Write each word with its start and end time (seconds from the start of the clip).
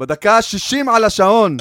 בדקה 0.00 0.36
ה-60 0.36 0.90
על 0.90 1.04
השעון. 1.04 1.56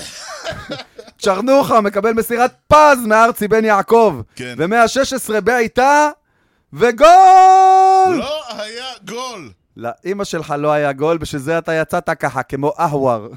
צ'רנוחה 1.22 1.82
מקבל 1.82 2.14
מסירת 2.14 2.54
פז 2.68 3.06
מארצי 3.06 3.48
בן 3.48 3.66
יעקב. 3.66 4.22
כן. 4.36 4.56
ו-116 4.58 5.42
בעיטה, 5.42 6.10
וגול! 6.74 7.08
לא 8.18 8.42
היה 8.50 8.86
גול! 9.08 9.50
לאימא 9.78 10.24
שלך 10.24 10.54
לא 10.58 10.72
היה 10.72 10.92
גול, 10.94 11.18
בשביל 11.18 11.42
זה 11.42 11.58
אתה 11.58 11.74
יצאת 11.74 12.10
ככה, 12.20 12.44
כמו 12.44 12.74
אהואר. 12.80 13.28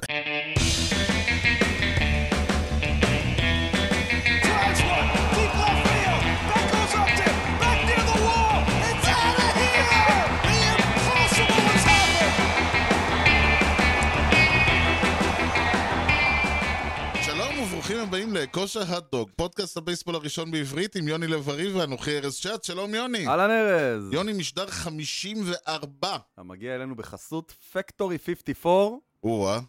לכושר 18.43 18.97
הדוג, 18.97 19.31
פודקאסט 19.37 19.77
הבייסבול 19.77 20.15
הראשון 20.15 20.51
בעברית 20.51 20.97
עם 20.97 21.09
יוני 21.09 21.27
לב-ארי 21.27 21.73
ואנוכי 21.73 22.19
ארז 22.19 22.35
שץ, 22.35 22.67
שלום 22.67 22.95
יוני. 22.95 23.29
אהלן 23.29 23.51
ארז. 23.51 24.13
יוני 24.13 24.33
משדר 24.33 24.67
54. 24.67 26.17
המגיע 26.37 26.75
אלינו 26.75 26.97
בחסות 26.97 27.51
פקטורי 27.73 28.19
54, 28.19 28.97
או-אה, 29.23 29.61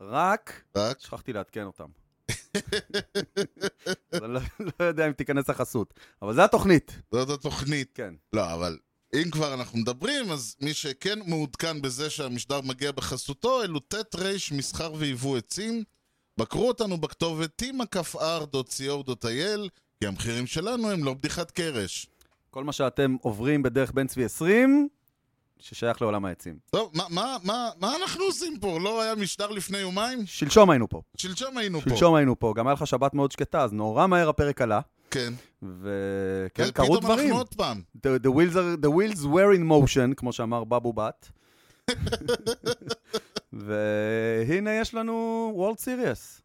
רק 0.00 0.62
רק. 0.76 1.00
שכחתי 1.00 1.32
לעדכן 1.32 1.64
אותם. 1.64 1.86
לא, 4.22 4.40
לא 4.80 4.84
יודע 4.84 5.06
אם 5.06 5.12
תיכנס 5.12 5.50
לחסות, 5.50 5.94
אבל 6.22 6.34
זה 6.34 6.44
התוכנית. 6.44 7.02
זאת 7.12 7.30
התוכנית. 7.30 7.90
כן. 7.94 8.14
לא, 8.32 8.54
אבל 8.54 8.78
אם 9.14 9.30
כבר 9.30 9.54
אנחנו 9.54 9.78
מדברים, 9.78 10.30
אז 10.30 10.56
מי 10.60 10.74
שכן 10.74 11.18
מעודכן 11.26 11.82
בזה 11.82 12.10
שהמשדר 12.10 12.60
מגיע 12.60 12.92
בחסותו, 12.92 13.62
אלו 13.62 13.80
ט' 13.80 14.14
ר' 14.14 14.32
מסחר 14.52 14.92
ויבוא 14.92 15.38
עצים. 15.38 15.84
בקרו 16.38 16.68
אותנו 16.68 16.98
בכתובת 16.98 17.62
tima.co.il, 17.62 19.68
כי 20.00 20.06
המחירים 20.06 20.46
שלנו 20.46 20.90
הם 20.90 21.04
לא 21.04 21.14
בדיחת 21.14 21.50
קרש. 21.50 22.06
כל 22.50 22.64
מה 22.64 22.72
שאתם 22.72 23.16
עוברים 23.22 23.62
בדרך 23.62 23.92
בן 23.92 24.06
צבי 24.06 24.24
20, 24.24 24.88
ששייך 25.58 26.02
לעולם 26.02 26.24
העצים. 26.24 26.58
טוב, 26.70 26.90
מה, 26.94 27.04
מה, 27.10 27.36
מה, 27.42 27.70
מה 27.80 27.96
אנחנו 27.96 28.24
עושים 28.24 28.58
פה? 28.60 28.78
לא 28.80 29.02
היה 29.02 29.14
משדר 29.14 29.50
לפני 29.50 29.78
יומיים? 29.78 30.26
שלשום 30.26 30.70
היינו 30.70 30.88
פה. 30.88 31.02
שלשום 31.16 31.58
היינו 31.58 31.80
פה. 31.80 31.90
שלשום 31.90 32.14
היינו 32.14 32.38
פה, 32.38 32.52
גם 32.56 32.66
היה 32.66 32.74
לך 32.74 32.86
שבת 32.86 33.14
מאוד 33.14 33.32
שקטה, 33.32 33.62
אז 33.62 33.72
נורא 33.72 34.06
מהר 34.06 34.28
הפרק 34.28 34.62
עלה, 34.62 34.80
כן. 35.10 35.32
וכן, 35.62 36.70
קרו 36.70 36.96
דברים. 36.96 37.18
אנחנו 37.18 37.38
עוד 37.38 37.54
פעם. 37.54 37.82
The, 37.96 38.00
the, 38.24 38.30
wheels 38.30 38.54
are, 38.54 38.84
the 38.84 38.90
wheels 38.90 39.24
were 39.24 39.58
in 39.58 39.70
motion, 39.70 40.14
כמו 40.16 40.32
שאמר 40.32 40.64
בבו 40.64 40.92
בת. 40.92 41.30
והנה 43.52 44.74
יש 44.74 44.94
לנו 44.94 45.52
World 45.56 45.80
Series. 45.80 46.42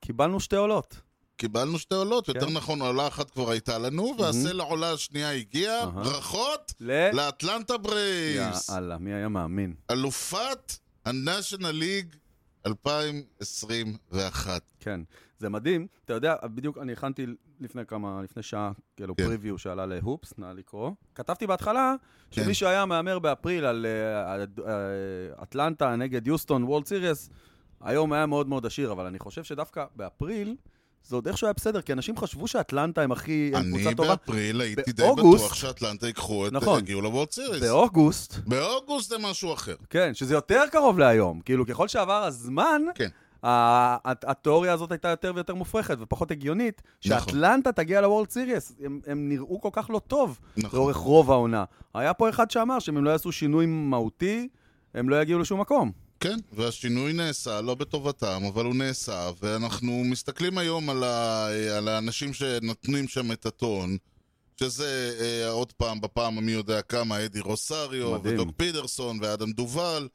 קיבלנו 0.00 0.40
שתי 0.40 0.56
עולות. 0.56 1.00
קיבלנו 1.36 1.78
שתי 1.78 1.94
עולות, 1.94 2.28
יותר 2.28 2.46
כן. 2.46 2.52
נכון, 2.52 2.82
עולה 2.82 3.06
אחת 3.06 3.30
כבר 3.30 3.50
הייתה 3.50 3.78
לנו, 3.78 4.14
והסלע 4.18 4.64
עולה 4.64 4.92
השנייה 4.92 5.30
הגיעה. 5.32 5.86
ברכות 5.86 6.74
ל... 6.80 7.10
לאטלנטה 7.16 7.78
ברייבס. 7.78 8.68
יאללה, 8.68 8.98
מי 8.98 9.14
היה 9.14 9.28
מאמין? 9.28 9.74
אלופת 9.90 10.72
ה-National 11.04 11.74
League 11.80 12.16
2021. 12.66 14.62
כן, 14.80 15.00
זה 15.44 15.48
מדהים. 15.48 15.86
אתה 16.04 16.12
יודע, 16.12 16.34
בדיוק 16.44 16.78
אני 16.78 16.92
הכנתי 16.92 17.26
לפני 17.60 17.86
כמה, 17.86 18.20
לפני 18.22 18.42
שעה, 18.42 18.72
כאילו 18.96 19.16
כן. 19.16 19.24
preview 19.24 19.58
שעלה 19.58 19.86
להופס, 19.86 20.34
נא 20.38 20.46
לקרוא. 20.46 20.90
כתבתי 21.14 21.46
בהתחלה 21.46 21.94
כן. 22.30 22.44
שמי 22.44 22.54
שהיה 22.54 22.86
מהמר 22.86 23.18
באפריל 23.18 23.64
על 23.64 23.86
אה, 23.86 24.32
על, 24.32 24.46
אה, 24.66 25.42
אטלנטה 25.42 25.96
נגד 25.96 26.26
יוסטון 26.26 26.64
World 26.64 26.86
Series, 26.86 27.30
היום 27.80 28.12
היה 28.12 28.26
מאוד 28.26 28.48
מאוד 28.48 28.66
עשיר, 28.66 28.92
אבל 28.92 29.06
אני 29.06 29.18
חושב 29.18 29.44
שדווקא 29.44 29.84
באפריל 29.96 30.56
זה 31.06 31.16
עוד 31.16 31.28
איכשהו 31.28 31.46
היה 31.46 31.52
בסדר, 31.52 31.82
כי 31.82 31.92
אנשים 31.92 32.16
חשבו 32.16 32.48
שאטלנטה 32.48 33.02
הם 33.02 33.12
הכי, 33.12 33.50
הם 33.54 33.62
אני 33.62 33.70
קבוצה 33.70 33.96
טובה. 33.96 34.08
באפריל 34.08 34.60
הייתי 34.60 34.92
די 34.92 35.02
בטוח 35.16 35.54
שאטלנטה 35.54 36.06
ייקחו 36.06 36.46
את... 36.46 36.52
נכון. 36.52 36.78
יגיעו 36.78 37.00
ל 37.00 37.05
World 37.05 37.30
Series. 37.30 37.62
באוגוסט, 37.62 38.34
באוגוסט 38.46 39.10
זה 39.10 39.18
משהו 39.18 39.52
אחר. 39.52 39.76
כן, 39.90 40.14
שזה 40.14 40.34
יותר 40.34 40.62
קרוב 40.72 40.98
להיום. 40.98 41.40
כאילו, 41.40 41.66
ככל 41.66 41.88
שעבר 41.88 42.24
הזמן, 42.24 42.82
כן. 42.94 43.08
התיאוריה 44.06 44.72
הזאת 44.72 44.92
הייתה 44.92 45.08
יותר 45.08 45.32
ויותר 45.34 45.54
מופרכת 45.54 45.96
ופחות 46.00 46.30
הגיונית, 46.30 46.82
נכון. 47.06 47.18
שאטלנטה 47.20 47.72
תגיע 47.72 48.00
ל 48.00 48.05
World 48.05 48.30
Series. 48.30 48.72
הם, 48.84 49.00
הם 49.06 49.28
נראו 49.28 49.60
כל 49.60 49.68
כך 49.72 49.90
לא 49.90 49.98
טוב 49.98 50.38
נכון. 50.56 50.78
לאורך 50.78 50.96
רוב 50.96 51.30
העונה. 51.30 51.64
היה 51.94 52.14
פה 52.14 52.28
אחד 52.28 52.50
שאמר 52.50 52.78
שאם 52.78 52.96
הם 52.96 53.04
לא 53.04 53.10
יעשו 53.10 53.32
שינוי 53.32 53.66
מהותי, 53.66 54.48
הם 54.94 55.08
לא 55.08 55.22
יגיעו 55.22 55.38
לשום 55.38 55.60
מקום. 55.60 55.92
כן, 56.20 56.36
והשינוי 56.52 57.12
נעשה, 57.12 57.60
לא 57.60 57.74
בטובתם, 57.74 58.42
אבל 58.52 58.64
הוא 58.64 58.74
נעשה, 58.74 59.30
ואנחנו 59.42 60.02
מסתכלים 60.04 60.58
היום 60.58 60.90
על, 60.90 61.04
ה... 61.04 61.46
על 61.76 61.88
האנשים 61.88 62.32
שנותנים 62.32 63.08
שם 63.08 63.32
את 63.32 63.46
הטון, 63.46 63.96
שזה 64.60 65.16
אה, 65.20 65.50
עוד 65.50 65.72
פעם, 65.72 66.00
בפעם 66.00 66.38
המי 66.38 66.52
יודע 66.52 66.82
כמה, 66.82 67.24
אדי 67.24 67.40
רוסריו, 67.40 68.14
מדהים. 68.14 68.34
ודוק 68.34 68.48
פידרסון, 68.56 69.18
ואדם 69.22 69.52
דובל. 69.52 70.08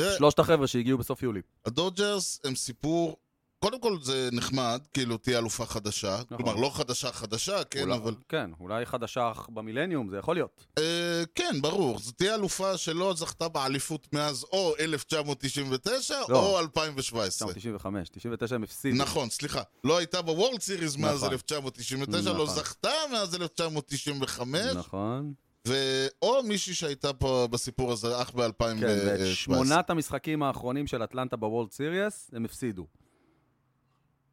שלושת 0.00 0.38
החבר'ה 0.38 0.66
שהגיעו 0.66 0.98
בסוף 0.98 1.22
יולי. 1.22 1.40
הדודג'רס 1.66 2.40
הם 2.44 2.54
סיפור, 2.54 3.16
קודם 3.58 3.80
כל 3.80 3.98
זה 4.02 4.28
נחמד, 4.32 4.80
כאילו 4.94 5.16
תהיה 5.16 5.38
אלופה 5.38 5.66
חדשה, 5.66 6.16
נכון. 6.30 6.36
כלומר 6.36 6.54
לא 6.60 6.70
חדשה 6.74 7.12
חדשה, 7.12 7.64
כן, 7.64 7.82
אולי, 7.82 7.96
אבל... 7.96 8.14
כן, 8.28 8.50
אולי 8.60 8.86
חדשה 8.86 9.32
במילניום, 9.48 10.10
זה 10.10 10.16
יכול 10.18 10.36
להיות. 10.36 10.66
אה, 10.78 11.22
כן, 11.34 11.60
ברור, 11.62 11.98
זו 11.98 12.12
תהיה 12.12 12.34
אלופה 12.34 12.76
שלא 12.76 13.14
זכתה 13.16 13.48
באליפות 13.48 14.12
מאז 14.12 14.44
או 14.52 14.74
1999 14.80 16.14
לא. 16.28 16.38
או 16.38 16.58
2017. 16.58 17.48
1995, 17.48 18.08
99 18.08 18.54
הם 18.54 18.62
הפסידו. 18.62 18.96
נכון, 19.02 19.30
סליחה. 19.30 19.62
לא 19.84 19.96
הייתה 19.96 20.22
בוורלד 20.22 20.60
סיריס 20.60 20.96
מאז 20.96 21.16
נכון. 21.16 21.32
1999, 21.32 22.32
לא 22.32 22.44
נכון. 22.44 22.56
זכתה 22.56 22.92
מאז 23.12 23.34
1995, 23.34 24.60
נכון. 24.74 25.34
ו... 25.66 25.74
או 26.22 26.42
מישהי 26.42 26.74
שהייתה 26.74 27.12
פה 27.12 27.48
בסיפור 27.50 27.92
הזה 27.92 28.22
אך 28.22 28.34
ב-2017. 28.34 28.50
כן, 28.80 28.98
ואת 29.06 29.26
שמונת 29.34 29.90
המשחקים 29.90 30.42
האחרונים 30.42 30.86
של 30.86 31.04
אטלנטה 31.04 31.36
בוורלד 31.36 31.72
סיריוס, 31.72 32.30
הם 32.32 32.44
הפסידו. 32.44 32.86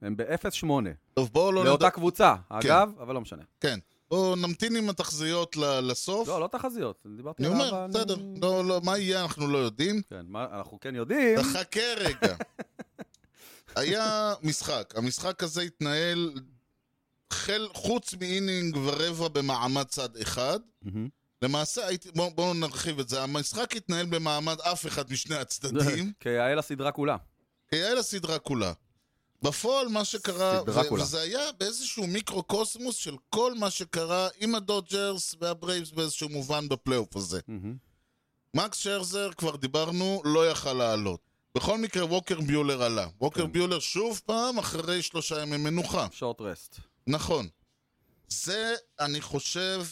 הם 0.02 0.18
ב-0-8. 0.18 0.68
טוב, 1.14 1.30
בואו 1.34 1.52
לא 1.52 1.66
לאותה 1.66 1.86
נדבר... 1.86 1.90
קבוצה, 1.90 2.36
אגב, 2.50 2.92
אבל 3.00 3.14
לא 3.14 3.22
משנה. 3.22 3.44
כן. 3.62 3.80
בואו 4.10 4.36
נמתין 4.36 4.76
עם 4.76 4.90
התחזיות 4.90 5.58
ל- 5.58 5.80
לסוף. 5.80 6.28
לא, 6.28 6.42
לא 6.42 6.48
תחזיות, 6.48 7.06
דיברתי 7.18 7.44
אני 7.46 7.54
על 7.54 7.62
אומר, 7.62 7.88
בסדר. 7.88 8.14
אני- 8.16 8.40
לא, 8.42 8.66
לא, 8.66 8.82
מה 8.84 8.98
יהיה 8.98 9.22
אנחנו 9.24 9.48
לא 9.48 9.58
יודעים. 9.58 10.02
כן, 10.10 10.26
מה- 10.28 10.48
אנחנו 10.58 10.80
כן 10.80 10.96
יודעים. 10.96 11.40
תחכה 11.42 11.80
רגע. 11.98 12.36
היה 13.76 14.34
משחק. 14.44 14.94
המשחק 14.96 15.44
הזה 15.44 15.62
התנהל 15.62 16.34
חל, 17.34 17.68
חוץ 17.74 18.14
מאינינג 18.22 18.78
ורבע 18.78 19.28
במעמד 19.28 19.84
צד 19.84 20.18
אחד. 20.18 20.60
מהמם. 20.82 21.10
למעשה, 21.44 21.88
הייתי, 21.88 22.12
בואו 22.12 22.32
בוא 22.32 22.54
נרחיב 22.54 23.00
את 23.00 23.10
זה. 23.10 23.24
המשחק 23.24 23.76
התנהל 23.76 24.06
במעמד 24.06 24.62
אף 24.62 24.86
אחד 24.86 25.12
משני 25.12 25.36
הצדדים, 25.36 26.12
כיאה 26.20 26.56
לסדרה 26.56 26.92
כולה. 26.92 27.18
כיאה 27.70 27.94
לסדרה 27.94 28.40
כולה. 28.40 28.74
בפועל 29.42 29.88
מה 29.88 30.06
שקרה, 30.06 30.62
ו-. 30.68 30.94
וזה 30.94 31.22
היה 31.22 31.52
באיזשהו 31.60 32.08
מיקרו-קוסמוס 32.08 32.96
של 32.96 33.16
כל 33.30 33.54
מה 33.54 33.70
שקרה 33.70 34.28
עם 34.40 34.56
הדודג'רס 34.56 35.36
והברייבס 35.42 35.92
באיזשהו 35.92 36.30
מובן 36.30 36.70
בפלייאוף 36.70 37.16
הזה. 37.16 37.40
מהמם. 37.48 37.76
מקס 38.54 38.78
שרזר, 38.78 39.30
כבר 39.38 39.56
דיברנו, 39.56 40.22
לא 40.26 40.50
יכל 40.50 40.74
לעלות. 40.74 41.20
בכל 41.56 41.78
מקרה, 41.78 42.06
ווקר 42.06 42.42
ביולר 42.42 42.84
עלה. 42.84 43.08
ווקר 43.22 43.46
כן. 43.46 43.52
ביולר 43.52 43.80
שוב 43.80 44.22
פעם 44.26 44.58
אחרי 44.58 45.02
שלושה 45.02 45.42
ימי 45.42 45.58
מנוחה. 45.58 46.08
short 46.12 46.42
rest. 46.42 46.80
נכון. 47.08 47.48
זה, 48.28 48.76
אני 49.00 49.22
חושב, 49.22 49.84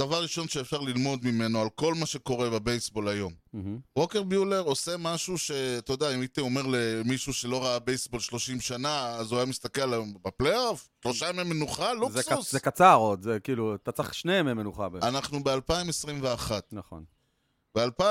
דבר 0.00 0.22
ראשון 0.22 0.48
שאפשר 0.48 0.78
ללמוד 0.80 1.24
ממנו 1.24 1.60
על 1.60 1.68
כל 1.74 1.94
מה 1.94 2.06
שקורה 2.06 2.50
בבייסבול 2.50 3.08
היום. 3.08 3.32
מהמם. 3.52 3.78
ווקר 3.96 4.22
ביולר 4.22 4.60
עושה 4.60 4.96
משהו 4.96 5.38
שאתה 5.38 5.92
יודע, 5.92 6.14
אם 6.14 6.20
הייתי 6.20 6.40
אומר 6.40 6.62
למישהו 6.66 7.32
שלא 7.34 7.64
ראה 7.64 7.78
בייסבול 7.78 8.20
30 8.20 8.60
שנה, 8.60 9.06
אז 9.06 9.30
הוא 9.32 9.38
היה 9.38 9.46
מסתכל 9.46 9.80
עליו 9.80 10.04
בפלייאוף, 10.24 10.88
שלושה 11.02 11.28
ימי 11.28 11.42
מנוחה, 11.42 11.86
זה 11.94 11.94
לוקסוס. 12.00 12.48
ק- 12.48 12.50
זה 12.52 12.60
קצר 12.60 12.94
עוד, 12.94 13.22
זה 13.22 13.38
כאילו, 13.40 13.74
אתה 13.74 13.92
צריך 13.92 14.14
שני 14.14 14.32
ימי 14.38 14.52
מנוחה. 14.54 14.88
ב- 14.88 15.04
אנחנו 15.04 15.44
ב-2021. 15.44 16.52
נכון. 16.72 17.04
ב-2000... 17.74 18.02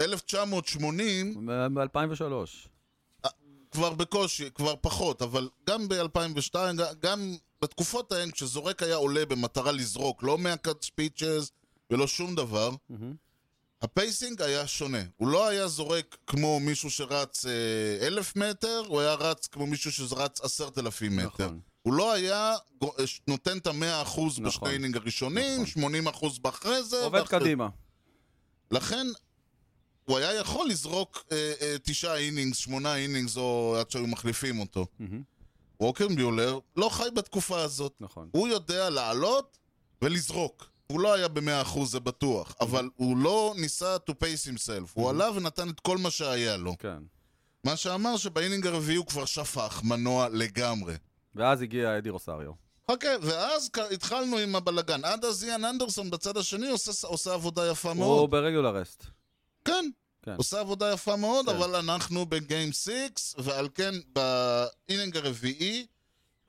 1980 0.00 1.46
ב-2003. 1.74 2.68
כבר 3.70 3.90
בקושי, 3.94 4.50
כבר 4.54 4.74
פחות, 4.80 5.22
אבל 5.22 5.48
גם 5.68 5.88
ב-2002, 5.88 6.54
גם 7.00 7.36
בתקופות 7.62 8.12
ההן, 8.12 8.30
כשזורק 8.30 8.82
היה 8.82 8.94
עולה 8.96 9.26
במטרה 9.26 9.72
לזרוק, 9.72 10.22
לא 10.22 10.38
מה 10.38 10.56
cut 10.56 10.82
pitches 10.84 11.50
ולא 11.90 12.06
שום 12.06 12.34
דבר, 12.34 12.70
מהמם. 12.90 13.14
ה 13.82 13.91
pacing 13.91 14.42
היה 14.42 14.66
שונה. 14.66 15.02
הוא 15.16 15.28
לא 15.28 15.48
היה 15.48 15.68
זורק 15.68 16.16
כמו 16.26 16.60
מישהו 16.60 16.90
שרץ 16.90 17.46
אה, 17.46 18.06
אלף 18.06 18.36
מטר, 18.36 18.82
הוא 18.88 19.00
היה 19.00 19.14
רץ 19.14 19.46
כמו 19.46 19.66
מישהו 19.66 19.92
שרץ 19.92 20.40
עשרת 20.40 20.78
אלפים 20.78 21.16
מטר. 21.16 21.26
נכון. 21.44 21.60
הוא 21.82 21.94
לא 21.94 22.12
היה 22.12 22.54
אה, 22.82 22.88
נותן 23.28 23.58
את 23.58 23.66
המאה 23.66 24.02
אחוז 24.02 24.38
נכון. 24.40 24.48
בשני 24.48 24.74
inning 24.74 24.96
הראשונים, 24.96 25.54
נכון. 25.54 25.66
80 25.66 26.06
אחוז 26.08 26.38
באחרי 26.38 26.82
זה. 26.82 27.04
עובד 27.04 27.20
ואחרי- 27.20 27.40
קדימה. 27.40 27.68
לכן, 28.70 29.06
הוא 30.04 30.18
היה 30.18 30.34
יכול 30.34 30.68
לזרוק 30.68 31.24
אה, 31.32 31.52
אה, 31.60 31.76
תשעה 31.82 32.16
innings, 32.16 32.56
שמונה 32.56 32.96
innings, 32.96 33.36
או 33.36 33.76
עד 33.80 33.90
שהיו 33.90 34.06
מחליפים 34.06 34.60
אותו. 34.60 34.86
מהמם. 34.98 35.22
ווקר 35.80 36.08
ביולר 36.08 36.58
לא 36.76 36.88
חי 36.88 37.08
בתקופה 37.14 37.62
הזאת. 37.62 37.92
נכון. 38.00 38.28
הוא 38.32 38.48
יודע 38.48 38.90
לעלות 38.90 39.58
ולזרוק. 40.02 40.72
הוא 40.86 41.00
לא 41.00 41.14
היה 41.14 41.28
במאה 41.28 41.62
אחוז, 41.62 41.92
זה 41.92 42.00
בטוח. 42.00 42.54
אבל 42.60 42.88
הוא 42.96 43.16
לא 43.16 43.54
ניסה 43.56 43.96
to 44.10 44.12
pace 44.12 44.54
himself. 44.54 44.90
הוא 44.94 45.10
עלה 45.10 45.30
ונתן 45.30 45.68
את 45.68 45.80
כל 45.80 45.98
מה 45.98 46.10
שהיה 46.10 46.56
לו. 46.56 46.78
כן. 46.78 47.02
מה 47.64 47.76
שאמר 47.76 48.16
שב 48.16 48.33
inning 48.33 48.66
הרביעי 48.66 48.96
הוא 48.96 49.06
כבר 49.06 49.24
שפך 49.24 49.80
מנוע 49.84 50.28
לגמרי. 50.28 50.94
ואז 51.34 51.62
הגיע 51.62 51.98
אדי 51.98 52.10
רוסריו. 52.10 52.52
אוקיי, 52.88 53.16
ואז 53.22 53.70
התחלנו 53.90 54.38
עם 54.38 54.56
הבלגן. 54.56 55.04
עד 55.04 55.24
אז 55.24 55.44
איאן 55.44 55.64
אנדרסון 55.64 56.10
בצד 56.10 56.36
השני 56.36 56.70
עושה, 56.70 57.06
עושה 57.06 57.34
עבודה 57.34 57.70
יפה 57.70 57.88
הוא 57.88 57.96
מאוד. 57.96 58.30
ב 58.30 58.36
regular 58.36 58.76
rest. 58.76 59.04
כן, 59.64 59.90
כן. 60.22 60.34
עושה 60.36 60.60
עבודה 60.60 60.92
יפה 60.92 61.16
מאוד, 61.16 61.46
כן. 61.48 61.54
אבל 61.56 61.76
אנחנו 61.76 62.26
ב 62.26 62.35
game 62.35 62.72
6, 62.72 62.88
ועל 63.38 63.68
כן 63.74 63.94
ב 64.12 64.27
inning 64.27 65.16
הרביעי, 65.16 65.86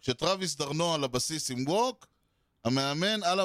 כשטרוויס 0.02 0.56
דרנו 0.56 0.94
על 0.94 1.04
הבסיס 1.04 1.52
עם 1.52 1.64
walk, 1.68 2.08
המאמן 2.66 3.24
על 3.24 3.40
ה... 3.40 3.44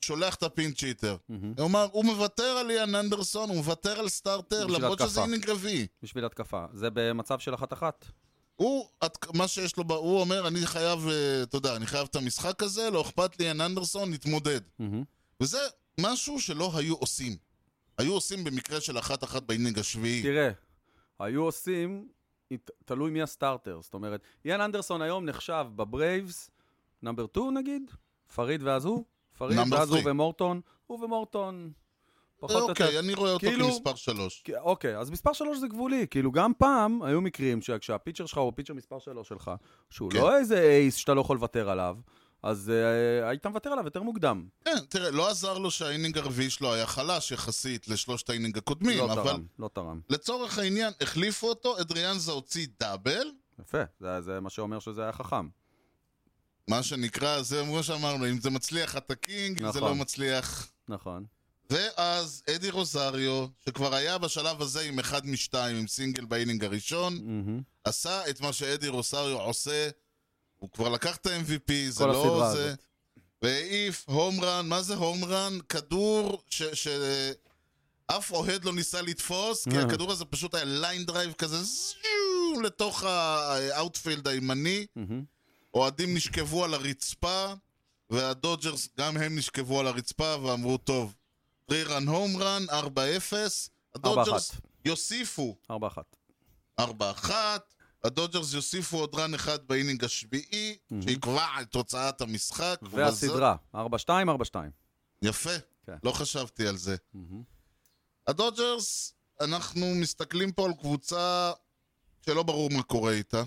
שולח 0.00 0.34
את 0.34 0.42
hitter. 0.82 1.16
מהמם. 1.28 1.54
הוא 1.58 1.66
אמר, 1.66 1.88
הוא 1.92 2.04
מוותר 2.04 2.42
על 2.42 2.70
איאן 2.70 2.94
אנדרסון, 2.94 3.48
הוא 3.48 3.56
מוותר 3.56 3.98
על 4.00 4.08
starter, 4.08 4.66
למרות 4.66 4.98
שזה. 4.98 5.22
inning 5.22 5.50
רביעי. 5.50 5.86
בשביל 6.02 6.24
התקפה. 6.24 6.64
זה 6.72 6.88
במצב 6.92 7.38
של 7.38 7.54
אחת-אחת. 7.54 8.04
הוא, 8.56 8.88
את- 9.04 9.26
מה 9.34 9.48
שיש 9.48 9.76
לו, 9.76 9.84
הוא 9.88 10.20
אומר, 10.20 10.48
אני 10.48 10.66
חייב, 10.66 11.08
אה, 11.08 11.42
אתה 11.42 11.56
יודע, 11.56 11.76
אני 11.76 11.86
חייב 11.86 12.06
את 12.10 12.16
המשחק 12.16 12.62
הזה, 12.62 12.90
לא 12.90 13.00
אכפת 13.00 13.38
לי, 13.38 13.44
איאן 13.44 13.60
אנדרסון, 13.60 14.10
נתמודד. 14.12 14.60
מהמם. 14.78 15.04
וזה 15.40 15.58
משהו 16.00 16.40
שלא 16.40 16.70
היו 16.74 16.94
עושים. 16.94 17.36
היו 17.98 18.12
עושים 18.14 18.44
במקרה 18.44 18.80
של 18.80 18.98
אחת-אחת 18.98 19.42
ב 19.42 19.47
inning 19.47 19.78
השביעי. 19.78 20.22
תראה, 20.22 20.50
היו 21.18 21.42
עושים, 21.44 22.08
תלוי 22.84 23.10
מי 23.10 23.22
ה 23.22 23.28
starter. 23.28 23.78
זאת 23.82 23.94
אומרת, 23.94 24.20
איאן 24.44 24.60
אנדרסון 24.60 25.02
היום 25.02 25.24
נחשב 25.24 25.66
בברייבס, 25.76 26.50
number 27.02 27.26
2 27.32 27.54
נגיד, 27.58 27.90
פריד 28.34 28.62
ואז 28.62 28.84
הוא, 28.84 29.04
פריד 29.38 29.58
Number 29.58 29.74
ואז 29.74 29.90
הוא 29.90 29.98
three. 29.98 30.02
ומורטון, 30.06 30.60
הוא 30.86 31.04
ומורטון, 31.04 31.70
פחות 32.38 32.50
או 32.62 32.68
יותר. 32.68 32.84
אוקיי, 32.84 32.98
אני 32.98 33.14
רואה 33.14 33.32
אותו 33.32 33.46
כאילו- 33.46 33.66
כמספר 33.66 33.94
שלוש. 33.94 34.42
כי- 34.44 34.56
אוקיי, 34.56 34.98
אז 34.98 35.10
מספר 35.10 35.32
3 35.32 35.58
זה 35.58 35.68
גבולי. 35.68 36.06
כאילו, 36.10 36.32
גם 36.32 36.52
פעם 36.58 37.02
היו 37.02 37.20
מקרים 37.20 37.62
שכשה 37.62 37.94
pitcher 37.94 38.26
שלך 38.26 38.38
הוא 38.38 38.52
pitcher 38.56 38.74
מספר 38.74 38.98
3 38.98 39.28
שלך, 39.28 39.50
שהוא 39.90 40.10
כן. 40.10 40.18
לא 40.18 40.36
איזה 40.38 40.60
ace 40.62 40.94
שאתה 40.94 41.14
לא 41.14 41.20
יכול 41.20 41.36
לוותר 41.36 41.70
עליו, 41.70 41.96
אז 42.46 42.70
אה, 42.70 43.28
היית 43.28 43.46
מוותר 43.46 43.70
עליו 43.70 43.84
יותר 43.84 44.02
מוקדם. 44.02 44.46
כן, 44.64 44.78
תראה, 44.88 45.10
לא 45.10 45.30
עזר 45.30 45.58
לו 45.58 45.70
שה 45.70 45.86
inning 45.86 46.18
הרביעי 46.18 46.50
שלו 46.50 46.74
היה 46.74 46.86
חלש 46.86 47.32
יחסית 47.32 47.88
לשלושת 47.88 48.30
ה 48.30 48.34
inning 48.34 48.58
הקודמים, 48.58 48.98
לא 48.98 49.04
אבל 49.04 49.14
תרם, 49.14 49.44
לא 49.58 49.70
תרם. 49.72 50.00
לצורך 50.10 50.58
העניין, 50.58 50.92
החליפו 51.00 51.48
אותו, 51.48 51.80
אדריאנזה 51.80 52.32
הוציא 52.32 52.66
double, 52.80 53.30
יפה, 53.60 53.82
זה, 54.00 54.20
זה 54.20 54.40
מה 54.40 54.50
שאומר 54.50 54.78
שזה 54.78 55.02
היה 55.02 55.12
חכם. 55.12 55.48
מה 56.68 56.82
שנקרא, 56.82 57.42
זה 57.42 57.62
כמו 57.66 57.82
שאמרנו, 57.82 58.26
אם 58.30 58.40
זה 58.40 58.50
מצליח 58.50 58.96
אתה 58.96 59.14
king, 59.14 59.62
אם 59.62 59.72
זה 59.72 59.78
נכון. 59.78 59.90
לא 59.90 59.94
מצליח... 59.94 60.68
נכון. 60.88 61.24
ואז 61.70 62.42
אדי 62.56 62.70
רוזריו, 62.70 63.46
שכבר 63.66 63.94
היה 63.94 64.18
בשלב 64.18 64.62
הזה 64.62 64.80
עם 64.80 64.98
אחד 64.98 65.26
משתיים, 65.26 65.76
עם 65.76 65.86
single 65.86 66.24
ב 66.24 66.30
inning 66.30 66.64
הראשון, 66.64 67.14
מהמם. 67.14 67.60
עשה 67.84 68.30
את 68.30 68.40
מה 68.40 68.52
שאדי 68.52 68.88
רוסריו 68.88 69.40
עושה, 69.40 69.88
הוא 70.58 70.70
כבר 70.70 70.88
לקח 70.88 71.16
את 71.16 71.26
ה-MVP, 71.26 71.72
זה 71.88 72.06
לא 72.06 72.50
זה. 72.52 72.70
הזאת. 72.70 72.78
והעיף 73.42 74.04
home 74.08 74.40
run, 74.40 74.68
מה 74.68 74.82
זה 74.82 74.94
home 74.94 75.24
run? 75.24 75.58
כדור 75.68 76.42
ש... 76.50 76.62
ש... 76.62 76.88
אף 78.06 78.30
אוהד 78.30 78.64
לא 78.64 78.72
ניסה 78.72 79.02
לתפוס, 79.02 79.68
כי 79.68 79.76
אה. 79.76 79.82
הכדור 79.82 80.12
הזה 80.12 80.24
פשוט 80.24 80.54
היה 80.54 80.64
line 80.64 81.04
drive 81.04 81.32
כזה 81.32 81.62
זיו, 81.62 82.60
לתוך 82.62 83.04
ה 83.04 83.18
outfield 83.18 84.28
הימני. 84.28 84.86
אוהדים 85.74 86.14
נשכבו 86.14 86.64
על 86.64 86.74
הרצפה, 86.74 87.52
והדודג'רס, 88.10 88.88
גם 88.98 89.16
הם 89.16 89.38
נשכבו 89.38 89.80
על 89.80 89.86
הרצפה 89.86 90.36
ואמרו, 90.42 90.78
טוב, 90.78 91.14
3 91.70 91.82
run 91.86 92.08
home 92.08 92.36
run, 92.36 92.62
4-0, 92.70 92.72
הדודג'רס. 93.94 94.52
יוסיפו 94.84 95.56
4-1. 95.72 95.74
4-1, 96.80 96.84
הדודג'רס 98.06 98.54
יוסיפו 98.54 98.98
עוד 98.98 99.14
run 99.14 99.34
אחד 99.34 99.58
ב 99.66 99.71
inning 99.71 100.04
השביעי, 100.04 100.76
שיקבע 101.00 101.46
את 101.60 101.70
תוצאת 101.70 102.20
המשחק. 102.20 102.80
והסדרה, 102.82 103.56
4-2, 103.74 103.78
4-2. 103.78 103.78
יפה, 105.22 105.50
כן. 105.86 105.96
לא 106.02 106.12
חשבתי 106.12 106.66
על 106.66 106.76
זה. 106.76 106.96
מהמם. 107.14 107.42
הדודג'רס, 108.26 109.14
אנחנו 109.40 109.94
מסתכלים 109.94 110.52
פה 110.52 110.64
על 110.64 110.72
קבוצה 110.80 111.52
שלא 112.26 112.42
ברור 112.42 112.70
מה 112.70 112.82
קורה 112.82 113.12
איתה. 113.12 113.42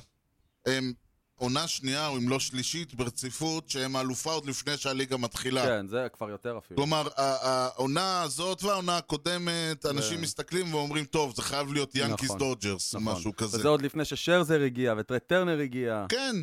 הם 0.65 0.93
עונה 1.39 1.67
שנייה, 1.67 2.07
או 2.07 2.17
אם 2.17 2.29
לא 2.29 2.39
שלישית, 2.39 2.93
ברציפות, 2.93 3.69
שהם 3.69 3.95
האלופה 3.95 4.31
עוד 4.31 4.45
לפני 4.45 4.77
שהליגה 4.77 5.17
מתחילה. 5.17 5.65
כן, 5.65 5.87
זה 5.87 6.07
כבר 6.13 6.29
יותר 6.29 6.57
אפילו. 6.57 6.77
כלומר, 6.77 7.07
העונה 7.17 8.21
הזאת 8.21 8.63
והעונה 8.63 8.97
הקודמת, 8.97 9.85
אנשים 9.85 10.21
מסתכלים 10.21 10.73
ואומרים, 10.73 11.05
טוב, 11.05 11.35
זה 11.35 11.41
חייב 11.41 11.73
להיות 11.73 11.95
ינקיס 11.95 12.25
נכון, 12.25 12.39
דודג'רס, 12.39 12.95
או 12.95 12.99
נכון. 12.99 13.13
משהו 13.13 13.35
כזה. 13.35 13.57
וזה 13.57 13.67
עוד 13.67 13.81
לפני 13.81 14.05
ששרזר 14.05 14.61
הגיע 14.61 14.93
וטרי 14.97 15.19
טרנר 15.19 15.59
הגיע. 15.59 16.05
כן. 16.09 16.35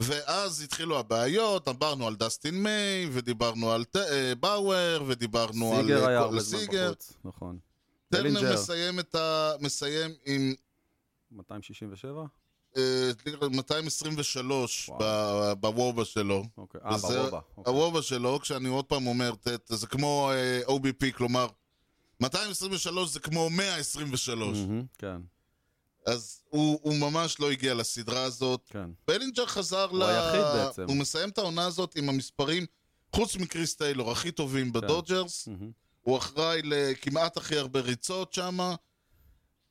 ואז 0.00 0.62
התחילו 0.62 0.98
הבעיות, 0.98 1.68
דיברנו 1.68 2.06
על 2.06 2.16
דסטין 2.16 2.62
מיי, 2.62 3.08
ודיברנו 3.12 3.72
על 3.72 3.84
אה, 3.96 4.32
באואר, 4.40 5.02
ודיברנו 5.06 5.74
על 5.74 5.82
סיגר 5.82 6.02
אה, 6.02 6.08
היה 6.08 6.18
הרבה 6.18 6.40
זמן. 6.40 6.60
בחוץ. 6.66 7.12
נכון. 7.24 7.58
טרנר. 8.08 8.52
מסיים, 8.54 8.98
ה... 9.14 9.52
מסיים 9.60 10.10
עם 10.26 10.54
267? 11.32 12.24
אה, 12.76 13.10
223 13.50 14.88
וואו. 14.88 14.98
ב- 15.00 15.60
ב 15.60 15.69
wOBA 15.69 16.04
שלו. 16.04 16.44
אוקיי. 16.56 16.80
אה, 16.84 16.96
ב 16.98 17.05
wOBA. 17.05 17.40
אוקיי. 17.56 17.72
ה 17.74 17.80
wOBA 17.80 18.02
שלו, 18.02 18.40
כשאני 18.40 18.68
עוד 18.68 18.84
פעם 18.84 19.06
אומר, 19.06 19.32
זה 19.68 19.86
כמו 19.86 20.30
אה, 20.32 20.60
OBP, 20.66 21.12
כלומר, 21.16 21.46
223 22.20 23.10
זה 23.10 23.20
כמו 23.20 23.50
123. 23.50 24.58
מהמם, 24.58 24.84
כן, 24.98 25.20
אז 26.06 26.42
הוא, 26.48 26.78
הוא 26.82 26.96
ממש 26.96 27.40
לא 27.40 27.50
הגיע 27.50 27.74
לסדרה 27.74 28.22
הזאת. 28.22 28.60
כן. 28.70 28.90
בלינג'ר 29.08 29.46
חזר 29.46 29.84
הוא 29.90 30.04
היחיד 30.04 30.40
בעצם. 30.54 30.84
הוא 30.88 30.96
מסיים 30.96 31.28
את 31.28 31.38
העונה 31.38 31.66
הזאת 31.66 31.96
עם 31.96 32.08
המספרים, 32.08 32.66
חוץ 33.16 33.36
מקריס 33.36 33.74
טיילור, 33.74 34.10
הכי 34.12 34.30
טובים 34.32 34.72
בדודג'רס. 34.72 35.48
מהמם. 35.48 35.70
הוא 36.02 36.18
אחראי 36.18 36.60
לכמעט 36.64 37.36
הכי 37.36 37.56
הרבה 37.58 37.80
ריצות 37.80 38.32
שם. 38.32 38.58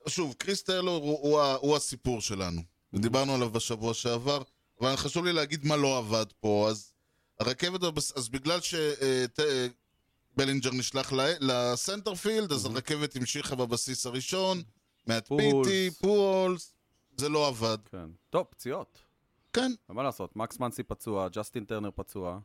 שוב, 0.07 0.33
קריס 0.37 0.63
טיילור 0.63 1.03
הוא, 1.03 1.19
הוא, 1.21 1.41
הוא 1.41 1.75
הסיפור 1.75 2.21
שלנו. 2.21 2.61
דיברנו 2.95 3.33
עליו 3.35 3.49
בשבוע 3.49 3.93
שעבר, 3.93 4.41
אבל 4.81 4.95
חשוב 4.95 5.25
לי 5.25 5.33
להגיד 5.33 5.65
מה 5.65 5.75
לא 5.75 5.97
עבד 5.97 6.25
פה. 6.39 6.67
אז 6.69 6.93
הרכבת, 7.39 7.81
אז 8.15 8.29
בגלל 8.29 8.59
שבלינג'ר 10.35 10.71
נשלח 10.73 11.13
ל- 11.13 11.35
ל 11.39 11.48
center 11.48 11.99
field, 11.99 12.51
אז 12.51 12.65
הרכבת 12.65 13.15
המשיכה 13.15 13.55
בבסיס 13.55 14.05
הראשון, 14.05 14.61
פוהולס. 15.27 15.67
ביטי, 15.67 15.89
פוהולס, 16.01 16.73
זה 17.17 17.29
לא 17.29 17.47
עבד. 17.47 17.77
כן. 17.91 18.09
טוב, 18.29 18.45
פציעות. 18.49 18.99
כן, 19.53 19.71
מה 19.89 20.03
לעשות, 20.03 20.35
מקס 20.35 20.59
מנסי 20.59 20.83
פצוע, 20.83 21.27
ג'סטין 21.29 21.65
טרנר 21.65 21.89
פצוע. 21.95 22.39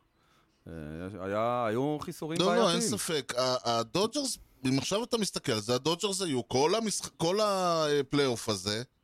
אה, 0.67 0.73
היה, 1.21 1.65
היו 1.69 1.97
חיסורים 2.01 2.39
לא, 2.41 2.45
לא, 2.45 2.51
אין 2.51 2.61
בעייתיים. 2.65 2.97
ספק. 2.97 3.33
הדודג'רס, 3.37 4.37
אם 4.65 4.77
עכשיו 4.77 5.03
אתה 5.03 5.17
מסתכל 5.17 5.51
על 5.51 5.59
זה, 5.59 5.75
הדודג'רס 5.75 6.21
היו, 6.21 6.47
כל, 6.47 6.75
המשחק, 6.75 7.11
כל 7.17 7.39
הפלייאוף 7.41 8.49
הזה, 8.49 8.75
מהמם. 8.75 8.94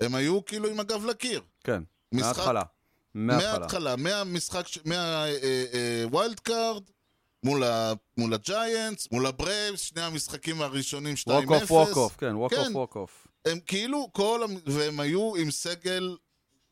הם 0.00 0.14
היו 0.14 0.44
כאילו 0.44 0.68
עם 0.68 0.80
הגב 0.80 1.04
לקיר. 1.06 1.40
כן, 1.64 1.82
מההתחלה. 2.12 2.62
מההתחלה. 3.14 3.96
מהמשחק, 3.96 4.64
מה 4.84 5.36
wild 5.36 6.40
card, 6.40 6.82
מול 7.44 7.64
ה- 7.64 7.92
מול 8.18 8.34
הג'יינטס, 8.34 9.08
מול 9.12 9.26
הברייבס, 9.26 9.80
שני 9.80 10.00
המשחקים 10.02 10.62
הראשונים 10.62 11.14
2-0. 11.16 11.30
walk 11.30 11.50
off, 11.50 11.70
walk 11.70 11.96
off, 11.96 12.16
כן, 12.16 12.36
walk. 12.36 12.52
off, 12.52 12.68
walk 12.74 12.96
off. 12.96 13.26
הם 13.44 13.58
כאילו 13.66 14.08
כל, 14.12 14.40
והם 14.66 15.00
היו 15.00 15.36
עם 15.36 15.50
סגל 15.50 16.16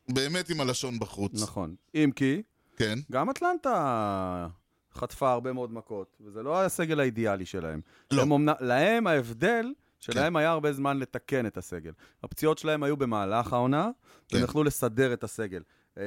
באמת 0.09 0.49
עם 0.49 0.61
הלשון 0.61 0.99
בחוץ. 0.99 1.41
נכון. 1.43 1.75
אם 1.95 2.09
כי, 2.15 2.41
כן, 2.77 2.99
גם 3.11 3.29
אטלנטה 3.29 4.47
חטפה 4.93 5.31
הרבה 5.31 5.53
מאוד 5.53 5.73
מכות, 5.73 6.17
וזה 6.21 6.43
לא 6.43 6.61
הסגל 6.63 6.99
האידיאלי 6.99 7.45
שלהם. 7.45 7.81
לא. 8.11 8.21
הם. 8.21 8.47
להם 8.59 9.07
ההבדל, 9.07 9.65
שלהם 10.01 10.33
כן. 10.33 10.39
היה 10.39 10.51
הרבה 10.51 10.73
זמן 10.73 10.99
לתקן 10.99 11.45
את 11.45 11.57
הסגל. 11.57 11.91
הפציעות 12.23 12.57
שלהם 12.57 12.83
היו 12.83 12.97
במהלך 12.97 13.53
העונה, 13.53 13.89
כן. 14.27 14.35
והם 14.35 14.45
יכלו 14.45 14.63
לסדר 14.63 15.13
את 15.13 15.23
הסגל. 15.23 15.61
אה, 15.97 16.03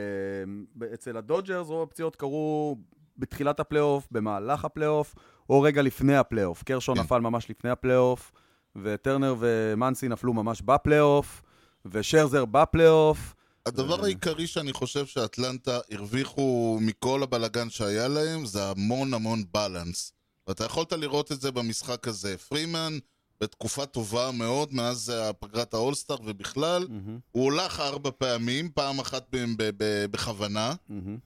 אצל 0.95 1.17
הדודג'רס 1.17 1.69
רוב 1.69 1.83
הפציעות 1.83 2.17
קרו 2.17 2.77
בתחילת 3.19 3.61
הפלייאוף, 3.61 4.09
במהלך 4.11 4.65
הפלייאוף, 4.65 5.15
או 5.51 5.61
רגע 5.61 5.83
לפני 5.83 6.17
הפלייאוף. 6.17 6.63
קרשו 6.63 6.97
כן. 6.97 7.01
נפל 7.01 7.19
ממש 7.19 7.51
לפני 7.51 7.71
הפלייאוף, 7.71 8.33
וטרנר 8.77 9.35
ומנסי 9.39 10.09
נפלו 10.09 10.33
ממש 10.33 10.63
בפלייאוף, 10.63 11.43
ושרזר 11.87 12.45
בפלייאוף. 12.45 13.35
הדבר 13.67 14.01
אה. 14.01 14.05
העיקרי 14.05 14.47
שאני 14.47 14.73
חושב 14.73 15.07
שאטלנטה 15.07 15.79
הרוויחו 15.91 16.79
מכל 16.83 17.23
הבלגן 17.23 17.71
שהיה 17.71 18.09
להם, 18.09 18.47
זה 18.47 18.65
המון 18.65 19.15
המון 19.15 19.43
בלנס. 19.53 20.13
ואתה 20.49 20.65
יכולת 20.65 20.93
לראות 20.93 21.33
את 21.33 21.41
זה 21.41 21.51
במשחק 21.51 22.09
הזה. 22.09 22.39
פרימן 22.39 22.99
בתקופה 23.41 23.87
טובה 23.87 24.31
מאוד, 24.35 24.75
מאז 24.75 25.11
אה, 25.11 25.33
פגרת 25.33 25.75
האולסטאר 25.75 26.17
ובכלל. 26.25 26.87
מהמם, 26.91 27.19
הוא 27.33 27.45
הולך 27.45 27.81
ארבע 27.81 28.11
פעמים, 28.19 28.71
פעם 28.75 28.99
אחת 28.99 29.35
מהם 29.35 29.57
ב- 29.57 29.71
ב- 29.77 30.07
בכוונה, 30.11 30.75
מהמם. 30.89 31.19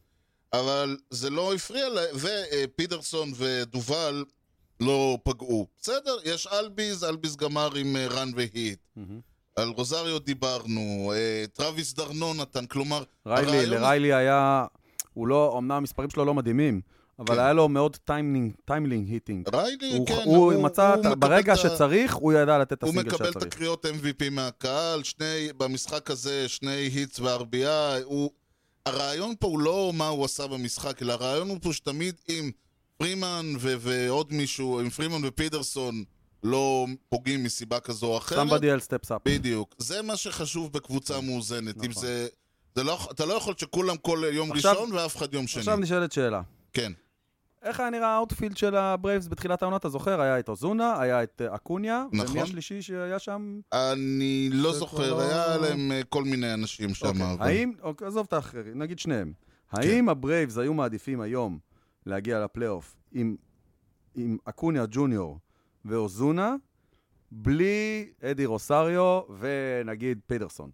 אבל 0.52 0.96
זה 1.10 1.30
לא 1.30 1.54
הפריע 1.54 1.88
להם, 1.88 2.14
ופידרסון 2.14 3.32
ודובל 3.36 4.24
לא 4.80 5.18
פגעו. 5.22 5.66
בסדר, 5.80 6.16
יש 6.24 6.46
אלביז, 6.46 7.04
אלביז 7.04 7.36
גמר 7.36 7.74
עם 7.74 7.96
אה, 7.96 8.06
run 8.06 8.30
ו 8.36 8.44
hit. 8.44 8.78
מהמם. 8.96 9.20
על 9.56 9.68
רוזריו 9.68 10.18
דיברנו, 10.18 11.12
אה, 11.14 11.44
טרוויס 11.52 11.92
דרנו 11.94 12.34
נתן, 12.34 12.66
כלומר... 12.66 13.02
ריילי, 13.26 13.46
הרעיון- 13.50 13.70
לריילי 13.82 14.12
היה, 14.14 14.66
הוא 15.14 15.26
לא, 15.28 15.54
אמנם 15.58 15.72
המספרים 15.72 16.10
שלו 16.10 16.24
לא 16.24 16.34
מדהימים, 16.34 16.80
אבל 17.18 17.34
כן. 17.34 17.40
היה 17.40 17.52
לו 17.52 17.68
מאוד 17.68 17.96
timely, 17.96 18.52
timely 18.64 19.08
hitting. 19.08 19.48
ריילי, 19.54 19.96
הוא, 19.96 20.06
כן, 20.06 20.22
הוא 20.24 20.62
מצא, 20.62 20.94
הוא 20.94 21.14
ברגע 21.14 21.56
שצריך, 21.56 22.14
הוא 22.14 22.32
ידע 22.32 22.58
לתת 22.58 22.72
את 22.72 22.82
הוא 22.82 22.90
הסינגל 22.90 23.14
מקבל 23.14 23.28
את 23.28 23.32
שצריך. 23.32 23.54
הקריאות 23.54 23.86
MVP 23.86 24.30
מהקהל, 24.30 25.02
שני, 25.02 25.48
במשחק 25.56 26.10
הזה 26.10 26.48
שני 26.48 26.70
hits 26.70 27.20
ו-RBI, 27.20 28.02
הוא... 28.04 28.30
הרעיון 28.86 29.34
פה 29.40 29.46
הוא 29.46 29.60
לא 29.60 29.92
מה 29.94 30.08
הוא 30.08 30.24
עשה 30.24 30.46
במשחק, 30.46 31.02
אלא 31.02 31.12
הרעיון 31.12 31.48
הוא 31.48 31.58
פה 31.62 31.72
שתמיד 31.72 32.14
אם 32.28 32.50
פרימן 32.96 33.46
ועוד 33.58 34.32
מישהו, 34.32 34.80
אם 34.80 34.90
פרימן 34.90 35.20
ופידרסון 35.24 36.04
לא 36.42 36.86
פוגעים 37.08 37.44
מסיבה 37.44 37.80
כזו 37.80 38.06
או 38.06 38.18
אחרת, 38.18 38.48
somebody 38.48 38.52
else 38.62 38.84
steps 38.86 39.10
up. 39.10 39.18
בדיוק. 39.24 39.74
זה 39.78 40.02
מה 40.02 40.16
שחשוב 40.16 40.72
בקבוצה 40.72 41.20
מאוזנת. 41.20 41.76
אם 41.84 41.90
נכון. 41.90 42.02
זה... 42.02 42.28
זה 42.74 42.82
לא, 42.84 42.98
אתה 43.10 43.26
לא 43.26 43.34
יכול 43.34 43.54
שכולם 43.56 43.96
כל 43.96 44.22
יום 44.32 44.52
עכשיו- 44.52 44.72
ראשון 44.72 44.92
ואף 44.92 45.16
אחד 45.16 45.34
יום 45.34 45.46
שני. 45.46 45.60
עכשיו 45.60 45.76
נשאלת 45.76 46.12
שאלה. 46.12 46.42
כן. 46.72 46.92
איך 47.62 47.80
היה 47.80 47.90
נראה 47.90 48.08
ה 48.08 48.13
outfield 48.13 48.56
של 48.56 48.76
הברייבס 48.76 49.28
בתחילת 49.28 49.62
העונה? 49.62 49.76
אתה 49.76 49.88
זוכר? 49.88 50.20
היה 50.20 50.38
את 50.38 50.48
אוזונה, 50.48 51.00
היה 51.00 51.22
את 51.22 51.42
אה, 51.44 51.54
אקוניה, 51.54 52.04
נכון. 52.12 52.30
ומי 52.30 52.40
השלישי 52.42 52.82
שהיה 52.82 53.18
שם? 53.18 53.60
אני 53.72 54.48
לא 54.52 54.72
זוכר, 54.72 54.96
כבר 55.06 55.20
היה 55.20 55.56
לא- 55.56 55.62
להם 55.68 55.92
אה, 55.92 56.00
כל 56.08 56.24
מיני 56.24 56.54
אנשים 56.54 56.94
שם. 56.94 57.06
אוקיי. 57.06 57.32
אבל- 57.32 57.46
האם, 57.46 57.72
אוקיי, 57.82 58.06
עזוב 58.06 58.26
את 58.28 58.32
האחרים, 58.32 58.78
נגיד 58.78 58.98
שניהם. 58.98 59.32
כן. 59.70 59.76
האם 59.80 60.08
הברייבס 60.08 60.58
היו 60.58 60.74
מעדיפים 60.74 61.20
היום 61.20 61.58
להגיע 62.06 62.44
לפלייאוף 62.44 62.96
עם, 63.12 63.36
עם 64.14 64.36
אקוניה 64.44 64.84
ג'וניור 64.90 65.38
ואוזונה, 65.84 66.54
בלי 67.30 68.10
אדי 68.22 68.46
רוסריו 68.46 69.20
ונגיד 69.38 70.18
פידרסון? 70.26 70.70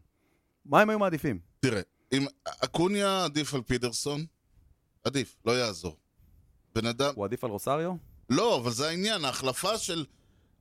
מה 0.67 0.81
הם 0.81 0.91
היו 0.91 0.99
מעדיפים? 0.99 1.39
תראה, 1.61 1.81
אם 2.13 2.27
אקוניה 2.65 3.25
עדיף 3.25 3.55
על 3.55 3.63
פידרסון, 3.63 4.25
עדיף, 5.05 5.37
לא 5.45 5.53
יעזור. 5.53 5.97
בן 6.75 6.87
אדם... 6.87 7.13
הוא 7.15 7.25
עדיף 7.25 7.45
על 7.45 7.51
רוסריו? 7.51 7.93
לא, 8.31 8.57
אבל 8.57 8.71
זה 8.71 8.89
העניין, 8.89 9.25
ההחלפה 9.25 9.79
של 9.79 10.05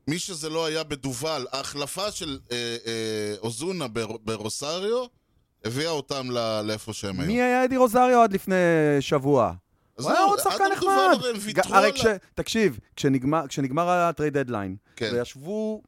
מי 0.08 0.20
שזה 0.20 0.50
לא 0.50 0.65
היה 0.65 0.84
בדובל, 0.84 1.46
ההחלפה 1.51 2.12
של 2.12 2.39
אה, 2.51 2.77
אה, 2.86 3.36
אוזונה 3.41 3.88
בר, 3.88 4.17
ברוסריו, 4.24 5.05
הביאה 5.65 5.89
אותם 5.89 6.32
ל- 6.32 6.62
לאיפה 6.62 6.93
שהם 6.93 7.20
היו. 7.20 7.27
מי 7.27 7.41
היה 7.41 7.65
אדי 7.65 7.77
רוסריו 7.77 8.22
עד 8.22 8.34
לפני 8.34 8.55
שבוע? 9.00 9.53
הוא 10.00 10.10
היה 10.10 10.20
עוד 10.20 10.39
שחקן 10.39 10.63
נחמד. 10.72 11.17
הרי 11.63 11.93
כש... 11.93 12.05
תקשיב, 12.34 12.79
כשנגמר, 12.96 13.48
כשנגמר 13.48 13.89
ה 13.89 13.98
trade 13.98 14.38
deadline, 14.38 14.75
כן. 14.96 15.10
וישבו 15.13 15.82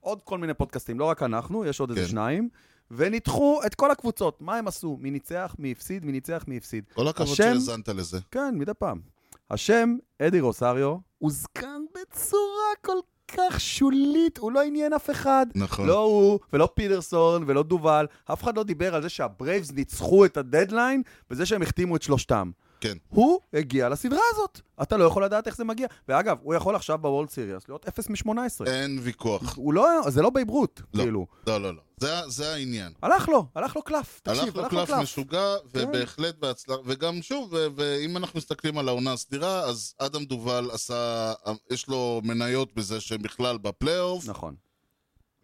עוד 0.00 0.22
כל 0.22 0.38
מיני 0.38 0.54
פודקאסטים, 0.54 0.98
לא 0.98 1.04
רק 1.04 1.22
אנחנו, 1.22 1.64
יש 1.64 1.80
עוד 1.80 1.90
איזה 1.90 2.02
כן. 2.02 2.08
שניים, 2.08 2.48
וניתחו 2.90 3.60
את 3.66 3.74
כל 3.74 3.90
הקבוצות. 3.90 4.40
מה 4.40 4.56
הם 4.56 4.68
עשו? 4.68 4.98
מי 5.00 5.10
ניצח, 5.10 5.54
מי 5.58 5.72
הפסיד, 5.72 6.04
מי 6.04 6.12
ניצח, 6.12 6.44
מי 6.48 6.56
הפסיד. 6.56 6.84
כל 6.94 7.08
הכבוד 7.08 7.34
שהאזנת 7.36 7.88
לזה. 7.88 8.18
כן, 8.30 8.54
מדי 8.58 8.72
פעם. 8.78 9.00
השם 9.50 9.96
אדי 10.22 10.40
רוסריו 10.40 10.96
הוזכר 11.18 11.76
בצורה 11.94 12.72
כל 12.80 12.96
כך 13.28 13.60
שולית, 13.60 14.38
הוא 14.38 14.52
לא 14.52 14.62
עניין 14.62 14.92
אף 14.92 15.10
אחד. 15.10 15.46
נכון. 15.54 15.86
לא 15.86 15.98
הוא, 15.98 16.38
ולא 16.52 16.68
פדרסון, 16.74 17.44
ולא 17.46 17.62
דובאל. 17.62 18.06
אף 18.32 18.42
אחד 18.42 18.56
לא 18.56 18.62
דיבר 18.62 18.94
על 18.94 19.02
זה 19.02 19.08
שהברייבס 19.08 19.72
ניצחו 19.72 20.24
את 20.24 20.36
הדדליין 20.36 21.02
בזה 21.30 21.46
שהם 21.46 21.62
החתימו 21.62 21.96
את 21.96 22.02
שלושתם. 22.02 22.50
כן. 22.80 22.96
הוא 23.08 23.40
הגיע 23.54 23.88
לסדרה 23.88 24.20
הזאת. 24.32 24.60
אתה 24.82 24.96
לא 24.96 25.04
יכול 25.04 25.24
לדעת 25.24 25.46
איך 25.46 25.56
זה 25.56 25.64
מגיע. 25.64 25.86
ואגב, 26.08 26.36
הוא 26.42 26.54
יכול 26.54 26.76
עכשיו 26.76 26.98
ב 26.98 27.03
World 27.03 27.30
Series 27.30 27.68
להיות 27.68 27.88
0 27.88 28.08
מ-18. 28.10 28.66
אין 28.66 28.98
ויכוח. 29.02 29.56
הוא 29.56 29.74
לא, 29.74 29.84
זה 30.08 30.22
לא 30.22 30.30
בייב 30.30 30.50
רות, 30.50 30.82
לא. 30.94 31.02
כאילו. 31.02 31.26
לא, 31.46 31.60
לא, 31.60 31.74
לא. 31.74 31.80
זה, 31.96 32.28
זה 32.28 32.52
העניין. 32.54 32.92
הלך 33.02 33.28
לו, 33.28 33.46
הלך 33.54 33.76
לו 33.76 33.82
קלף. 33.82 34.20
תקשיב, 34.22 34.58
הלך 34.58 34.72
לו 34.72 34.86
קלף 34.86 34.90
משוגע, 35.02 35.54
כן. 35.72 35.88
ובהחלט 35.88 36.38
בהצלחה, 36.38 36.80
וגם 36.86 37.22
שוב, 37.22 37.52
ו- 37.52 37.66
ואם 37.76 38.16
אנחנו 38.16 38.38
מסתכלים 38.38 38.78
על 38.78 38.88
העונה 38.88 39.12
הסדירה, 39.12 39.60
אז 39.60 39.94
אדם 39.98 40.24
דובאל 40.24 40.70
עשה, 40.72 41.32
יש 41.70 41.88
לו 41.88 42.20
מניות 42.24 42.74
בזה 42.74 43.00
שהם 43.00 43.22
בכלל 43.22 43.58
בפלייאוף, 43.58 44.28
נכון. 44.28 44.54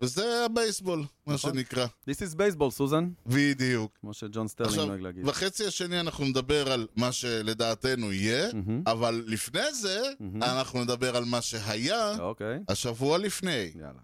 וזה 0.02 0.44
הבייסבול, 0.44 0.98
מה 1.26 1.34
נכון. 1.34 1.52
שנקרא. 1.52 1.86
This 1.86 2.22
is 2.22 2.34
baseball, 2.34 2.70
סוזן, 2.70 3.08
בדיוק. 3.26 3.92
כמו 4.00 4.14
שג'ון 4.14 4.48
סטרלינג 4.48 4.80
נוהג 4.88 5.00
להגיד. 5.00 5.24
בחצי 5.26 5.66
השני 5.66 6.00
אנחנו 6.00 6.24
נדבר 6.24 6.72
על 6.72 6.86
מה 6.96 7.12
שלדעתנו 7.12 8.12
יהיה, 8.12 8.48
מהמם. 8.52 8.82
אבל 8.86 9.24
לפני 9.26 9.72
זה, 9.72 10.00
מהמם. 10.20 10.42
אנחנו 10.42 10.82
נדבר 10.84 11.16
על 11.16 11.24
מה 11.24 11.42
שהיה 11.42 12.18
אוקיי, 12.18 12.58
השבוע 12.68 13.18
לפני. 13.18 13.72
יאללה. 13.74 14.00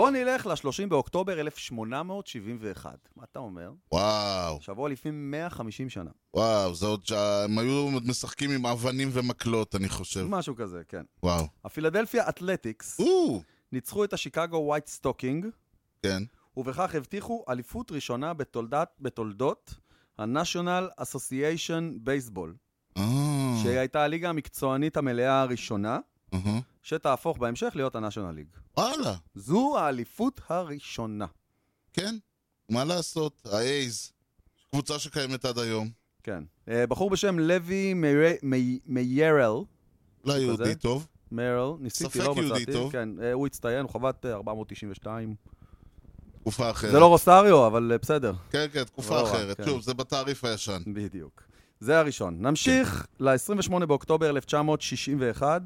בוא 0.00 0.10
נלך 0.10 0.46
ל-30 0.46 0.86
באוקטובר 0.88 1.40
1871. 1.40 3.08
מה 3.16 3.24
אתה 3.32 3.38
אומר? 3.38 3.72
וואו, 3.92 4.60
שבוע 4.60 4.88
לפני 4.88 5.10
150 5.10 5.88
שנה. 5.88 6.10
וואו, 6.34 6.74
זה 6.74 6.86
עוד 6.86 7.06
שהם 7.06 7.58
היו 7.58 7.88
משחקים 8.04 8.50
עם 8.50 8.66
אבנים 8.66 9.08
ומקלות, 9.12 9.74
אני 9.74 9.88
חושב. 9.88 10.26
משהו 10.28 10.56
כזה, 10.56 10.82
כן. 10.88 11.02
וואו. 11.22 11.46
הפילדלפיה 11.64 12.28
אתלטיקס 12.28 13.00
או, 13.00 13.42
ניצחו 13.72 14.04
את 14.04 14.12
השיקגו 14.12 14.56
ווייט 14.56 14.86
סטוקינג, 14.86 15.46
כן. 16.02 16.22
ובכך 16.56 16.94
הבטיחו 16.94 17.44
אליפות 17.48 17.92
ראשונה 17.92 18.34
בתולדת, 18.34 18.88
בתולדות 19.00 19.74
ה-National 20.18 21.00
Association 21.00 22.06
Baseball, 22.06 22.50
אה, 22.96 23.02
שהיא 23.62 23.78
הייתה 23.78 24.04
הליגה 24.04 24.28
המקצוענית 24.28 24.96
המלאה 24.96 25.40
הראשונה, 25.40 25.98
אהה. 26.34 26.60
שתהפוך 26.82 27.38
בהמשך 27.38 27.72
להיות 27.74 27.96
ה-National 27.96 28.36
League. 28.36 28.58
וואלה, 28.76 29.14
זו 29.34 29.78
האליפות 29.78 30.40
הראשונה. 30.48 31.26
כן. 31.92 32.14
מה 32.68 32.84
לעשות, 32.84 33.42
האייז, 33.52 34.12
קבוצה 34.70 34.98
שקיימת 34.98 35.44
עד 35.44 35.58
היום. 35.58 35.88
כן. 36.22 36.44
אה, 36.68 36.86
בחור 36.86 37.10
בשם 37.10 37.38
לוי 37.38 37.94
מי- 37.94 38.08
מי- 38.42 38.78
מיירל, 38.86 39.64
לא 40.24 40.32
יהודי? 40.32 40.74
טוב. 40.74 41.06
מרל, 41.32 41.72
ניסיתי, 41.80 42.10
ספק 42.10 42.16
לא 42.16 42.24
יהודי 42.24 42.40
מצאתי. 42.62 42.72
טוב. 42.72 42.92
כן, 42.92 43.08
אה, 43.22 43.32
הוא 43.32 43.46
הצטיין, 43.46 43.82
הוא 43.82 43.90
חבט 43.90 44.26
אה, 44.26 44.32
492. 44.34 45.34
תקופה 46.40 46.70
אחרת. 46.70 46.90
זה 46.92 46.98
לא 46.98 47.06
רוסריו, 47.06 47.66
אבל 47.66 47.98
בסדר. 48.02 48.32
כן, 48.50 48.66
כן, 48.72 48.84
תקופה 48.84 49.14
לא 49.22 49.28
אחרת. 49.30 49.56
כן. 49.56 49.64
שוב, 49.64 49.82
זה 49.82 49.94
בתעריף 49.94 50.44
הישן. 50.44 50.82
בדיוק. 50.86 51.42
זה 51.80 51.98
הראשון. 51.98 52.36
נמשיך 52.46 53.06
ל-28 53.20 53.86
באוקטובר 53.86 54.30
1961. 54.30 55.62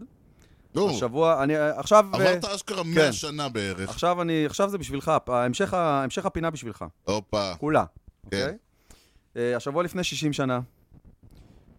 נו, 0.75 0.91
השבוע, 0.91 1.43
אני 1.43 1.57
אה, 1.57 1.81
עכשיו... 1.81 2.07
אה, 2.15 2.21
עברת 2.21 2.45
אשכרה 2.45 2.83
100 2.83 3.13
שנה 3.13 3.49
בערך. 3.49 3.91
עכשיו 3.91 4.23
אני, 4.23 4.47
עכשיו 4.47 4.71
זה 4.71 4.79
בשבילך, 4.79 5.13
המשך, 5.27 5.75
המשך 5.75 6.27
הפינה 6.27 6.51
בשבילך, 6.51 6.85
הופה. 7.05 7.55
כולה, 7.55 7.85
כן. 7.85 8.25
אוקיי? 8.25 8.57
אה, 9.37 9.57
השבוע 9.57 9.83
לפני 9.83 10.05
60 10.05 10.33
שנה, 10.33 10.61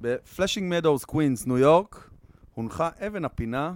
בפלאשינג 0.01 0.77
מדאוס, 0.77 1.05
קווינס, 1.05 1.45
ניו 1.45 1.57
יורק, 1.57 2.09
הונחה 2.53 2.89
אבן 3.07 3.25
הפינה 3.25 3.73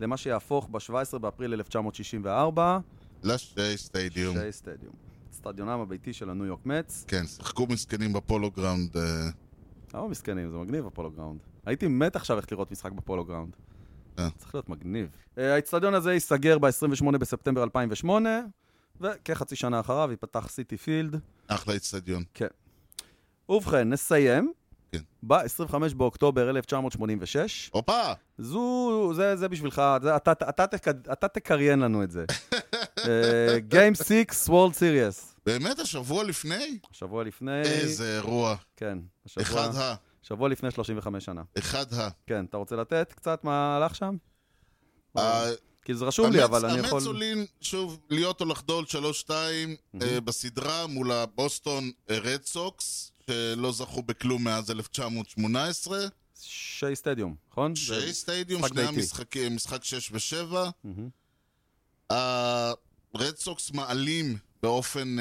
למה 0.00 0.16
שיהפוך 0.16 0.68
ב-17 0.70 1.18
באפריל 1.18 1.52
1964, 1.52 2.78
לשיי 3.22 3.76
סטדיום. 3.76 4.36
שיי 4.36 4.52
סטדיום. 4.52 4.92
אצטדיונם 5.30 5.80
הביתי 5.80 6.12
של 6.12 6.30
הניו 6.30 6.46
יורק 6.46 6.66
מצ. 6.66 7.04
כן, 7.08 7.26
שיחקו 7.26 7.66
מסכנים 7.66 8.12
בפולו 8.12 8.50
גראונד. 8.50 8.96
למה 9.94 10.08
מסכנים? 10.08 10.50
זה 10.50 10.56
מגניב 10.56 10.86
הפולו 10.86 11.10
גראונד. 11.10 11.40
הייתי 11.66 11.86
מת 11.88 12.16
עכשיו 12.16 12.36
ללכת 12.36 12.52
לראות 12.52 12.70
משחק 12.70 12.92
בפולו 12.92 13.24
גראונד. 13.24 13.56
אה. 14.18 14.28
צריך 14.38 14.54
להיות 14.54 14.68
מגניב. 14.68 15.08
אה, 15.38 15.54
האצטדיון 15.54 15.94
הזה 15.94 16.12
ייסגר 16.12 16.58
ב-28 16.58 17.18
בספטמבר 17.18 17.62
2008, 17.62 18.40
וכחצי 19.00 19.56
שנה 19.56 19.80
אחריו 19.80 20.10
ייפתח 20.10 20.48
סיטי 20.48 20.76
פילד. 20.76 21.20
אחלה 21.46 21.76
אצטדיון. 21.76 22.24
ובכן, 23.48 23.88
נסיים. 23.88 24.52
כן. 24.92 24.98
ב-25 25.22 25.94
באוקטובר 25.96 26.50
1986. 26.50 27.70
הופה! 27.72 28.12
זו, 28.38 29.12
זה, 29.14 29.36
זה 29.36 29.48
בשבילך, 29.48 29.82
זה, 30.02 30.16
אתה, 30.16 30.32
אתה, 30.32 30.66
תק, 30.66 30.88
אתה 30.88 31.28
תקריין 31.28 31.78
לנו 31.78 32.02
את 32.02 32.10
זה. 32.10 32.24
גיים 33.68 33.94
6, 33.94 34.04
וולד 34.48 34.74
סיריוס. 34.74 35.36
באמת, 35.46 35.78
השבוע 35.78 36.24
לפני? 36.24 36.78
שבוע 36.92 37.24
לפני... 37.24 37.62
איזה 37.62 38.14
אירוע. 38.14 38.56
כן, 38.76 38.98
השבוע, 39.26 39.42
אחד 39.42 39.74
ה... 39.74 39.94
שבוע 40.28 40.48
לפני 40.48 40.70
35 40.70 41.24
שנה. 41.24 41.42
אחד 41.58 41.94
ה... 41.94 42.08
כן, 42.26 42.44
אתה 42.44 42.56
רוצה 42.56 42.76
לתת 42.76 43.12
קצת 43.16 43.44
מה 43.44 43.76
הלך 43.76 43.94
שם? 43.94 44.16
כי 45.84 45.94
זה 45.94 46.04
רשום 46.04 46.32
לי, 46.32 46.44
אבל 46.44 46.66
אני 46.66 46.78
יכול... 46.78 46.98
המץ 46.98 47.06
עולים, 47.06 47.46
שוב, 47.60 48.00
להיות 48.10 48.40
או 48.40 48.46
לחדול 48.46 48.84
3-2 49.28 49.30
אה, 50.02 50.20
בסדרה 50.20 50.86
מול 50.86 51.12
הבוסטון 51.12 51.90
רד 52.10 52.44
סוקס, 52.44 53.12
שלא 53.26 53.72
זכו 53.72 54.02
בכלום 54.02 54.44
מאז 54.44 54.70
1918. 54.70 55.98
שי 56.40 56.96
סטדיום, 56.96 57.34
נכון? 57.50 57.76
שי 57.76 58.12
סטדיום, 58.12 58.68
שני. 58.68 58.82
המשחקים, 58.82 59.56
משחק 59.56 59.84
6 59.84 60.10
ו-7. 60.32 60.56
מהמם. 60.84 61.08
הרד 62.10 63.36
סוקס 63.36 63.70
מעלים 63.70 64.36
באופן... 64.62 65.16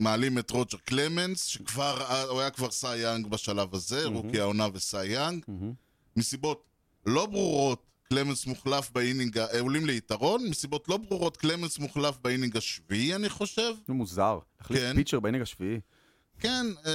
מעלים 0.00 0.38
את 0.38 0.50
רוג'ר 0.50 0.78
קלמנס, 0.78 1.44
שכבר, 1.44 2.24
הוא 2.28 2.40
היה 2.40 2.50
כבר 2.50 2.70
סי 2.70 2.96
יאנג 2.96 3.26
בשלב 3.26 3.74
הזה, 3.74 4.04
rookie 4.06 4.40
העונה 4.40 4.68
וסי 4.72 5.06
יאנג. 5.06 5.44
מהמם. 5.48 5.72
מסיבות 6.16 6.64
לא 7.06 7.26
ברורות, 7.26 7.86
קלמנס 8.08 8.46
מוחלף 8.46 8.90
באינינג, 8.90 9.38
אה, 9.38 9.60
עולים 9.60 9.86
ליתרון, 9.86 10.48
מסיבות 10.48 10.88
לא 10.88 10.96
ברורות, 10.96 11.36
קלמנס 11.36 11.78
מוחלף 11.78 12.18
באינינג 12.22 12.56
השביעי, 12.56 13.14
אני 13.14 13.28
חושב. 13.28 13.72
זה 13.86 13.92
מוזר. 13.92 14.38
להחליף 14.60 14.80
כן. 14.80 14.96
פיצ'ר 14.96 15.20
באינינג 15.20 15.42
השביעי. 15.42 15.80
כן, 16.40 16.66
אה, 16.86 16.92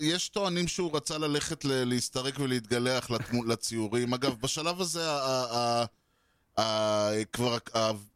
יש 0.00 0.28
טוענים 0.28 0.68
שהוא 0.68 0.96
רצה 0.96 1.18
ללכת 1.18 1.64
להסתרק 1.64 2.38
ולהתגלח 2.38 3.10
לציורים. 3.46 4.14
אגב, 4.14 4.40
בשלב 4.40 4.80
הזה 4.80 5.02
כבר 7.32 7.58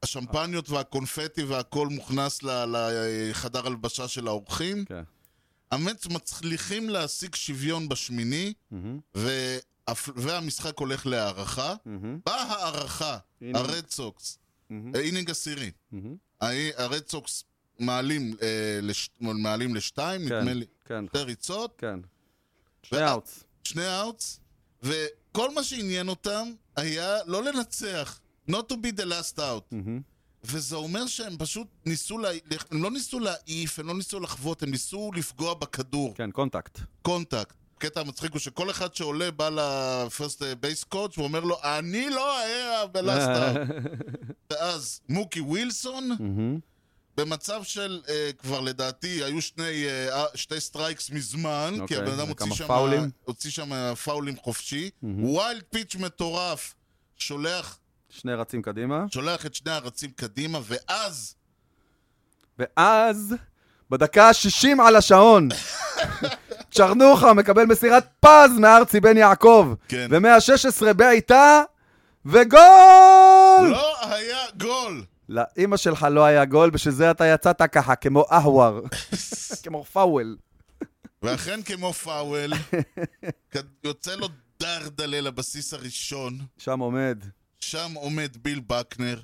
השמפניות 0.02 0.70
והקונפטי 0.70 1.42
והכל 1.42 1.88
מוכנס 1.88 2.40
לחדר 2.42 3.66
הלבשה 3.66 4.08
של 4.08 4.28
האורחים. 4.28 4.84
כן. 4.84 5.02
המצ 5.70 6.06
מצליחים 6.06 6.88
להשיג 6.88 7.34
שוויון 7.34 7.88
בשמיני, 7.88 8.52
והמשחק 10.16 10.78
הולך 10.78 11.06
להארכה. 11.06 11.74
באה 12.26 12.42
הארכה, 12.42 13.18
אינינג. 13.40 13.56
הרד 13.56 13.90
סוקס, 13.90 14.38
מהמם. 14.70 14.94
אה, 14.94 15.00
אינינג 15.00 15.30
עשירי. 15.30 15.70
הרד 16.76 17.08
סוקס 17.08 17.44
מעלים, 17.78 18.34
אה, 18.42 18.80
לשתיים, 19.74 20.28
כן, 20.28 20.38
נדמה 20.38 20.52
לי, 20.54 20.66
כן, 20.84 21.04
שתי 21.06 21.18
ריצות, 21.18 21.74
כן. 21.78 22.00
שני 22.82 23.10
outs. 23.10 23.44
שני 23.64 23.98
outs, 23.98 24.40
וכל 24.82 25.54
מה 25.54 25.62
שעניין 25.62 26.08
אותם 26.08 26.48
היה 26.76 27.16
לא 27.26 27.44
לנצח, 27.44 28.20
not 28.50 28.68
to 28.72 28.74
be 28.74 29.00
the 29.00 29.04
last 29.04 29.38
out. 29.38 29.64
מהמם. 29.72 30.00
וזה 30.44 30.76
אומר 30.76 31.06
שהם 31.06 31.36
פשוט 31.38 31.66
ניסו, 31.86 32.18
לה... 32.18 32.28
הם 32.70 32.82
לא 32.82 32.90
ניסו 32.90 33.18
להעיף, 33.18 33.78
הם 33.78 33.86
לא 33.86 33.94
ניסו 33.94 34.20
לחוות, 34.20 34.62
הם 34.62 34.70
ניסו 34.70 35.10
לפגוע 35.14 35.54
בכדור, 35.54 36.14
כן, 36.14 36.30
contact. 36.30 36.80
contact. 37.02 37.56
הקטע 37.76 38.00
המצחיק 38.00 38.32
הוא 38.32 38.38
שכל 38.38 38.70
אחד 38.70 38.94
שעולה 38.94 39.30
בא 39.30 39.48
ל 39.48 39.64
first 39.64 40.42
base 40.42 40.84
coach 40.84 41.18
ואומר 41.18 41.40
לו, 41.40 41.56
אני 41.64 42.10
לא 42.10 42.38
היה 42.38 42.82
out. 42.82 42.98
ואז 44.50 45.00
מוקי 45.08 45.40
ווילסון, 45.40 46.08
מהמם. 46.08 46.58
במצב 47.16 47.62
של, 47.62 48.00
אה, 48.08 48.30
כבר 48.38 48.60
לדעתי, 48.60 49.24
היו 49.24 49.42
שני, 49.42 49.86
אה, 49.88 50.24
שתי 50.34 50.60
strikes 50.60 51.10
מזמן, 51.10 51.74
כי 51.74 51.80
אוקיי, 51.80 51.96
הבן 51.96 52.12
אדם 52.12 52.28
הוציא 52.28 52.54
שם, 52.54 52.66
פאולים? 52.66 53.10
הוציא 53.24 53.50
שם 53.50 53.94
פאולים 53.94 54.36
חופשי. 54.36 54.90
wild 55.02 55.62
pitch 55.70 55.96
מטורף, 55.96 56.74
שולח, 57.16 57.78
שני 58.10 58.34
רצים 58.34 58.62
קדימה. 58.62 59.04
שולח 59.10 59.46
את 59.46 59.54
שני 59.54 59.70
הרצים 59.70 60.10
קדימה, 60.10 60.58
ואז, 60.64 61.34
ואז, 62.58 63.34
בדקה 63.90 64.28
ה-60 64.28 64.82
על 64.86 64.96
השעון, 64.96 65.48
צ'רנוחה 66.74 67.32
מקבל 67.32 67.64
מסירת 67.64 68.06
פז 68.20 68.58
מארצי 68.58 69.00
בן 69.00 69.16
יעקב. 69.16 69.74
כן. 69.88 70.08
ו-116 70.10 70.92
בעיטה, 70.92 71.62
וגול! 72.26 73.68
לא 73.70 74.10
היה 74.10 74.38
גול. 74.56 75.04
לאימא 75.28 75.76
שלך 75.76 76.06
לא 76.10 76.24
היה 76.24 76.44
גול, 76.44 76.70
בשביל 76.70 76.94
זה 76.94 77.10
אתה 77.10 77.26
יצאת 77.26 77.62
ככה, 77.72 77.94
כמו 77.96 78.24
אהואר. 78.32 78.80
כמו 79.62 79.84
פאוול. 79.84 80.36
ואכן 81.22 81.62
כמו 81.62 81.92
פאוול, 81.92 82.52
יוצא 83.84 84.14
לו 84.14 84.28
דרדלה 84.60 85.20
לבסיס 85.20 85.74
הראשון, 85.74 86.38
שם 86.58 86.80
עומד. 86.80 87.24
שם 87.60 87.92
עומד 87.94 88.36
ביל 88.42 88.60
בקנר, 88.66 89.20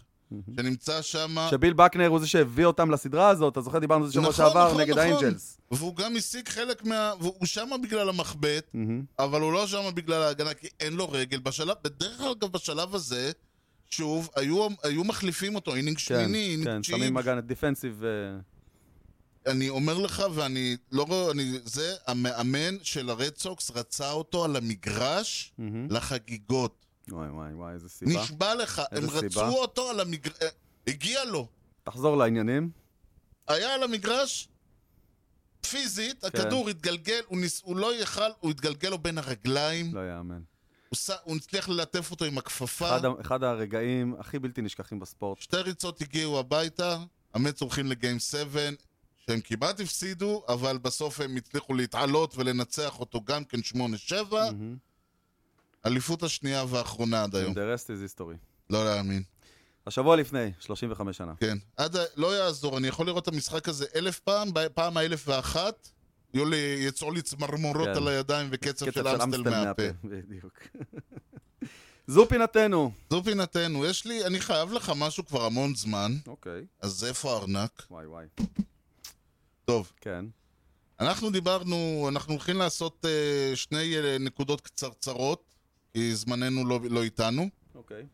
שנמצא 0.56 1.02
שם... 1.02 1.36
שביל 1.50 1.72
בקנר 1.72 2.06
הוא 2.06 2.20
זה 2.20 2.26
שהביא 2.26 2.64
אותם 2.64 2.90
לסדרה 2.90 3.28
הזאת, 3.28 3.52
אתה 3.52 3.60
זוכר 3.60 3.78
דיברנו 3.78 4.04
על 4.04 4.08
זה 4.08 4.14
שבוע 4.14 4.28
נכון, 4.28 4.46
שעבר 4.46 4.68
נכון, 4.68 4.80
נגד 4.80 4.98
נכון. 4.98 5.12
האנג'לס. 5.12 5.58
והוא 5.70 5.96
גם 5.96 6.16
השיג 6.16 6.48
חלק 6.48 6.84
מה... 6.84 7.12
והוא 7.20 7.46
שם 7.46 7.70
בגלל 7.82 8.08
המחבט. 8.08 8.74
אבל 9.18 9.40
הוא 9.40 9.52
לא 9.52 9.66
שם 9.66 9.90
בגלל 9.94 10.22
ההגנה, 10.22 10.54
כי 10.54 10.68
אין 10.80 10.92
לו 10.92 11.10
רגל. 11.10 11.38
בשלב, 11.38 11.76
בדרך 11.84 12.18
כלל, 12.18 12.34
אגב, 12.38 12.52
בשלב 12.52 12.94
הזה, 12.94 13.32
שוב, 13.90 14.28
היו, 14.36 14.68
היו 14.82 15.04
מחליפים 15.04 15.54
אותו, 15.54 15.74
אינינג 15.74 15.96
כן, 15.96 16.02
שמיני, 16.02 16.38
אינינג 16.38 16.64
כן, 16.64 16.80
תשיעי. 16.80 16.98
שמים 16.98 17.14
מגן 17.14 17.40
defensive. 17.40 18.02
אה, 18.04 18.38
אני 19.52 19.68
אומר 19.68 19.98
לך, 19.98 20.22
ואני 20.34 20.76
לא 20.92 21.02
רואה, 21.02 21.30
אני, 21.30 21.58
זה, 21.64 21.94
המאמן 22.06 22.74
של 22.82 23.10
הרד 23.10 23.36
סוקס 23.36 23.70
רצה 23.70 24.10
אותו 24.10 24.44
על 24.44 24.56
המגרש 24.56 25.52
מהמם. 25.58 25.86
לחגיגות. 25.90 26.83
וואי 27.08 27.28
וואי 27.28 27.54
וואי, 27.54 27.74
איזה 27.74 27.88
סיבה. 27.88 28.22
נשבע 28.22 28.54
לך, 28.54 28.82
הם 28.90 29.10
סיבה? 29.10 29.18
רצו 29.18 29.58
אותו 29.58 29.90
על 29.90 30.00
המגרש, 30.00 30.34
הגיע 30.86 31.24
לו. 31.24 31.48
תחזור 31.82 32.16
לעניינים. 32.16 32.70
היה 33.48 33.74
על 33.74 33.82
המגרש, 33.82 34.48
פיזית, 35.70 36.24
הכדור 36.24 36.68
התגלגל, 36.68 37.20
הוא, 37.26 37.38
ניס, 37.38 37.62
הוא 37.64 37.76
לא 37.76 37.94
יכל, 37.94 38.30
הוא 38.40 38.50
התגלגל 38.50 38.88
לו 38.88 38.98
בין 38.98 39.18
הרגליים, 39.18 39.94
לא 39.94 40.00
יאמן. 40.00 40.40
הוא, 40.88 40.96
ס, 40.96 41.10
הוא 41.24 41.36
הצליח 41.36 41.68
ללטף 41.68 42.10
אותו 42.10 42.24
עם 42.24 42.38
הכפפה, 42.38 42.96
אחד 42.96 43.04
אחד 43.20 43.42
הרגעים 43.42 44.14
הכי 44.18 44.38
בלתי 44.38 44.62
נשכחים 44.62 44.98
בספורט. 44.98 45.40
שתי 45.40 45.56
ריצות 45.56 46.00
הגיעו 46.00 46.38
הביתה, 46.38 46.98
המץ 47.34 47.60
הולכים 47.60 47.86
לגיים 47.86 48.18
7, 48.18 48.60
שהם 49.26 49.40
כמעט 49.40 49.80
הפסידו, 49.80 50.44
אבל 50.48 50.78
בסוף 50.78 51.20
הם 51.20 51.36
הצליחו 51.36 51.74
להתעלות 51.74 52.36
ולנצח 52.36 53.00
אותו 53.00 53.20
גם 53.24 53.44
כן 53.44 53.58
8-7. 53.72 53.78
מהמם. 54.30 54.76
אליפות 55.86 56.22
השנייה 56.22 56.64
והאחרונה 56.68 57.22
עד 57.22 57.36
היום. 57.36 57.52
The 57.52 57.56
rest 57.56 57.86
is 57.86 58.20
history. 58.20 58.36
לא 58.70 58.84
להאמין. 58.84 59.22
השבוע 59.86 60.16
לפני, 60.16 60.52
35 60.60 61.16
שנה. 61.16 61.32
כן. 61.40 61.58
עד 61.76 61.96
ה... 61.96 62.02
לא 62.16 62.36
יעזור, 62.36 62.78
אני 62.78 62.88
יכול 62.88 63.06
לראות 63.06 63.22
את 63.22 63.28
המשחק 63.28 63.68
הזה 63.68 63.86
אלף 63.94 64.18
פעם, 64.18 64.48
פעם 64.74 64.96
האלף 64.96 65.28
ואחת, 65.28 65.88
יהיו 66.34 66.44
לי, 66.44 66.56
יצאו 66.56 67.10
לי 67.10 67.22
צמרמורות 67.22 67.88
כן. 67.88 67.96
על 67.96 68.08
הידיים 68.08 68.48
וקצב 68.50 68.90
של 68.90 69.08
אמסטל 69.08 69.42
מהפה. 69.42 69.82
בדיוק. 70.04 70.60
זו 72.06 72.28
פינתנו. 72.28 72.92
זו 73.10 73.24
פינתנו. 73.24 73.86
יש 73.86 74.04
לי, 74.04 74.24
אני 74.24 74.40
חייב 74.40 74.72
לך 74.72 74.92
משהו 74.96 75.26
כבר 75.26 75.44
המון 75.44 75.74
זמן, 75.74 76.12
אוקיי. 76.26 76.64
אז 76.80 77.04
איפה 77.04 77.32
הארנק? 77.32 77.86
וואי 77.90 78.06
וואי. 78.06 78.26
טוב, 79.64 79.92
כן. 80.00 80.24
אנחנו 81.00 81.30
דיברנו, 81.30 82.06
אנחנו 82.08 82.32
הולכים 82.32 82.56
לעשות 82.56 83.04
uh, 83.04 83.56
שני 83.56 83.94
uh, 83.98 84.22
נקודות 84.22 84.60
קצרצרות, 84.60 85.53
כי 85.94 86.14
זמננו 86.14 86.66
לא, 86.66 86.80
לא 86.90 87.02
איתנו. 87.02 87.48
אוקיי. 87.74 88.06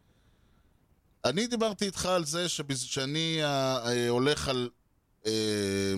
אני 1.24 1.46
דיברתי 1.46 1.84
איתך 1.86 2.06
על 2.06 2.24
זה 2.24 2.46
שבז- 2.46 2.74
שאני 2.86 3.38
uh, 3.40 3.44
uh, 3.86 4.08
הולך 4.08 4.48
על 4.48 4.68
uh, 5.22 5.26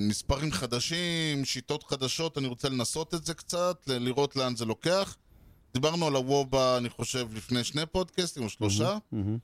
מספרים 0.01 0.53
חדשים, 0.53 1.45
שיטות 1.45 1.85
חדשות, 1.85 2.39
אני 2.39 2.47
רוצה 2.47 2.69
לנסות 2.69 3.15
את 3.15 3.25
זה 3.27 3.35
קצת, 3.35 3.77
ל- 3.87 3.99
לראות 3.99 4.37
לאן 4.37 4.57
זה 4.57 4.65
לוקח. 4.65 5.17
דיברנו 5.75 6.07
על 6.07 6.15
הוובה, 6.15 6.77
אני 6.79 6.89
חושב, 6.89 7.29
לפני 7.35 7.65
שני 7.65 7.87
פודקאסטים 7.87 8.43
או 8.45 8.49
שלושה, 8.49 8.99
מהמם. 9.13 9.39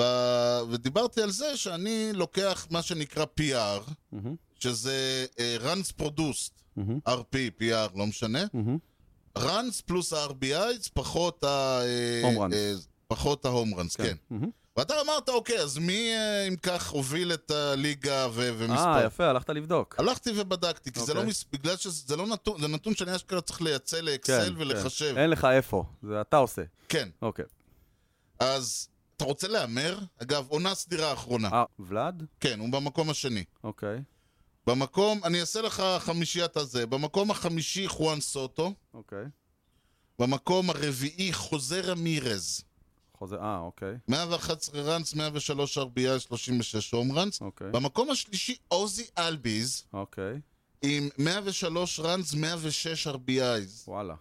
ב- 0.00 0.60
ודיברתי 0.70 1.22
על 1.22 1.30
זה 1.30 1.56
שאני 1.56 2.10
לוקח 2.12 2.66
מה 2.70 2.82
שנקרא 2.82 3.24
PR, 3.40 3.90
מהמם. 4.12 4.34
שזה 4.60 5.26
uh, 5.30 5.62
runs 5.62 6.02
produced, 6.02 6.52
מהמם. 6.76 6.98
RP, 7.08 7.34
PR, 7.62 7.98
לא 7.98 8.06
משנה. 8.06 8.44
מהמם. 8.54 8.78
Runs 9.38 9.82
פלוס 9.86 10.12
ה-RBI, 10.12 10.90
פחות 10.94 11.44
ה... 11.44 11.80
אה, 11.82 12.22
Home 12.24 12.38
runs. 12.38 12.54
אה, 12.54 12.72
פחות 13.08 13.44
ההום 13.44 13.74
ראנס, 13.74 13.96
כן. 13.96 14.16
מהמם. 14.30 14.50
ואתה 14.76 14.94
אמרת, 15.00 15.28
אוקיי, 15.28 15.58
אז 15.58 15.78
מי 15.78 16.12
אה, 16.14 16.48
אם 16.48 16.56
כך 16.56 16.90
הוביל 16.90 17.32
את 17.34 17.50
הליגה 17.50 18.28
ו- 18.32 18.50
ומספר? 18.58 18.96
אה, 19.00 19.04
יפה, 19.04 19.26
הלכת 19.26 19.50
לבדוק. 19.50 19.94
הלכתי 19.98 20.30
ובדקתי, 20.36 20.92
כי 20.92 21.00
זה 21.00 21.14
לא 21.14 21.18
אוקיי. 21.18 21.30
מס... 21.30 21.44
בגלל 21.52 21.76
שזה 21.76 22.16
לא 22.16 22.26
נתון, 22.26 22.60
זה 22.60 22.68
נתון 22.68 22.94
שאני 22.94 23.16
אשכרה 23.16 23.40
צריך 23.40 23.62
לייצא 23.62 24.00
לאקסל 24.00 24.54
ולחשב. 24.58 25.14
אין 25.16 25.30
לך 25.30 25.44
איפה, 25.44 25.84
זה 26.02 26.20
אתה 26.20 26.36
עושה. 26.36 26.62
כן. 26.88 27.08
אוקיי. 27.22 27.44
אז 28.38 28.88
אתה 29.16 29.24
רוצה 29.24 29.48
להמר? 29.48 29.98
אגב, 30.22 30.46
עונה 30.48 30.74
סדירה 30.74 31.12
אחרונה. 31.12 31.48
אה, 31.52 31.64
ולד? 31.78 32.22
כן, 32.40 32.60
הוא 32.60 32.72
במקום 32.72 33.10
השני. 33.10 33.44
אוקיי. 33.64 33.98
במקום, 34.66 35.20
אני 35.24 35.40
אעשה 35.40 35.62
לך 35.62 35.82
חמישיית 35.98 36.56
הזה. 36.56 36.86
במקום 36.86 37.30
החמישי 37.30 37.88
חואן 37.88 38.20
סוטו. 38.20 38.74
אוקיי. 38.94 39.24
במקום 40.18 40.70
הרביעי 40.70 41.32
חוזה 41.32 41.80
רמירז. 41.80 42.64
חוזה, 43.14 43.36
אה, 43.36 43.58
אוקיי. 43.58 43.94
111 44.08 44.80
ראנס, 44.82 45.14
103 45.14 45.78
RBI, 45.78 46.18
36 46.18 46.90
הום 46.90 47.12
ראנס. 47.12 47.40
אוקיי. 47.40 47.70
במקום 47.70 48.10
השלישי 48.10 48.56
עוזי 48.68 49.06
אלביז 49.18 49.84
אוקיי. 49.92 50.40
עם 50.82 51.08
103 51.18 52.00
ראנס, 52.00 52.34
106 52.34 53.06
RBIs. 53.06 53.88
וואלה. 53.88 54.14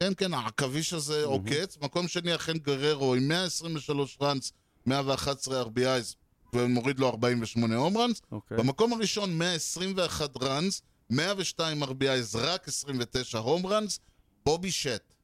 כן, 0.00 0.12
כן, 0.16 0.34
העכביש 0.34 0.92
הזה 0.92 1.24
עוקץ. 1.24 1.78
מקום 1.82 2.08
שני 2.08 2.34
אכן 2.34 2.58
גררו 2.58 3.14
עם 3.14 3.28
123 3.28 4.18
ראנס, 4.20 4.52
111 4.86 5.62
RBIs 5.62 6.14
ומוריד 6.54 6.98
לו 6.98 7.08
48 7.08 7.76
הום 7.76 7.96
ראנס. 7.96 8.22
אוקיי. 8.32 8.56
במקום 8.56 8.92
הראשון 8.92 9.38
121 9.38 10.30
ראנס, 10.42 10.82
102 11.10 11.82
RBIs, 11.82 12.38
רק 12.38 12.68
29 12.68 13.38
הום 13.38 13.66
ראנס, 13.66 14.00
בובי 14.46 14.70
שט. 14.70 15.14